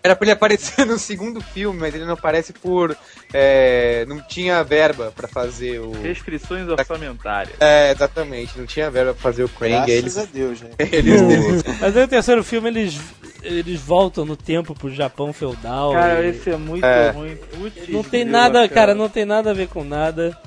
[0.05, 2.95] Era pra ele aparecer no segundo filme, mas ele não aparece por.
[3.33, 5.91] é, não tinha verba pra fazer o.
[6.01, 7.55] Restrições orçamentárias.
[7.59, 9.71] É, exatamente, não tinha verba pra fazer o Krang.
[9.73, 10.69] Graças Eles, a Deus, né?
[10.79, 12.99] eles, eles- Mas aí o terceiro filme eles,
[13.41, 15.93] eles voltam no tempo pro Japão feudal.
[15.93, 17.09] Cara, e- esse é muito É.
[17.09, 17.35] ruim.
[17.35, 18.93] Putz, Não tem grila, nada, cara.
[18.93, 20.37] não tem nada a ver com nada.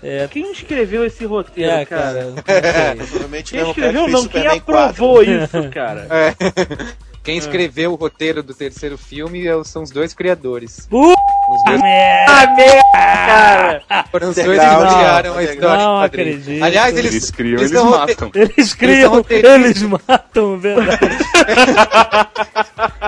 [0.00, 2.02] É, Quem escreveu esse roteiro, é, cara?
[2.02, 2.24] cara.
[2.26, 2.96] não tem.
[3.08, 4.78] Provavelmente Quem cara escreveu não, quem Superman 4.
[4.78, 6.06] aprovou isso, cara?
[7.28, 10.86] Quem escreveu o roteiro do terceiro filme é- são os dois criadores.
[10.88, 11.14] Puta
[11.50, 11.78] Os dois,
[12.26, 14.04] Ah, merda, cara!
[14.10, 15.84] foram os dois que Underground, criaram a história.
[15.84, 16.64] Não acredito.
[16.64, 18.30] Aliás, eles, Eles criam, eles eles matam.
[18.34, 19.62] Eles criam, roteiristas.
[19.62, 21.18] eles matam, verdade.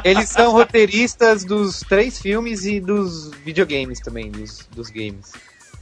[0.04, 5.32] Eles são roteiristas dos três filmes e dos videogames também, dos, dos games.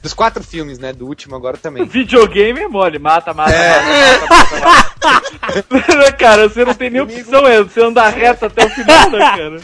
[0.01, 0.93] Dos quatro filmes, né?
[0.93, 1.85] Do último agora também.
[1.85, 6.11] Videogame é mole, mata, mata, mata, mata, mata.
[6.17, 9.61] cara, você não tem nem opção, é você andar reto até o final, né, cara?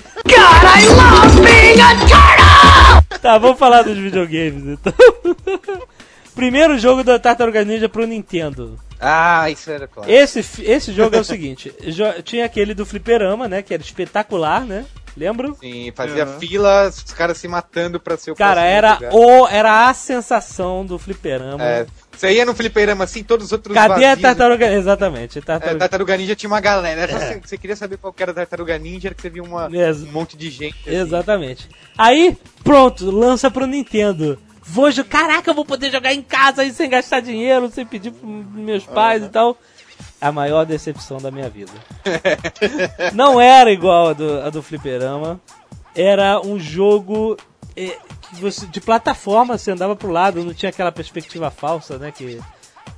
[3.21, 4.93] Tá, vamos falar dos videogames então.
[6.35, 8.77] Primeiro jogo da Tartaruga Ninja pro Nintendo.
[8.99, 10.11] Ah, isso era claro.
[10.11, 11.73] Esse, esse jogo é o seguinte:
[12.23, 13.61] tinha aquele do Fliperama, né?
[13.61, 14.85] Que era espetacular, né?
[15.17, 15.55] Lembram?
[15.55, 19.11] Sim, fazia fila, os caras se matando pra ser o Cara, era lugar.
[19.13, 21.63] o era a sensação do Fliperama.
[21.63, 24.21] É, você ia no fliperama assim, todos os outros Cadê a vazios.
[24.21, 24.73] tartaruga?
[24.73, 25.79] Exatamente, É, tartaruga.
[25.79, 27.01] Tartaruga Ninja tinha uma galera.
[27.01, 29.43] Era Você, você queria saber qual que era a Tartaruga Ninja, era que você via
[29.43, 30.75] uma, Ex- um monte de gente.
[30.87, 30.95] assim.
[30.97, 31.69] Exatamente.
[31.97, 34.37] Aí, pronto, lança pro Nintendo.
[34.67, 38.45] Vou Caraca, eu vou poder jogar em casa aí sem gastar dinheiro, sem pedir pros
[38.55, 39.57] meus pais e tal.
[40.25, 41.71] A maior decepção da minha vida.
[43.13, 45.39] Não era igual a do, a do Fliperama.
[45.95, 47.37] Era um jogo
[47.75, 52.11] que você, de plataforma, você andava pro lado, não tinha aquela perspectiva falsa, né?
[52.11, 52.41] Que,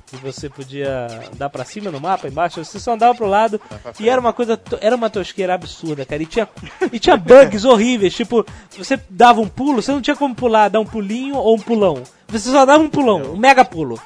[0.06, 3.60] que você podia andar pra cima no mapa, embaixo, você só andava pro lado.
[4.00, 6.22] E era uma coisa, era uma tosqueira absurda, cara.
[6.22, 6.48] E tinha,
[6.92, 8.44] e tinha bugs horríveis, tipo,
[8.76, 12.02] você dava um pulo, você não tinha como pular, dar um pulinho ou um pulão.
[12.28, 14.00] Você só dava um pulão, um mega pulo.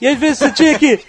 [0.00, 1.00] E às vezes você tinha que.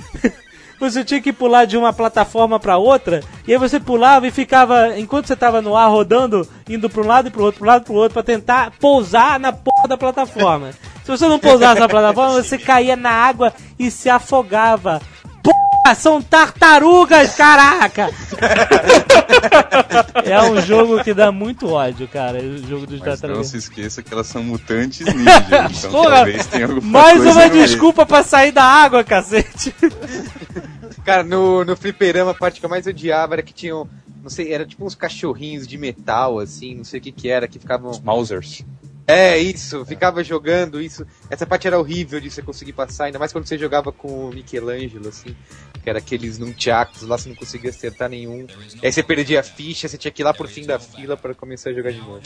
[0.79, 4.97] Você tinha que pular de uma plataforma pra outra, e aí você pulava e ficava,
[4.97, 7.81] enquanto você tava no ar rodando, indo pra um lado e pro outro, pro lado
[7.81, 10.71] e pro outro, pra tentar pousar na porra da plataforma.
[11.03, 15.01] Se você não pousasse na plataforma, você caía na água e se afogava.
[15.93, 18.09] São tartarugas, caraca!
[20.25, 23.47] é um jogo que dá muito ódio, cara, o jogo dos Mas não tartarugas.
[23.47, 25.69] se esqueça que elas são mutantes ninja.
[25.77, 29.73] Então Porra, talvez tenha alguma Mais coisa uma desculpa pra sair da água, cacete.
[31.03, 33.87] Cara, no, no fliperama, a parte que eu mais odiava era que tinham,
[34.23, 37.47] não sei, era tipo uns cachorrinhos de metal, assim, não sei o que que era,
[37.47, 37.91] que ficavam...
[38.03, 38.63] Mausers.
[39.07, 41.05] É, isso, ficava jogando isso.
[41.29, 44.33] Essa parte era horrível de você conseguir passar, ainda mais quando você jogava com o
[44.33, 45.35] Michelangelo, assim,
[45.83, 48.47] que era aqueles nunchakus lá, você não conseguia acertar nenhum.
[48.81, 51.15] E aí você perdia a ficha, você tinha que ir lá pro fim da fila
[51.15, 52.19] para começar a jogar de novo.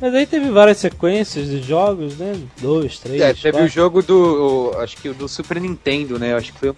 [0.00, 2.36] Mas aí teve várias sequências de jogos, né?
[2.60, 3.20] Dois, três.
[3.20, 3.66] É, teve quatro.
[3.66, 4.72] o jogo do.
[4.74, 6.34] o- acho que o do Super Nintendo, né?
[6.34, 6.74] Acho que foi o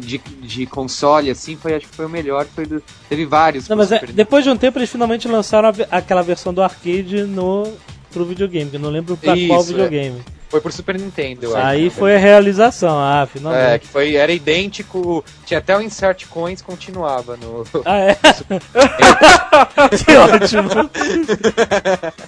[0.00, 2.46] de, de console, assim, foi, acho que foi o melhor.
[2.54, 3.68] Foi do, teve vários.
[3.68, 6.62] Não, pro mas é, depois de um tempo eles finalmente lançaram a aquela versão do
[6.62, 7.72] arcade no
[8.12, 9.64] pro videogame, que eu não lembro pra Isso, qual é.
[9.64, 10.22] videogame.
[10.52, 11.66] Foi pro Super Nintendo, acho.
[11.66, 13.80] Aí foi a realização, ah, É, finalmente.
[13.80, 15.24] que foi, era idêntico.
[15.46, 17.64] Tinha até o Insert Coins, continuava no.
[17.86, 18.14] Ah, é?
[19.96, 20.68] que ótimo.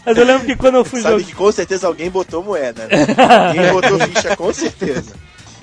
[0.07, 1.27] Mas eu lembro que quando eu fui Sabe jogar.
[1.27, 3.07] que com certeza alguém botou moeda, né?
[3.49, 5.13] Alguém botou ficha, com certeza.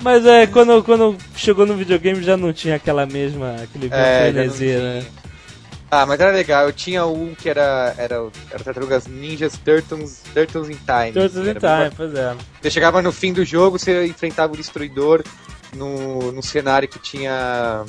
[0.02, 3.56] Mas é, quando, quando chegou no videogame já não tinha aquela mesma.
[3.62, 3.94] aquele É, já
[4.26, 4.78] não frenesi, tinha.
[4.80, 5.04] né?
[5.90, 6.64] Ah, mas era legal.
[6.66, 7.94] Eu tinha um que era.
[7.98, 11.12] Era, o- era Tartarugas Ninjas Turtles, Turtles in Time.
[11.12, 12.34] Turtles in Time, bem pois é.
[12.60, 15.22] Você chegava no fim do jogo, você enfrentava o Destruidor
[15.76, 17.84] no, no cenário que tinha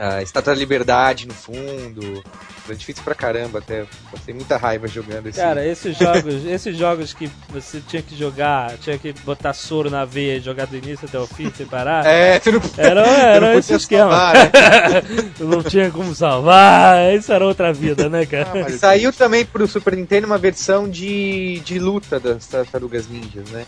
[0.00, 2.22] a Estátua da Liberdade no fundo.
[2.64, 3.84] Foi difícil pra caramba até.
[4.10, 5.38] Passei muita raiva jogando esse.
[5.38, 10.04] Cara, esses jogos, esses jogos que você tinha que jogar, tinha que botar soro na
[10.04, 12.06] veia e jogar do início até o fim sem parar.
[12.06, 14.10] É, você não, Era, era não esse podia esquema.
[14.10, 15.02] salvar, né?
[15.40, 18.70] não tinha como salvar, isso era outra vida, né, cara?
[18.70, 23.66] E Saiu também pro Super Nintendo uma versão de, de luta das Tartarugas Ninjas, né?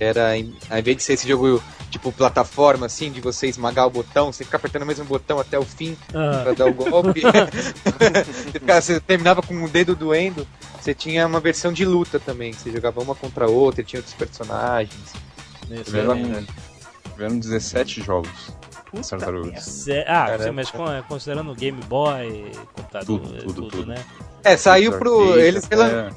[0.00, 3.90] Era, em- ao invés de ser esse jogo tipo plataforma, assim, de você esmagar o
[3.90, 6.40] botão, você ficar apertando o mesmo botão até o fim Ah.
[6.42, 7.20] pra dar o golpe.
[7.22, 10.46] você, ficava- você terminava com o dedo doendo.
[10.80, 14.14] Você tinha uma versão de luta também, você jogava uma contra a outra, tinha outros
[14.16, 15.12] personagens.
[15.84, 16.16] Tiveram,
[17.12, 18.30] tiveram 17 jogos.
[19.08, 19.86] tartarugas.
[20.06, 20.52] Ah, Caramba.
[20.52, 23.86] mas con- considerando Game Boy, computador, Tudo, tudo, tudo, tudo.
[23.86, 24.04] né?
[24.44, 25.38] É, saiu pro.
[25.38, 26.10] Eles, relan- é,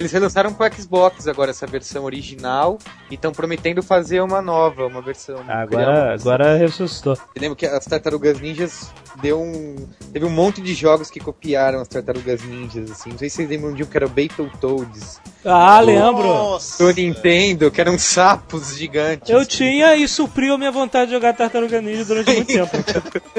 [0.00, 2.78] eles relançaram pro Xbox agora essa versão original
[3.10, 5.36] e estão prometendo fazer uma nova, uma versão.
[5.36, 6.32] uma Agora, versão.
[6.32, 7.18] agora ressuscitou.
[7.34, 8.90] Eu lembro que as Tartarugas Ninjas
[9.20, 9.76] deu um.
[10.10, 13.10] Teve um monte de jogos que copiaram as Tartarugas Ninjas, assim.
[13.10, 15.20] Não sei se vocês lembram de um que era o Battletoads.
[15.44, 16.22] Ah, lembro.
[16.26, 16.82] Nossa.
[16.82, 19.28] Do Nintendo, que eram sapos gigantes.
[19.28, 22.70] Eu tinha e supriu a minha vontade de jogar Tartaruga Ninja durante muito tempo.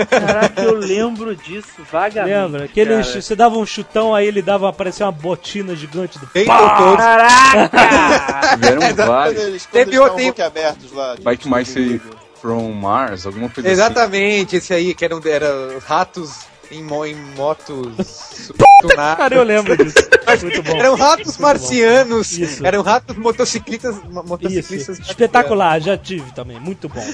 [0.07, 2.35] Caraca, eu lembro disso vagamente.
[2.35, 2.67] Lembra?
[2.67, 3.21] Que ele, cara.
[3.21, 6.97] você dava um chutão, aí ele dava, aparecia uma botina gigante do Battletoads.
[6.97, 8.49] Caraca!
[8.57, 9.65] tiveram Quando vários.
[9.65, 11.15] Teve outro- boquiabertos lá.
[11.15, 12.01] de- Bike My Safe
[12.41, 13.71] from Mars, alguma coisa assim.
[13.71, 15.47] Exatamente, esse aí, que eram era
[15.85, 16.31] ratos
[16.71, 19.17] em, em motos tunadas.
[19.17, 19.95] Cara, eu lembro disso.
[20.41, 20.77] Muito bom.
[20.77, 22.65] Eram ratos marcianos, Isso.
[22.65, 24.97] eram ratos motociclistas, mo- motociclistas.
[24.99, 27.05] Espetacular, já tive também, muito bom.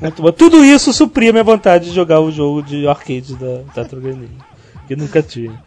[0.00, 0.30] Muito bom.
[0.30, 4.28] Tudo isso supria minha vontade de jogar o jogo de arcade da Tartaruga Ninja,
[4.86, 5.58] que nunca tinha.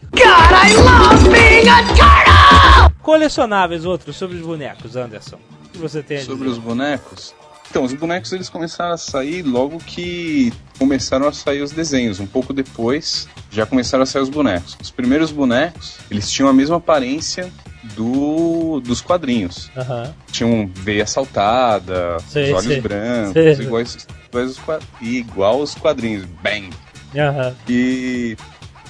[3.08, 5.38] Colecionáveis outros sobre os bonecos, Anderson.
[5.64, 6.50] O que você tem a Sobre dizer?
[6.50, 7.34] os bonecos.
[7.70, 12.20] Então, os bonecos eles começaram a sair logo que começaram a sair os desenhos.
[12.20, 14.76] Um pouco depois, já começaram a sair os bonecos.
[14.82, 17.50] Os primeiros bonecos, eles tinham a mesma aparência
[17.96, 19.72] do dos quadrinhos.
[19.78, 20.14] Aham.
[20.30, 22.82] Tinham veia saltada, Sei, olhos sei.
[22.82, 23.54] brancos, Sei.
[23.54, 24.58] iguais, iguais
[25.00, 26.26] igual os quadrinhos.
[26.44, 26.72] Bang!
[27.18, 27.56] Aham.
[27.70, 28.36] E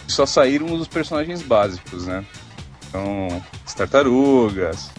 [0.08, 2.26] só saíram os personagens básicos, né?
[2.88, 4.90] Então, as tartarugas,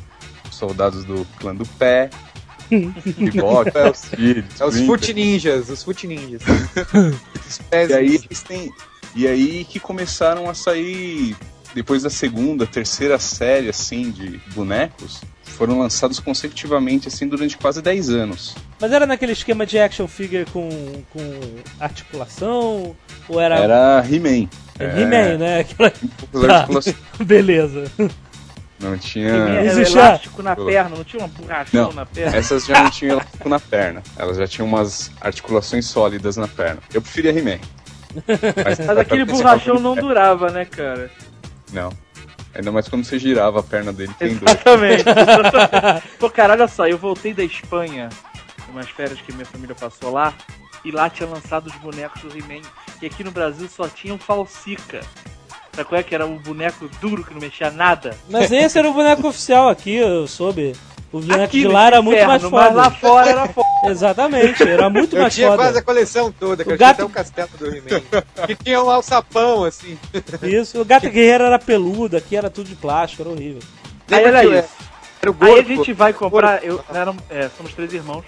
[0.49, 2.11] os soldados do clã do pé,
[2.71, 4.81] Bebop, É os- Speed, É os.
[4.81, 6.43] Foot Ninjas, os Foot Ninjas.
[7.49, 8.71] os pés E aí, eles têm-
[9.15, 11.35] e aí que começaram a sair,
[11.75, 18.11] depois da segunda, terceira série, assim, de bonecos, foram lançados consecutivamente, assim, durante quase 10
[18.11, 18.55] anos.
[18.81, 20.69] Mas era naquele esquema de action figure com,
[21.11, 21.41] com
[21.81, 22.95] articulação?
[23.29, 24.49] Ou era, Era He-Man.
[24.79, 25.61] É He-Man, né?
[25.61, 25.93] Aquela...
[26.31, 26.95] Poucas Tá.
[27.25, 27.85] Beleza.
[28.79, 29.61] Não Era tinha...
[29.65, 31.93] Existe elástico na perna, não tinha uma borrachão Não.
[31.93, 32.37] na perna?
[32.37, 34.03] Essas já não tinham elástico na perna.
[34.17, 36.81] Elas já tinham umas articulações sólidas na perna.
[36.95, 37.59] Eu preferia He-Man.
[38.65, 41.11] Mas, Mas aquele borrachão não durava, né, cara?
[41.73, 41.91] Não.
[42.55, 44.13] Ainda mais quando você girava a perna dele.
[44.21, 45.05] Exatamente.
[46.19, 48.09] Pô, cara, olha só, eu voltei da Espanha,
[48.71, 50.35] umas férias que minha família passou lá,
[50.85, 52.63] e lá tinha lançado os bonecos do He-Man.
[53.01, 55.01] E aqui no Brasil só tinha o Falsica.
[55.73, 58.17] Sabe qual é que era um boneco duro que não mexia nada?
[58.29, 60.75] Mas esse era o boneco oficial aqui, eu soube.
[61.11, 62.97] O Aqui de lá era muito mais inferno, Mas lá foda.
[63.01, 63.69] fora era foda.
[63.91, 65.79] Exatamente, era muito Eu mais tinha quase foda.
[65.79, 68.01] a coleção toda, que O eu tinha gato- até o castelo do He-Man.
[68.47, 69.99] que tinha um alçapão, assim.
[70.43, 73.63] Isso, o gato guerreiro era peludo, aqui era tudo de plástico, era horrível.
[74.11, 74.29] Aí que,
[74.59, 74.69] isso.
[75.23, 75.69] Era o Aí a gordo.
[75.69, 76.63] gente vai comprar.
[76.65, 78.25] Eu, eram, é, somos três irmãos.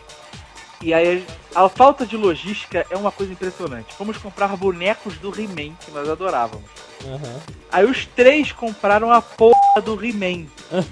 [0.82, 1.24] E aí
[1.54, 3.92] a, a falta de logística é uma coisa impressionante.
[3.94, 6.64] Fomos comprar bonecos do He-Man, que nós adorávamos.
[7.04, 7.40] Aham.
[7.70, 10.46] Aí os três compraram a porra do He-Man.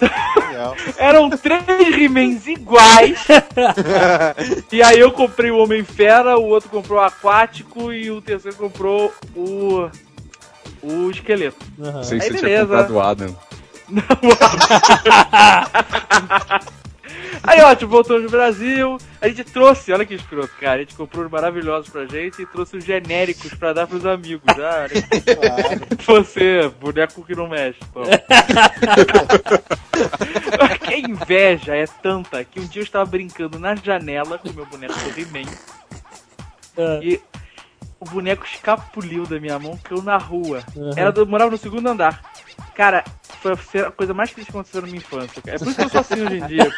[0.98, 3.26] Eram três He-Mans iguais.
[4.70, 9.12] e aí eu comprei o Homem-Fera, o outro comprou o Aquático e o terceiro comprou
[9.34, 9.88] o.
[10.82, 11.58] O esqueleto.
[11.78, 12.02] Aham.
[12.02, 12.66] Sei que Aí você beleza.
[12.66, 13.36] tinha comprado o Adam.
[17.42, 18.98] Aí, ótimo, voltamos no Brasil.
[19.20, 20.76] A gente trouxe, olha que escroto, cara.
[20.76, 24.42] A gente comprou os maravilhosos pra gente e trouxe os genéricos pra dar pros amigos.
[24.58, 24.86] Ah,
[26.06, 27.78] Você, boneco que não mexe.
[27.92, 28.06] Toma.
[30.80, 34.94] que inveja é tanta que um dia eu estava brincando na janela com meu boneco
[34.94, 35.50] do He-Man
[36.78, 37.20] Ah, e
[38.00, 40.62] o boneco escapuliu da minha mão, caiu na rua.
[40.74, 40.90] Uhum.
[40.96, 42.20] Era do, morava no segundo andar.
[42.74, 43.04] Cara,
[43.56, 45.42] foi a coisa mais triste que aconteceu na minha infância.
[45.42, 45.56] cara.
[45.56, 46.72] É por isso que eu sou assim hoje em dia.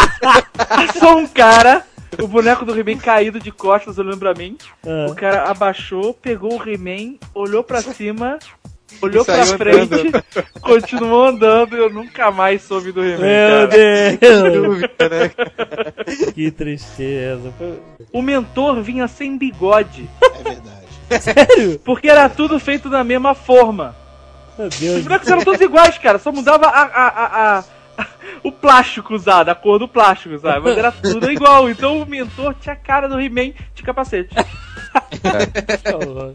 [0.56, 1.84] Passou um cara,
[2.20, 4.56] o boneco do He-Man caído de costas olhando pra mim.
[4.86, 5.06] ah.
[5.10, 8.38] O cara abaixou, pegou o He-Man, olhou pra cima,
[9.00, 10.12] olhou pra saiu frente,
[10.60, 13.18] continuou andando e eu nunca mais soube do He-Man.
[13.18, 13.68] Meu cara.
[13.68, 14.80] Deus!
[14.80, 16.28] Né?
[16.34, 17.52] que tristeza.
[18.12, 20.82] O mentor vinha sem bigode, É verdade.
[21.20, 21.78] Sério?
[21.84, 23.94] porque era tudo feito da mesma forma.
[24.58, 25.02] Meu Os Deus.
[25.02, 26.18] bonecos eram todos iguais, cara.
[26.18, 27.64] Só mudava a, a, a, a-
[28.42, 30.60] o plástico usado, a cor do plástico, sabe?
[30.64, 31.68] Mas era tudo igual.
[31.70, 34.34] Então o mentor tinha a cara do He-Man de capacete.
[35.94, 36.34] Horror.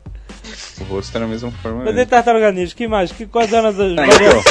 [0.82, 2.10] O rosto era da mesma forma Mas e mesmo.
[2.10, 2.76] Tartaruga Ninja?
[2.76, 3.12] Que mais?
[3.12, 4.46] Que, quais eram as variações?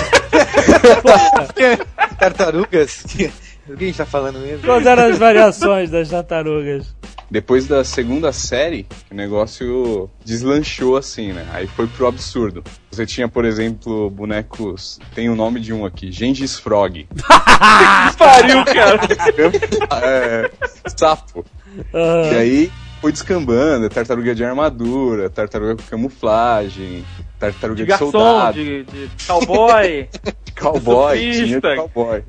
[1.51, 1.86] então,
[2.18, 3.05] Tartarugas?
[3.68, 4.64] O que a gente tá falando mesmo?
[4.64, 6.94] Quais eram as variações das tartarugas?
[7.30, 11.47] depois da segunda série, o negócio deslanchou assim, né?
[11.53, 12.62] Aí foi pro absurdo.
[12.90, 14.99] Você tinha, por exemplo, bonecos.
[15.14, 17.07] Tem o nome de um aqui, Gengis Frog.
[18.16, 19.01] Pariu, cara.
[20.07, 20.51] é,
[20.97, 21.44] sapo.
[21.92, 22.32] Aham.
[22.32, 27.05] E aí foi descambando, tartaruga de armadura, tartaruga com camuflagem,
[27.39, 30.09] tartaruga De de, garçom, soldado, de, de cowboy.
[30.57, 32.24] cowboy, tinha de cowboy.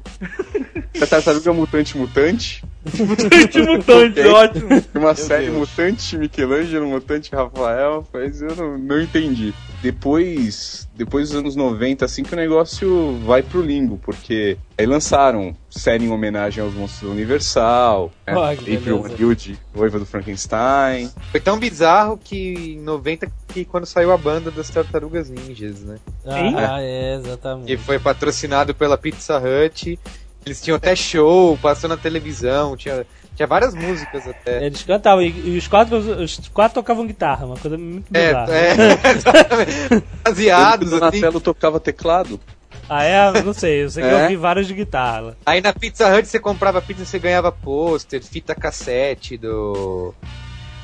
[1.01, 2.63] A tartaruga mutante mutante,
[2.95, 4.69] Mutante mutante, ótimo.
[4.95, 5.57] uma série Deus.
[5.57, 9.53] mutante Michelangelo, mutante Rafael, mas eu não, não entendi.
[9.81, 15.55] Depois, depois dos anos 90, assim que o negócio vai pro limbo, porque aí lançaram
[15.69, 18.55] série em homenagem aos monstros da Universal, né?
[18.55, 19.05] Que April.
[19.19, 21.11] Hilde, Noiva do Frankenstein.
[21.31, 23.29] Foi tão bizarro que em 90
[23.63, 25.97] que quando saiu a banda das Tartarugas Ninjas, né?
[26.25, 27.67] Ah, é, exatamente.
[27.67, 29.99] Que foi patrocinado pela Pizza Hut.
[30.45, 33.05] Eles tinham até show, passou na televisão, tinha,
[33.35, 34.65] tinha várias músicas até.
[34.65, 38.53] Eles cantavam e, e os, quatro, os quatro tocavam guitarra, uma coisa muito É, bizarra.
[38.55, 38.71] é,
[39.11, 40.03] exatamente.
[40.23, 40.99] Baseados, o assim.
[40.99, 42.39] Donatello tocava teclado.
[42.87, 43.41] Ah, é?
[43.43, 44.23] Não sei, eu sei que É?
[44.25, 45.35] eu vi vários de guitarra.
[45.45, 50.13] Aí na Pizza Hut você comprava pizza, você ganhava pôster, fita cassete do.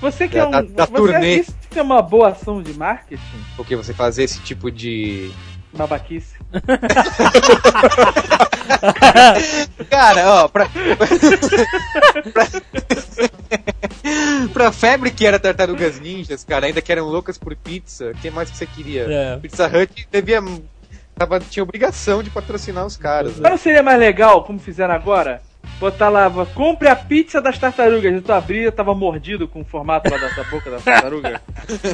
[0.03, 0.51] Você que é um.
[0.51, 1.35] Da- da você turnê.
[1.37, 3.21] Isso que é uma boa ação de marketing?
[3.55, 5.31] Porque você fazia esse tipo de.
[5.73, 6.35] Babaquice.
[9.89, 10.67] Cara, ó, pra.
[10.67, 11.07] pra...
[14.53, 18.29] pra febre que era Tartarugas Ninjas, cara, ainda que eram loucas por pizza, o que
[18.29, 19.05] mais que você queria?
[19.09, 19.37] É.
[19.37, 20.41] Pizza Hut devia.
[21.15, 23.33] Tava, tinha obrigação de patrocinar os caras.
[23.33, 23.49] Mas Né?
[23.51, 25.41] não seria mais legal, como fizeram agora?
[25.79, 28.13] Botar lá, compre a pizza das tartarugas.
[28.13, 31.41] E tu abria, tava mordido com o formato lá da, boca da tartaruga.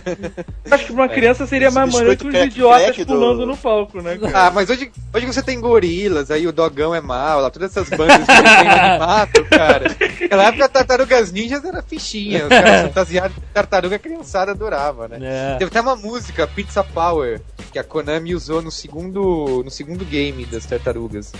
[0.70, 3.58] Acho que pra uma criança seria mais maneiro que os idiotas crack do- pulando no
[3.58, 4.48] palco, né, cara?
[4.48, 7.90] Ah, mas hoje, hoje você tem gorilas, aí o dogão é mal, lá, todas essas
[7.90, 9.96] bandas de desenho animado, cara.
[10.22, 15.18] Naquela época, Tartarugas Ninjas era fichinha, os caras fantasiados de tartaruga a criançada adorava, né?
[15.22, 15.56] É.
[15.58, 17.42] Teve até uma música, Pizza Power,
[17.72, 21.32] que a Konami usou no segundo, no segundo game das tartarugas.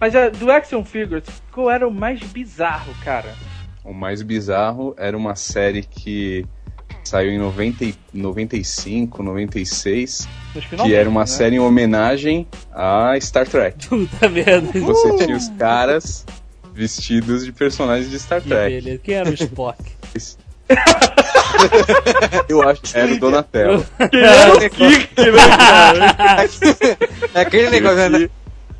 [0.00, 3.32] Mas é, do Action Figures, qual era o mais bizarro, cara?
[3.84, 6.44] O mais bizarro era uma série que
[7.02, 11.26] saiu em 90, e- 95, 96, Nos que era uma né?
[11.26, 13.88] série em homenagem a Star Trek.
[13.88, 14.78] Puta merda.
[14.80, 16.24] Você tinha os caras
[16.74, 18.74] vestidos de personagens de Star Que Trek.
[18.80, 19.00] beleza.
[19.02, 19.78] Quem era o Spock?
[22.48, 23.84] Eu acho que era o Donatello.
[27.34, 28.28] É aquele negócio, né?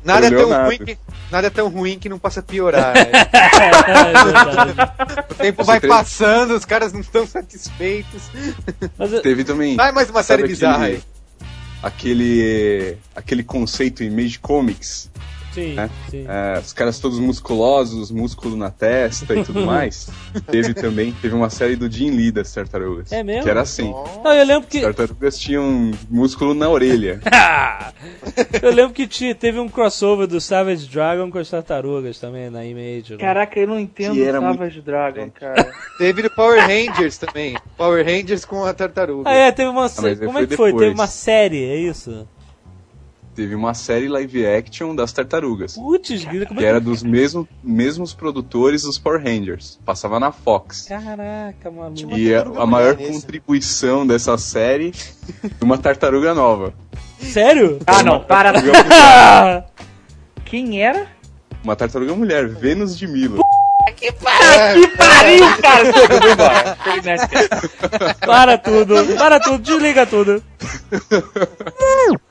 [0.05, 0.97] Nada é tão ruim que.
[1.31, 2.93] Nada é tão ruim que não possa piorar.
[2.93, 3.11] né?
[5.25, 5.31] é.
[5.31, 8.21] O tempo Você vai passando, os caras não estão satisfeitos.
[8.97, 9.75] Mas eu- Teve também.
[9.75, 11.03] Vai mais uma série bizarra aquele- aí.
[11.83, 15.09] Aquele, aquele conceito em Mage Comics
[15.55, 15.89] Sim, né?
[16.09, 16.25] sim.
[16.27, 20.09] É, os caras todos musculosos, músculo na testa e tudo mais.
[20.51, 23.11] teve também, teve uma série do Jim Lee das tartarugas.
[23.13, 23.43] É mesmo?
[23.43, 23.93] Que era assim.
[24.23, 24.79] Não, eu lembro que.
[24.79, 27.21] As tartarugas tinham músculo na orelha.
[28.61, 33.13] eu lembro que teve um crossover do Savage Dragon com as tartarugas também na Image.
[33.13, 33.17] né?
[33.17, 35.73] Caraca, eu não entendo era Savage Dragon, cara.
[35.97, 37.55] Teve do Power Rangers também.
[37.77, 39.29] Power Rangers com a tartaruga.
[39.29, 39.85] Ah, é, teve uma.
[39.85, 40.71] aí Como foi é que foi?
[40.71, 40.75] depois.
[40.75, 42.27] Teve uma série, é isso?
[43.35, 45.75] Teve uma série live action das tartarugas.
[45.75, 49.77] Putz, grila, como Que é era dos mesmos, mesmos produtores dos Power Rangers.
[49.83, 50.85] Passava na Fox.
[50.87, 52.17] Caraca, maluco.
[52.17, 53.11] E a, a maior nesse.
[53.11, 54.93] contribuição dessa série
[55.61, 56.73] uma tartaruga nova.
[57.19, 57.79] Sério?
[57.85, 58.53] Ah, não, para.
[60.45, 61.07] Quem era?
[61.61, 63.41] Uma tartaruga mulher, Vênus de Milo.
[63.97, 65.93] Que pariu, cara!
[65.93, 66.77] Chega, eu vou embora.
[66.83, 67.49] Chega, Nerdcast.
[68.25, 70.43] Para tudo, para tudo, desliga tudo.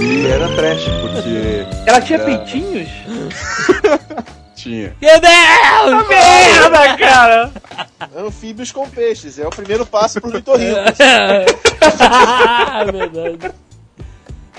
[0.00, 2.88] E era trash, porque Ela tinha peitinhos?
[4.56, 4.96] tinha.
[5.00, 6.08] Meu Deus!
[6.08, 7.52] Merda, cara!
[8.16, 9.38] Anfíbios com peixes.
[9.38, 10.96] É o primeiro passo pro Litorrinos.
[12.00, 13.52] ah, verdade.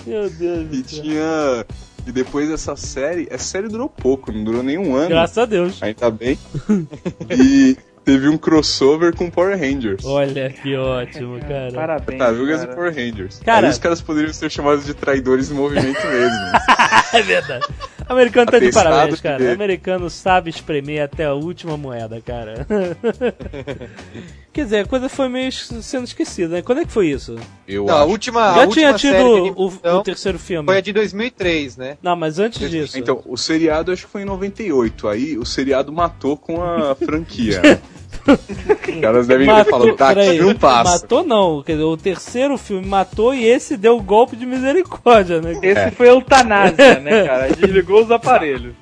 [0.06, 1.66] Meu Deus E tinha.
[2.06, 5.10] E depois dessa série, essa série durou pouco, não durou nem um ano.
[5.10, 5.82] Graças a Deus.
[5.82, 6.38] Ainda bem.
[7.32, 10.04] E teve um crossover com Power Rangers.
[10.06, 11.72] Olha que ótimo, cara.
[11.74, 12.20] Parabéns.
[12.20, 12.76] Tartarugas e cara.
[12.76, 13.40] Power Rangers.
[13.44, 16.38] Cara- Aí os caras poderiam ser chamados de traidores do movimento mesmo.
[17.14, 17.64] É verdade.
[18.10, 19.38] Americano tá de parabéns, de cara.
[19.38, 19.52] ver.
[19.54, 22.66] Americano sabe espremer até a última moeda, cara.
[24.52, 26.62] Quer dizer, a coisa foi meio sendo esquecida, né?
[26.64, 27.36] Quando é que foi isso?
[27.68, 28.10] Eu Não, a acho.
[28.10, 30.66] última, Já a tinha última tido série de o, o terceiro filme.
[30.66, 31.98] foi a de 2003, né?
[32.02, 32.98] Não, mas antes disso.
[32.98, 35.08] Então, o seriado acho que foi em 98.
[35.08, 37.62] Aí o seriado matou com a franquia.
[38.28, 41.02] Os caras devem ter falado, tá, aqui não passa.
[41.02, 45.60] Matou não, quer dizer, o terceiro filme matou e esse deu golpe de misericórdia, né?
[45.62, 47.50] Esse foi a eutanásia, né, cara?
[47.54, 48.74] Desligou os aparelhos.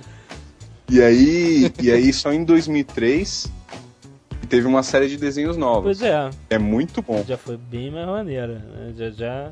[0.89, 3.49] E aí, e aí só em 2003
[4.49, 5.83] teve uma série de desenhos novos.
[5.83, 7.23] Pois é, É muito bom.
[7.25, 8.93] já foi bem mais maneira, né?
[8.97, 9.51] Já, já...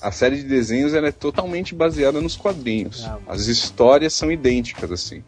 [0.00, 3.04] A série de desenhos ela é totalmente baseada nos quadrinhos.
[3.04, 3.18] Ah.
[3.26, 5.24] As histórias são idênticas, assim.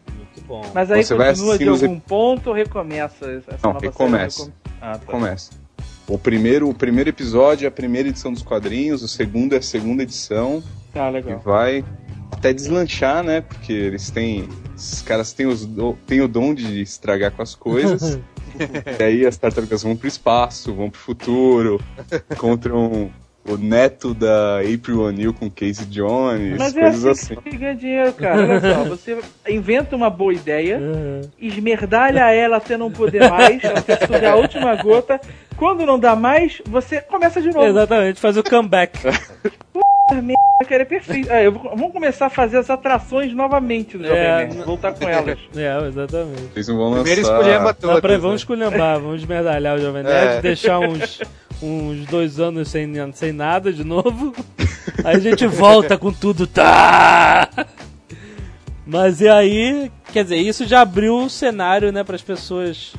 [0.47, 0.63] Bom.
[0.73, 4.43] Mas aí Você vai continua de algum ponto ou recomeça essa Não, nova recomeça.
[4.43, 4.53] série?
[4.81, 5.11] Ah, tá.
[5.11, 5.51] Começa.
[6.07, 9.61] O primeiro, o primeiro episódio é a primeira edição dos quadrinhos, o segundo é a
[9.61, 10.61] segunda edição,
[10.93, 11.39] Tá, e legal.
[11.39, 11.83] vai
[12.31, 13.41] até deslanchar, né?
[13.41, 14.47] Porque eles têm.
[14.75, 15.67] Esses caras têm, os
[16.05, 18.19] têm o dom de estragar com as coisas.
[18.99, 21.81] e aí as tartarugas vão pro espaço, vão pro futuro,
[22.31, 23.09] encontram
[23.47, 27.41] o neto da April O'Neil com Casey Jones, Mas é coisas assim assim.
[27.49, 28.41] que ganha dinheiro, cara.
[28.41, 29.17] Olha só, você
[29.47, 31.21] inventa uma boa ideia, Uhum.
[31.39, 35.19] esmerdalha ela até não poder mais, até sugar a última gota.
[35.57, 37.65] Quando não dá mais, você começa de novo.
[37.65, 38.99] Exatamente, faz o comeback.
[39.71, 40.35] Puta merda,
[40.67, 41.31] cara, é perfeito.
[41.31, 44.93] Ah, eu vou- vamos começar a fazer as atrações novamente no Jovem É, Nerd, voltar
[44.93, 45.39] com elas.
[45.55, 46.43] é, exatamente.
[46.55, 47.03] Eles não vão lançar.
[47.03, 47.99] Primeiro Dá todas.
[48.01, 48.35] pra, vamos né?
[48.35, 50.41] esculhambar, vamos esmerdalhar o Jovem Nerd, É.
[50.41, 51.21] deixar uns,
[51.61, 54.33] uns dois anos sem, sem nada de novo.
[55.03, 57.49] Aí a gente volta com tudo, tá?
[58.85, 62.93] Mas e aí, quer dizer, isso já abriu o cenário, né, para as pessoas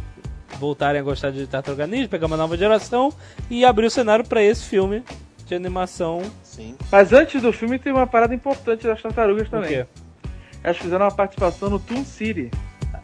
[0.58, 3.12] voltarem a gostar de Tartaruga Ninja, pegar uma nova geração
[3.48, 5.04] e abrir o cenário pra esse filme
[5.46, 6.22] de animação.
[6.42, 6.74] Sim.
[6.90, 9.68] Mas antes do filme tem uma parada importante das tartarugas O também.
[9.68, 9.86] quê?
[10.62, 12.50] Elas fizeram uma participação no Toon City.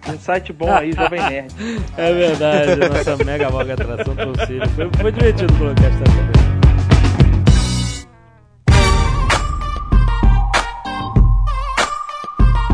[0.08, 1.54] Um site bom aí, Jovem Nerd.
[1.96, 4.68] É verdade, nossa mega voga atração torcida.
[4.70, 6.42] Foi, foi divertido colocar essa também.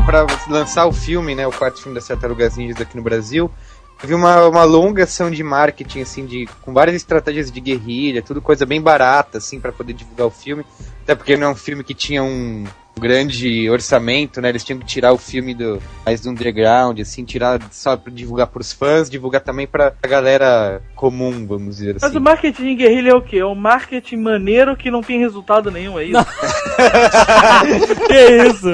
[0.05, 3.51] Pra lançar o filme, né, o quarto filme das Tartarugas Ninjas aqui no Brasil,
[4.01, 8.41] teve uma, uma longa ação de marketing, assim, de, com várias estratégias de guerrilha, tudo
[8.41, 10.65] coisa bem barata, assim, para poder divulgar o filme.
[11.03, 12.65] Até porque não é um filme que tinha um
[12.99, 14.49] grande orçamento, né?
[14.49, 18.47] Eles tinham que tirar o filme do mais do underground, assim, tirar só para divulgar
[18.47, 22.17] pros fãs, divulgar também pra galera comum, vamos dizer Mas assim.
[22.17, 23.37] o marketing de guerrilha é o quê?
[23.37, 26.17] É um marketing maneiro que não tem resultado nenhum, é isso?
[28.07, 28.71] Que isso?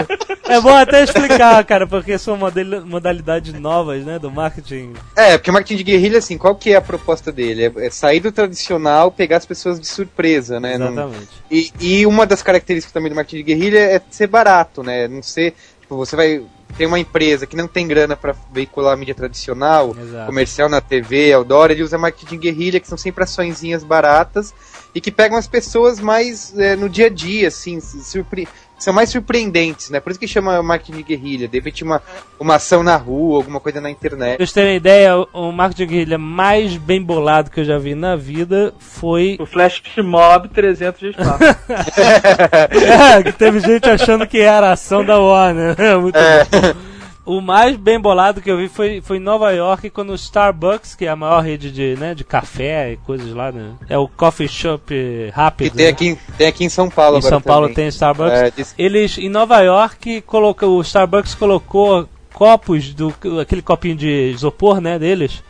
[0.48, 2.38] É bom até explicar, cara, porque são
[2.86, 4.94] modalidades novas, né, do marketing.
[5.16, 7.66] É, porque o marketing de guerrilha, assim, qual que é a proposta dele?
[7.66, 10.78] É, é sair do tradicional, pegar as pessoas de surpresa, né?
[10.78, 11.30] Não- Exatamente.
[11.52, 15.08] E, e uma das características também do marketing de guerrilha é ser barato, né?
[15.08, 15.54] Não ser.
[15.82, 16.44] Tipo, você vai.
[16.78, 20.26] Tem uma empresa que não tem grana pra veicular a mídia tradicional, Exato.
[20.26, 24.54] comercial na TV, outdoor, ele usa marketing guerrilha, que são sempre açõezinhas baratas
[24.94, 28.48] e que pegam as pessoas mais é, no dia a dia, assim, surpre...
[28.78, 30.00] são mais surpreendentes, né?
[30.00, 31.48] Por isso que chama marketing de guerrilha.
[31.48, 32.02] De repente uma,
[32.40, 34.38] uma ação na rua, alguma coisa na internet.
[34.38, 37.96] Pra vocês terem ideia, o- marketing de guerrilha mais bem bolado que eu já vi
[37.96, 39.38] na vida foi.
[39.40, 41.44] O Flash Mob 300 de espaço.
[42.72, 45.76] é, que teve gente achando que era ação da Warner.
[46.00, 46.95] Muito bom.
[47.26, 50.94] O mais bem bolado que eu vi foi, foi em Nova York, quando o Starbucks,
[50.94, 53.72] que é a maior rede de, né, de café e coisas lá, né?
[53.90, 55.76] É o coffee shop Que rápido.
[55.76, 55.92] tem né?
[55.92, 57.76] aqui, em- tem aqui em São Paulo em agora São Paulo também.
[57.76, 58.32] tem Starbucks.
[58.40, 63.12] É, diz- Eles em Nova York colocou o Starbucks colocou copos do
[63.42, 65.42] aquele copinho de isopor, né, deles,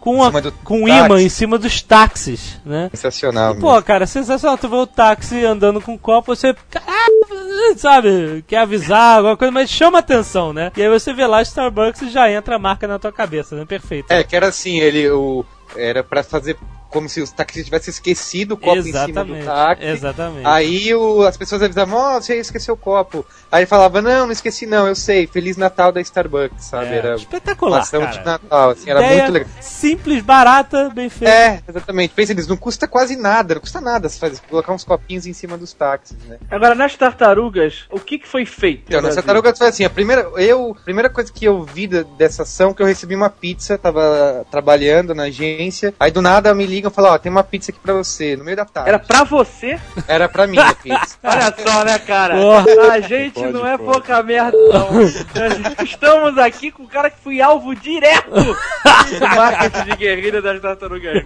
[0.00, 1.04] com Em a, cima do com táxi.
[1.04, 2.90] imã em cima dos táxis, né?
[2.94, 3.54] Sensacional.
[3.54, 4.56] E, pô, cara, sensacional.
[4.58, 6.54] Tu vê o táxi andando com um copo, você.
[6.70, 8.44] Caralho, sabe?
[8.46, 10.72] Quer avisar, alguma coisa, mas chama atenção, né?
[10.76, 13.64] E aí você vê lá Starbucks e já entra a marca na tua cabeça, né?
[13.64, 14.10] Perfeito.
[14.10, 15.44] É, que era assim, ele o,
[15.76, 16.56] era pra fazer
[16.90, 19.44] como se os taxistas tivessem esquecido o copo em cima do exatamente.
[19.44, 19.84] táxi.
[19.84, 20.46] Exatamente.
[20.46, 23.24] Aí o, as pessoas avisavam, ó, você esqueceu o copo.
[23.50, 26.86] Aí ele falava, não, não esqueci não, eu sei, Feliz Natal da Starbucks, sabe?
[26.86, 27.80] É, Era espetacular.
[27.80, 28.12] ação cara.
[28.12, 29.48] de Natal, assim, era Ideia muito legal.
[29.60, 31.32] Simples, barata, bem feita.
[31.32, 32.12] É, exatamente.
[32.14, 35.32] Pensa eles, não custa quase nada, não custa nada se faz, colocar uns copinhos em
[35.32, 36.38] cima dos táxis, né?
[36.50, 38.84] Agora, nas tartarugas, o que, que foi feito?
[38.88, 39.42] Então, no nessa Brasil?
[39.42, 42.82] tartaruga foi assim, a primeira, eu, a primeira coisa que eu vi dessa ação, que
[42.82, 47.12] eu recebi uma pizza, tava trabalhando na agência, aí do nada me ligam e falam,
[47.12, 48.88] ó, tem uma pizza aqui pra você, no meio da tarde.
[48.88, 49.78] Era pra você?
[50.08, 51.16] Era pra mim a pizza.
[51.22, 52.36] Olha só, né, cara?
[52.36, 52.92] Porra.
[52.92, 53.92] A gente Pode, não é pode.
[53.92, 55.02] pouca merda, não.
[55.84, 61.22] Estamos aqui com o cara que foi alvo direto do marketing de guerrilha das tartarugas.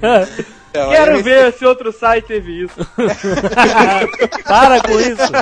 [0.74, 2.74] Quero ver se outro site teve isso.
[4.44, 5.32] Para com isso.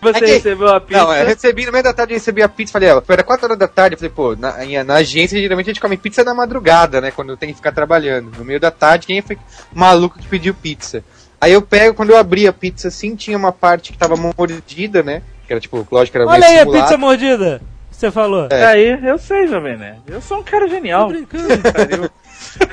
[0.00, 1.02] Você que- recebeu a pizza.
[1.02, 3.46] Não, eu recebi no meio da tarde, eu recebi a pizza, falei, ó, era 4
[3.46, 6.32] horas da tarde, eu falei, pô, na, na agência geralmente a gente come pizza na
[6.32, 8.30] madrugada, né, quando tem que ficar trabalhando.
[8.38, 9.36] No meio da tarde, quem foi
[9.74, 11.02] maluco que pediu pizza?
[11.40, 15.02] Aí eu pego, quando eu abri a pizza assim, tinha uma parte que tava mordida,
[15.02, 16.82] né, que era tipo, lógico, era Olha aí a simulado.
[16.84, 17.60] pizza mordida.
[17.98, 18.46] Você falou.
[18.48, 18.64] É.
[18.64, 19.98] Aí, eu sei, Jovem Nerd.
[20.06, 21.08] Eu sou um cara genial.
[21.08, 21.48] Tô brincando.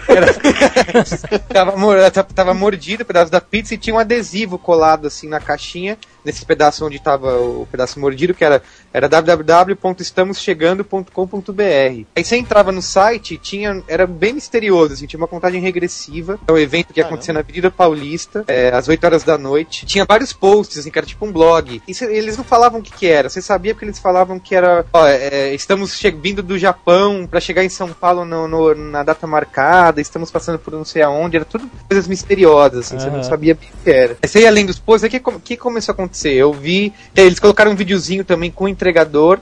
[1.51, 5.07] tava, mor- ela tava- tava mordido o pedaço da pizza e tinha um adesivo colado
[5.07, 8.61] assim na caixinha, nesse pedaço onde tava o pedaço mordido, que era,
[8.95, 12.05] era www.estamoschegando.com.br.
[12.15, 16.51] Aí você entrava no site, tinha, era bem misterioso, assim, tinha uma contagem regressiva, é
[16.51, 19.85] um evento que ia acontecer na Avenida Paulista, é, às 8 horas da noite.
[19.85, 21.81] Tinha vários posts, assim, que era tipo um blog.
[21.85, 24.55] E cê- eles não falavam o que que era, você sabia porque eles falavam que
[24.55, 29.03] era, ó, é, estamos vindo do Japão para chegar em São Paulo no- no- na
[29.03, 33.17] data marcada, estamos passando por não sei aonde, era tudo coisas misteriosas, assim, você Aham.
[33.17, 34.17] não sabia o que era.
[34.21, 36.33] Aí você ia além dos posts, o que, que começou a acontecer?
[36.33, 39.39] Eu vi, eles colocaram um videozinho também com o entregador,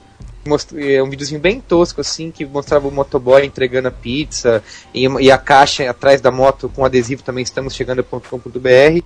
[0.76, 4.64] é um videozinho bem tosco, assim, que mostrava o motoboy entregando a pizza
[4.94, 9.04] e, e a caixa atrás da moto com adesivo também, estamos chegando.com.br.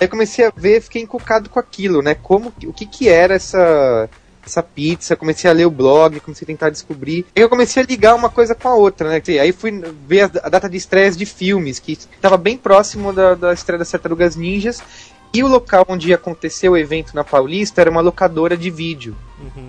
[0.00, 2.14] Aí comecei a ver, fiquei encucado com aquilo, né?
[2.14, 4.08] Como, o que que era essa
[4.42, 7.26] essa pizza, comecei a ler o blog, comecei a tentar descobrir.
[7.36, 9.22] Aí eu comecei a ligar uma coisa com a outra, né?
[9.40, 9.70] Aí fui
[10.08, 13.90] ver a, data de estreias de filmes, que estava bem próximo da, da estreia das
[13.90, 14.82] Tartarugas Ninjas.
[15.32, 19.14] E o local onde aconteceu o evento na Paulista era uma locadora de vídeo.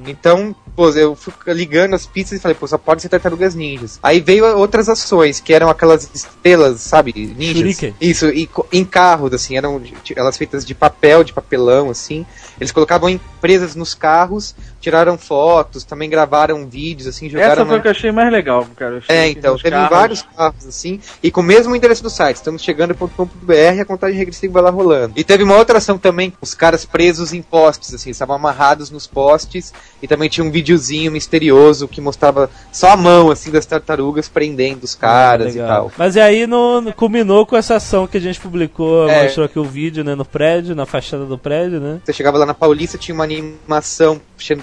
[0.07, 3.99] Então, pô, eu fui ligando as pizzas e falei, pô, só pode ser Tartarugas Ninjas.
[4.03, 7.57] Aí veio outras ações, que eram aquelas estrelas, sabe, ninjas.
[7.57, 7.95] Shuriken.
[8.01, 9.81] Isso, e em carros, assim, eram
[10.15, 12.25] elas feitas de papel, de papelão, assim.
[12.59, 17.73] Eles colocavam em- presas nos carros, tiraram fotos, também gravaram vídeos, assim, jogaram Essa foi
[17.73, 19.01] na- o que eu achei mais legal, cara.
[19.07, 22.61] É, então, teve carros- vários carros assim, e com o mesmo endereço do site, estamos
[22.61, 25.13] chegando.com.br, a contagem regressiva vai lá rolando.
[25.15, 29.07] E teve uma outra ação também, os caras presos em postes, assim, estavam amarrados nos
[29.07, 29.60] postes,
[30.01, 34.83] e também tinha um videozinho misterioso que mostrava só a mão, assim, das tartarugas prendendo
[34.83, 35.91] os caras e Ah, tal.
[35.97, 39.23] Mas e aí no, no- culminou com essa ação que a gente publicou, É.
[39.23, 41.99] mostrou aqui o vídeo, né, no prédio, na fachada do prédio, né?
[42.03, 44.19] Você chegava lá na Paulista, tinha uma animação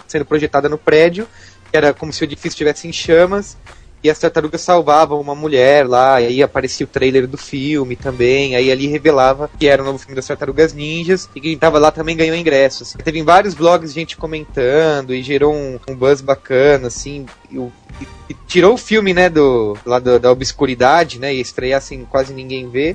[0.07, 1.26] sendo projetada no prédio,
[1.70, 3.57] que era como se o edifício estivesse em chamas,
[4.03, 8.55] e as tartarugas salvavam uma mulher lá, e aí aparecia o trailer do filme também,
[8.57, 11.90] aí ali revelava que era o novo filme das Tartarugas Ninjas, e quem tava lá
[11.90, 12.82] também ganhou ingresso.
[12.84, 12.99] assim.
[12.99, 17.72] Teve em vários blogs gente comentando, e gerou um, um buzz bacana, assim, e, o-
[18.01, 22.05] e- e tirou o filme, né, do, lá do- da obscuridade, né, e estrear sem
[22.05, 22.94] quase ninguém ver.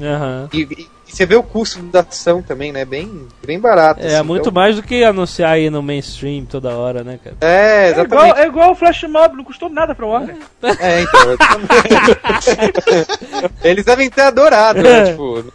[0.54, 2.84] E, e- e você vê o custo da ação também, né?
[2.86, 4.02] Bem, bem barato.
[4.02, 7.36] É, assim, muito então- mais do que anunciar aí no mainstream toda hora, né, cara?
[7.42, 8.40] É, É igual, exatamente.
[8.40, 10.38] é igual o Flash Mob, não custou nada pra Warner.
[10.80, 11.38] É, então.
[13.64, 15.12] Eles devem ter adorado, né?
[15.12, 15.46] Tipo,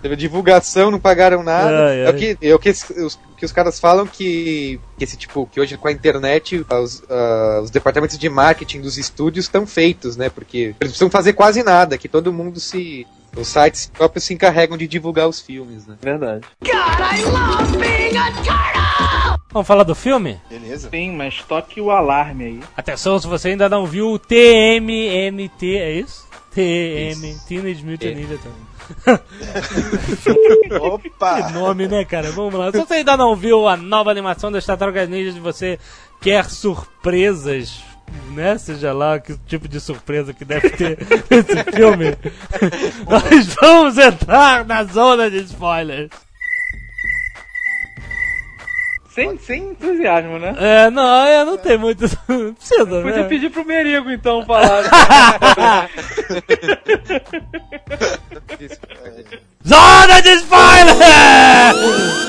[0.00, 1.88] teve divulgação, não pagaram nada.
[1.88, 2.12] Ai, É, ai.
[2.12, 5.60] o que, é o que os, que os caras falam que, que esse tipo, que
[5.60, 10.28] hoje com a internet os, ah, os departamentos de marketing dos estúdios estão feitos, né?
[10.30, 13.06] Porque eles precisam fazer quase nada, que todo mundo se
[13.36, 15.96] Os sites próprios se encarregam de divulgar os filmes, né?
[16.00, 16.46] Verdade.
[19.50, 20.40] Vamos falar do filme?
[20.48, 20.90] Beleza.
[20.90, 22.60] Sim, mas toque o alarme aí.
[22.76, 26.28] Atenção, se você ainda não viu o TMNT, é isso?
[26.54, 28.68] TM, Teenage Mutant Ninja Turtles.
[30.24, 31.50] Que Opa!
[31.50, 32.30] nome, né, cara?
[32.32, 32.70] Vamos lá.
[32.72, 35.78] Se você ainda não viu a nova animação das Tartarugas Ninjas e você
[36.20, 37.82] quer surpresas,
[38.38, 38.56] né?
[38.56, 40.98] Seja lá que tipo de surpresa que deve ter
[41.28, 42.16] nesse filme,
[43.08, 46.10] nós vamos entrar na zona de spoilers.
[49.12, 50.54] Sem, sem entusiasmo, né?
[50.56, 52.04] É, não, eu não tenho muito.
[52.28, 53.24] Não precisa, Podia né?
[53.24, 54.84] pedir pro Merigo então falar.
[59.66, 62.27] Zona de spoiler!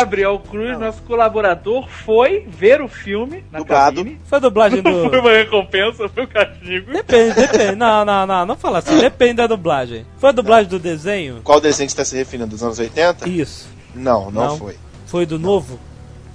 [0.00, 3.96] Gabriel Cruz, nosso colaborador, foi ver o filme na Dublado.
[3.96, 4.20] cabine.
[4.24, 5.20] Foi a dublagem Não foi do.
[5.20, 6.92] uma recompensa, foi um castigo.
[6.92, 7.76] Depende, depende.
[7.76, 8.98] Não, não, não, não fala assim.
[8.98, 10.04] Depende da dublagem.
[10.18, 11.40] Foi a dublagem do desenho?
[11.44, 12.48] Qual desenho que você está se referindo?
[12.48, 13.28] Dos anos 80?
[13.28, 13.68] Isso.
[13.94, 14.56] Não, não, Não.
[14.58, 14.76] foi.
[15.06, 15.78] Foi do novo?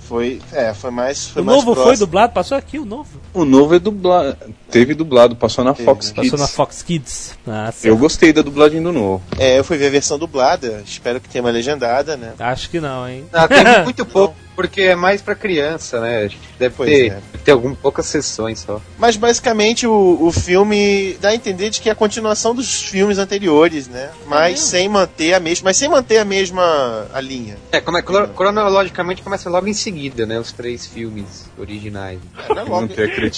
[0.02, 0.40] Foi.
[0.54, 1.30] É, foi mais.
[1.30, 2.32] Foi o mais novo foi dublado?
[2.34, 3.20] Passou aqui o novo.
[3.34, 4.38] O novo é dublado.
[4.70, 6.30] Teve dublado, passou na Fox Kids.
[6.32, 7.38] Passou na Fox Kids.
[7.46, 7.86] Certo.
[7.86, 9.24] Eu gostei da dublagem do novo.
[9.38, 10.82] É, eu fui ver a versão dublada.
[10.86, 12.34] Espero que tenha uma legendada, né?
[12.40, 13.26] Acho que não, hein?
[13.32, 16.26] Ah, tem muito pouco, porque é mais pra criança, né?
[16.26, 17.20] Acho que Deve Pois ter, é.
[17.44, 18.82] ter algumas poucas sessões só.
[18.98, 23.18] Mas basicamente o, o filme dá a entender de que é a continuação dos filmes
[23.18, 24.10] anteriores, né?
[24.26, 25.66] Mas sem manter a mesma.
[25.66, 27.58] Mas sem manter a mesma a linha.
[27.74, 30.40] É, como é, cro- cronologicamente começa logo em seguida, né?
[30.40, 32.20] Os três filmes originais.
[32.50, 32.90] É, não é logo-.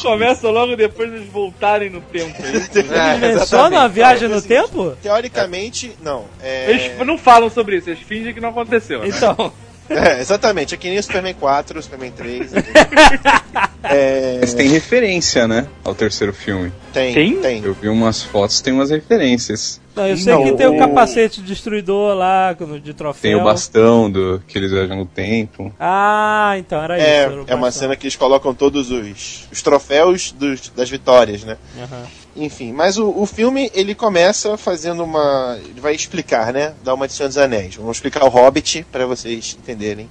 [0.03, 2.35] Começa logo depois de eles voltarem no tempo.
[2.41, 3.93] É, É só na exatamente.
[3.93, 4.97] viagem no é tempo?
[5.01, 6.25] Teoricamente, não.
[6.41, 6.69] É...
[6.69, 9.01] Eles não falam sobre isso, eles fingem que não aconteceu.
[9.01, 9.09] né?
[9.09, 9.51] Então.
[9.89, 10.73] é, exatamente.
[10.73, 12.51] É que nem o Superman 4, o Superman 3.
[13.83, 14.37] é...
[14.41, 15.67] Mas tem referência, né?
[15.83, 16.71] Ao terceiro filme.
[16.93, 17.35] Tem, Tem?
[17.41, 17.63] tem.
[17.63, 19.79] Eu vi umas fotos, tem umas referências.
[19.95, 23.21] Não, eu sei Não, que tem o capacete destruidor lá de troféu.
[23.31, 25.73] Tem o bastão do que eles viajam no tempo.
[25.79, 27.07] Ah, então era isso.
[27.07, 30.87] É, era o é uma cena que eles colocam todos os, os troféus dos- das
[30.89, 31.57] vitórias, né?
[31.79, 32.03] Aham.
[32.37, 35.57] Enfim, mas o, o filme ele começa fazendo uma.
[35.63, 36.73] Ele vai explicar, né?
[36.83, 37.75] Dar uma de Senhor dos Anéis.
[37.75, 40.09] Vamos explicar o Hobbit pra vocês entenderem.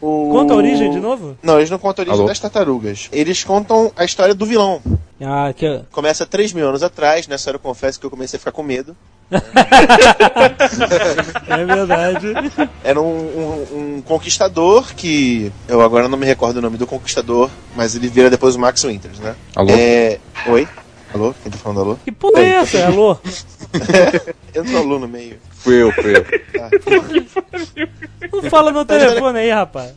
[0.00, 0.28] O...
[0.32, 1.34] Conta a origem de novo?
[1.42, 2.28] Não, eles não contam a origem Alô?
[2.28, 3.08] das tartarugas.
[3.10, 4.82] Eles contam a história do vilão.
[5.22, 5.80] Ah, que...
[5.90, 8.62] Começa 3 mil anos atrás, nessa hora eu confesso que eu comecei a ficar com
[8.62, 8.94] medo.
[11.48, 12.34] é verdade.
[12.82, 15.50] Era um, um- um conquistador que.
[15.68, 18.84] Eu agora não me recordo o nome do conquistador, mas ele vira depois o Max
[18.84, 19.34] Winters, né?
[19.56, 19.70] Alô?
[19.70, 20.18] É.
[20.48, 20.68] Oi?
[21.14, 21.32] Alô?
[21.32, 21.96] Quem tá falando alô?
[21.96, 22.86] Que porra é essa?
[22.88, 23.16] Alô?
[24.52, 25.38] Entra o alô no meio.
[25.64, 26.24] Fui eu, fui eu.
[26.24, 26.68] Tá.
[28.30, 29.94] Não fala no telefone aí, rapaz.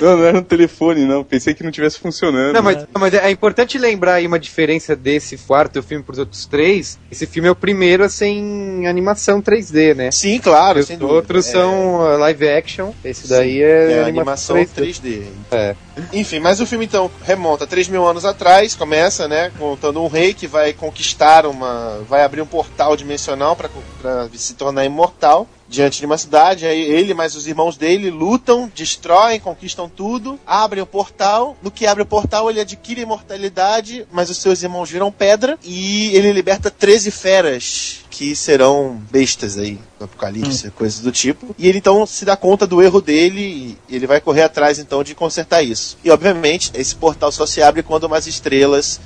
[0.00, 1.22] Não, não era no telefone, não.
[1.22, 2.54] Pensei que não tivesse funcionando.
[2.54, 6.98] Não, mas, mas é importante lembrar aí uma diferença desse quarto filme pros outros três.
[7.10, 10.10] Esse filme é o primeiro a ser em animação 3D, né?
[10.10, 11.16] Sim, claro, Os sem dúvida.
[11.16, 12.92] outros É, são uh, live action.
[13.04, 15.02] Esse Sim, daí é, é animação 3D.
[15.02, 15.22] 3D.
[15.50, 15.76] É.
[16.14, 20.32] Enfim, mas o filme então remonta 3 mil anos atrás, começa, né, contando um rei
[20.32, 22.00] que vai conquistar uma.
[22.08, 23.68] vai abrir um portal dimensional para
[24.32, 26.66] se tornar imortal diante de uma cidade.
[26.66, 31.56] Aí ele mais os irmãos dele lutam, destroem, conquistam tudo, abrem o portal.
[31.62, 36.14] No que abre o portal, ele adquire imortalidade, mas os seus irmãos viram pedra e
[36.14, 41.56] ele liberta 13 feras que serão bestas aí do apocalipse, coisas do tipo.
[41.58, 45.02] E ele então se dá conta do erro dele e ele vai correr atrás então
[45.02, 45.98] de consertar isso.
[46.04, 49.00] E obviamente esse portal só se abre quando umas estrelas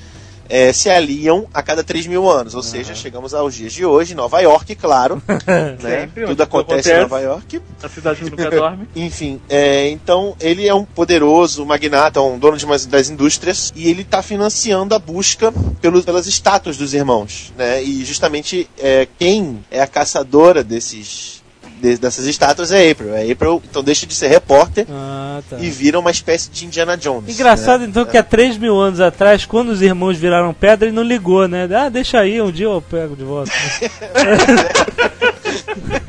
[0.49, 4.15] eh, se aliam a cada 3 mil anos, ou seja, chegamos aos dias de hoje,
[4.15, 5.21] Nova York, claro.
[5.81, 6.01] né?
[6.01, 7.01] Sempre, Tudo acontece em acontece.
[7.01, 7.61] Nova York.
[7.83, 8.87] A cidade nunca dorme.
[8.95, 13.89] Enfim, é, então ele é um poderoso magnata, um dono de umas das indústrias, e
[13.89, 15.51] ele está financiando a busca
[15.81, 17.83] pelos, pelas estátuas dos irmãos, né?
[17.83, 21.36] E justamente é, quem é a caçadora desses
[21.81, 23.15] de- dessas estátuas é April.
[23.15, 25.57] A April então deixa de ser repórter Ah, tá.
[25.59, 27.33] e vira uma espécie de Indiana Jones.
[27.33, 27.87] Engraçado né?
[27.87, 31.47] então que há 3 mil anos atrás, quando os irmãos viraram pedra, ele não ligou,
[31.47, 31.67] né?
[31.75, 33.51] Ah, deixa aí, um dia eu pego de volta.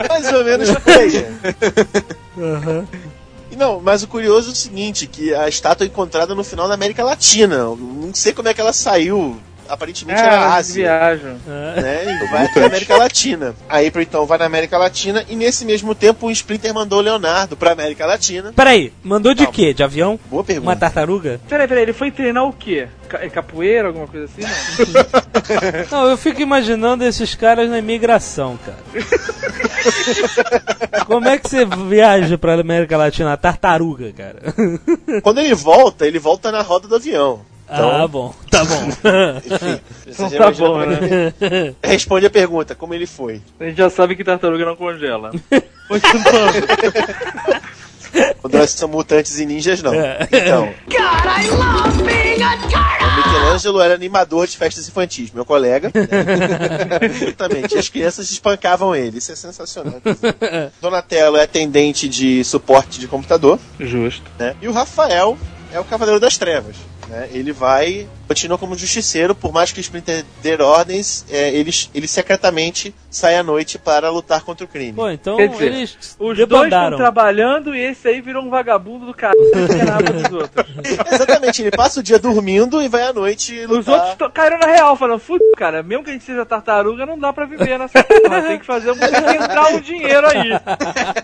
[0.09, 1.27] Mais ou menos por aí.
[3.51, 6.69] E Não, mas o curioso é o seguinte, que a estátua é encontrada no final
[6.69, 7.59] da América Latina.
[7.65, 9.39] Não sei como é que ela saiu.
[9.69, 10.85] Aparentemente era É, a eles Ásia.
[10.85, 11.37] viajam.
[11.49, 12.05] Ah, né?
[12.05, 13.55] E vai pra América Latina.
[13.69, 17.03] A April então vai na América Latina e nesse mesmo tempo o Splinter mandou o
[17.03, 18.53] Leonardo pra América Latina.
[18.55, 19.53] Peraí, mandou de Calma.
[19.53, 19.75] quê?
[19.75, 20.19] De avião?
[20.31, 20.77] Boa Uma pergunta.
[20.77, 21.41] tartaruga?
[21.49, 22.89] Peraí, peraí, ele foi treinar o quê?
[23.09, 24.43] Ca- é capoeira, alguma coisa assim?
[24.43, 25.89] Não.
[26.03, 28.79] Não, eu fico imaginando esses caras na imigração, cara.
[31.07, 33.37] Como é que você viaja pra América Latina?
[33.37, 34.39] Tartaruga, cara.
[35.23, 37.41] Quando ele volta, ele volta na roda do avião.
[37.71, 38.35] Ah, bom.
[38.51, 38.89] Tá bom.
[38.89, 41.33] Enfim, Então tá bom, né?
[41.41, 43.41] ele- Responde a pergunta, como ele foi?
[43.61, 45.31] A gente já sabe que tartaruga não congela.
[48.41, 49.93] Quando nós somos mutantes e ninjas, não.
[49.93, 50.27] É.
[50.33, 50.73] Então.
[53.01, 55.93] O Michelangelo era animador de festas infantis, meu colega.
[57.03, 57.77] Exatamente.
[57.77, 59.19] As crianças espancavam ele.
[59.19, 60.01] Isso é sensacional.
[60.81, 64.25] Donatello é atendente de suporte de computador, Justo.
[64.39, 64.55] né?
[64.63, 65.37] E o Rafael
[65.73, 66.77] é o Cavaleiro das Trevas.
[67.09, 67.29] Né?
[67.33, 68.09] Ele vai.
[68.29, 73.37] Continua como justiceiro, por mais que o Splinter dê ordens, é, ele, ele secretamente sai
[73.37, 74.93] à noite para lutar contra o crime.
[74.93, 76.97] Pô, então Quer dizer, eles Os dois estão debandaram.
[76.99, 79.39] trabalhando e esse aí virou um vagabundo do caralho.
[80.39, 80.67] Outros.
[81.13, 83.95] Exatamente, ele passa o dia dormindo e vai à noite Os lutar.
[83.95, 87.19] outros tão- caíram na real, falando, fudeu, cara, mesmo que a gente seja tartaruga, não
[87.19, 88.43] dá pra viver nessa porra.
[88.43, 90.51] Tem que fazer um, tem que entrar um dinheiro aí.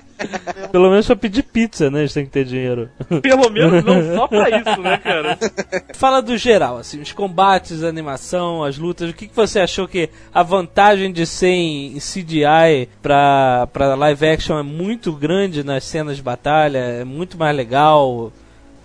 [0.73, 2.01] Pelo menos pra pedir pizza, né?
[2.01, 2.89] Eles têm que ter dinheiro.
[3.23, 5.39] Pelo menos não só pra isso, né, cara?
[5.95, 9.11] Fala do geral, assim, os combates, a animação, as lutas.
[9.11, 14.27] O que, que você achou que a vantagem de ser em CGI pra, pra live
[14.27, 16.79] action é muito grande nas cenas de batalha?
[16.79, 18.33] É muito mais legal?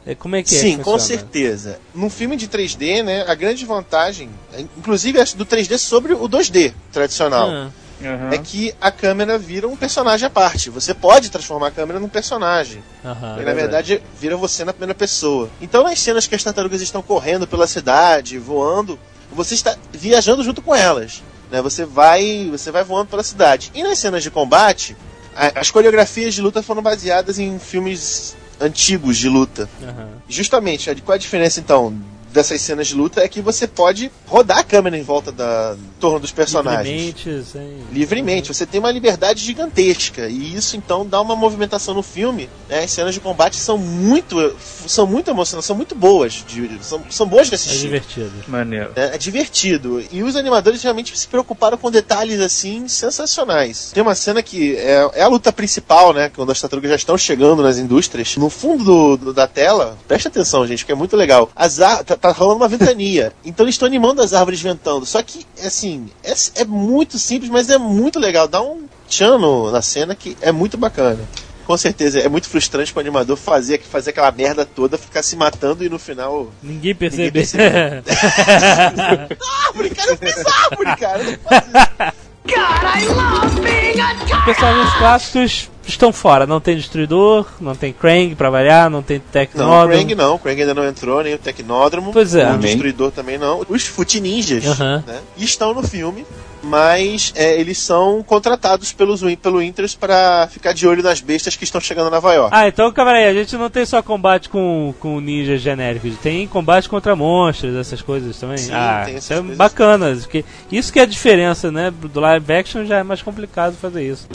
[0.05, 0.57] É, como é que é?
[0.57, 1.79] Sim, que com certeza.
[1.93, 4.29] Num filme de 3D, né, a grande vantagem,
[4.77, 7.69] inclusive acho do 3D sobre o 2D tradicional, Ah,
[8.01, 8.31] Uhum.
[8.31, 10.69] é que a câmera vira um personagem à parte.
[10.69, 12.83] Você pode transformar a câmera num personagem.
[13.03, 13.37] aham.
[13.41, 15.49] e na verdade vira você na primeira pessoa.
[15.61, 18.97] Então nas cenas que as tartarugas estão correndo pela cidade, voando,
[19.31, 21.21] você está viajando junto com elas.
[21.51, 21.61] Né?
[21.61, 23.71] Você vai, você vai voando pela cidade.
[23.73, 24.95] E nas cenas de combate,
[25.35, 29.67] a- as coreografias de luta foram baseadas em filmes antigos de luta.
[29.83, 30.09] aham.
[30.27, 31.93] Justamente, qual a diferença então
[32.31, 35.99] dessas cenas de luta é que você pode rodar a câmera em volta da em
[35.99, 37.77] torno dos personagens Livremente, sem...
[37.91, 38.53] livremente.
[38.53, 42.49] Você tem uma liberdade gigantesca e isso então dá uma movimentação no filme.
[42.69, 42.83] Né?
[42.83, 44.55] As cenas de combate são muito,
[44.87, 47.79] são muito emocionantes, são muito boas, de- são, são boas de É assistir.
[47.81, 48.31] divertido.
[48.47, 48.91] Maneiro.
[48.95, 50.01] É, é divertido.
[50.11, 53.91] E os animadores realmente se preocuparam com detalhes assim sensacionais.
[53.93, 56.29] Tem uma cena que é, é a luta principal, né?
[56.33, 58.37] Quando as tartarugas já estão chegando nas indústrias.
[58.37, 61.49] No fundo do- do- da tela, presta atenção, gente, que é muito legal.
[61.55, 63.33] As ar- tá, rolando uma ventania.
[63.43, 65.05] Então eles estão animando as árvores ventando.
[65.05, 68.47] Só que, assim, é, é muito simples, mas é muito legal.
[68.47, 69.39] Dá um tchan
[69.71, 71.19] na cena que é muito bacana.
[71.65, 75.85] Com certeza, é muito frustrante pro animador fazer, fazer aquela merda toda, ficar se matando
[75.85, 76.51] e no final.
[76.63, 77.31] Ninguém percebe.
[77.31, 78.03] percebe.
[79.67, 81.23] Árvore, cara, eu fiz árvore, cara.
[81.23, 84.35] Não faz isso.
[84.35, 86.45] Os personagens clássicos estão fora.
[86.45, 89.93] Não tem Destruidor, não tem Krang pra variar, não tem Não, o Tecnódromo.
[89.93, 92.11] Krang não, o Krang ainda não entrou, nem o Tecnódromo.
[92.11, 92.51] Pois é.
[92.51, 92.57] O.
[92.57, 93.65] Destruidor também não.
[93.67, 95.03] Os Fute Ninjas, Aham.
[95.05, 95.19] né?
[95.37, 96.25] Estão no filme,
[96.63, 101.63] mas é, eles são contratados pelos, pelo Interest para ficar de olho nas bestas que
[101.63, 102.55] estão chegando a Nova York.
[102.55, 106.47] Ah, então, calma aí, a gente não tem só combate com, com ninjas genéricos, tem
[106.47, 108.57] combate contra monstros, essas coisas também.
[108.57, 109.57] Sim, ah, tem essas isso é coisas.
[109.57, 111.91] bacana, porque isso que é a diferença, né?
[111.91, 114.27] Do live action já é mais complicado fazer isso.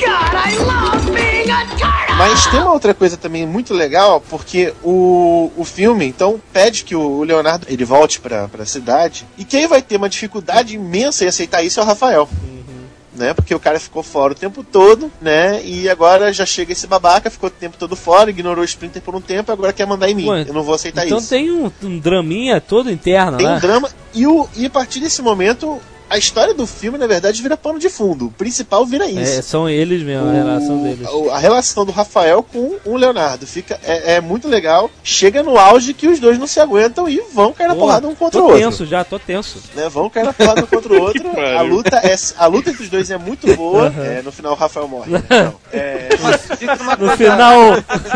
[2.16, 6.94] Mas tem uma outra coisa também muito legal, porque o, o filme, então, pede que
[6.94, 11.28] o Leonardo ele volte pra, pra cidade, e quem vai ter uma dificuldade imensa em
[11.28, 12.13] aceitar isso é o Rafael.
[13.16, 13.32] Né?
[13.32, 15.62] Porque o cara ficou fora o tempo todo, né?
[15.64, 19.14] E agora já chega esse babaca, ficou o tempo todo fora, ignorou o Splinter por
[19.14, 20.28] um tempo, agora quer mandar em mim.
[20.28, 21.28] Ué, Eu não vou aceitar então isso.
[21.28, 23.54] tem um, um draminha todo interno, Tem né?
[23.56, 27.42] um drama, e, o, e a partir desse momento, a história do filme, na verdade,
[27.42, 28.26] vira pano de fundo.
[28.26, 29.38] O principal vira isso.
[29.38, 31.08] É, são eles mesmo, a relação deles.
[31.10, 34.90] O- A relação do Rafael com o Leonardo fica é, é muito legal.
[35.02, 38.08] Chega no auge que os dois não se aguentam e vão cair na Porra, porrada
[38.08, 38.60] um contra tô o outro.
[38.64, 39.58] tenso já, tô tenso.
[39.74, 39.88] Né?
[39.88, 41.24] Vão cair na porrada um contra o outro.
[41.40, 43.92] a luta é a luta entre os dois é muito boa.
[43.98, 45.10] É, no final o Rafael morre.
[45.12, 45.22] né?
[45.30, 46.08] Não, é,
[46.98, 47.60] No final,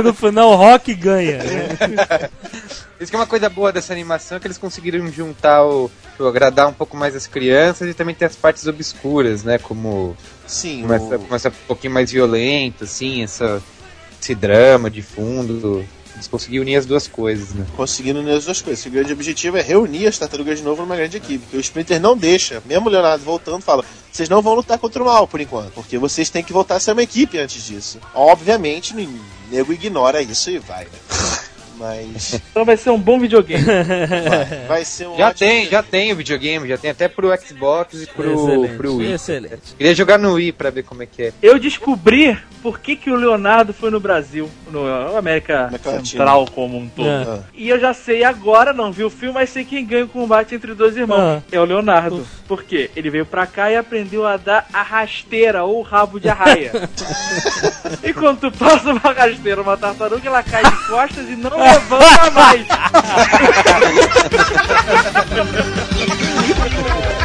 [0.04, 1.38] no final o Rock ganha.
[1.38, 2.28] né?
[3.00, 5.90] Isso que é uma coisa boa dessa animação, é que eles conseguiram juntar o.
[6.18, 9.56] agradar um pouco mais as crianças e também ter as partes obscuras, né?
[9.58, 10.16] Como
[10.46, 13.62] sim, começa, o- começa um pouquinho mais violento, assim, essa,
[14.20, 15.84] esse drama de fundo.
[16.14, 17.64] Eles conseguiram unir as duas coisas, né?
[17.76, 18.84] conseguindo unir as duas coisas.
[18.84, 21.38] O grande objetivo é reunir as tartarugas de novo numa grande equipe.
[21.44, 25.00] Porque o Splinter não deixa, mesmo o Leonardo voltando, fala: vocês não vão lutar contra
[25.00, 28.00] o mal por enquanto, porque vocês têm que voltar a ser uma equipe antes disso.
[28.12, 29.20] Obviamente, o
[29.52, 31.37] nego ignora isso e vai, né?
[31.78, 33.64] Mas Então vai ser um bom videogame.
[33.64, 37.28] vai, vai ser um Já ótimo tem, já tem o videogame, já tem até pro
[37.40, 39.12] Xbox e pro, excelente, pro Wii.
[39.12, 39.74] excelente.
[39.76, 41.32] Queria jogar no Wii pra ver como é que é.
[41.42, 44.86] Eu descobri por que, que o Leonardo foi no Brasil, no
[45.16, 46.04] América América Latina.
[46.04, 47.08] Central como um todo.
[47.08, 47.40] Ah.
[47.54, 50.54] E eu já sei agora, não vi o filme, mas sei quem ganha o combate
[50.54, 51.20] entre dois irmãos.
[51.20, 51.42] Ah.
[51.50, 52.26] É o Leonardo.
[52.46, 52.90] Por quê?
[52.96, 56.72] Ele veio pra cá e aprendeu a dar a rasteira ou rabo de arraia.
[58.02, 62.30] e quando tu passa uma rasteira, uma tartaruga, ela cai de costas e não levanta
[62.30, 62.66] mais.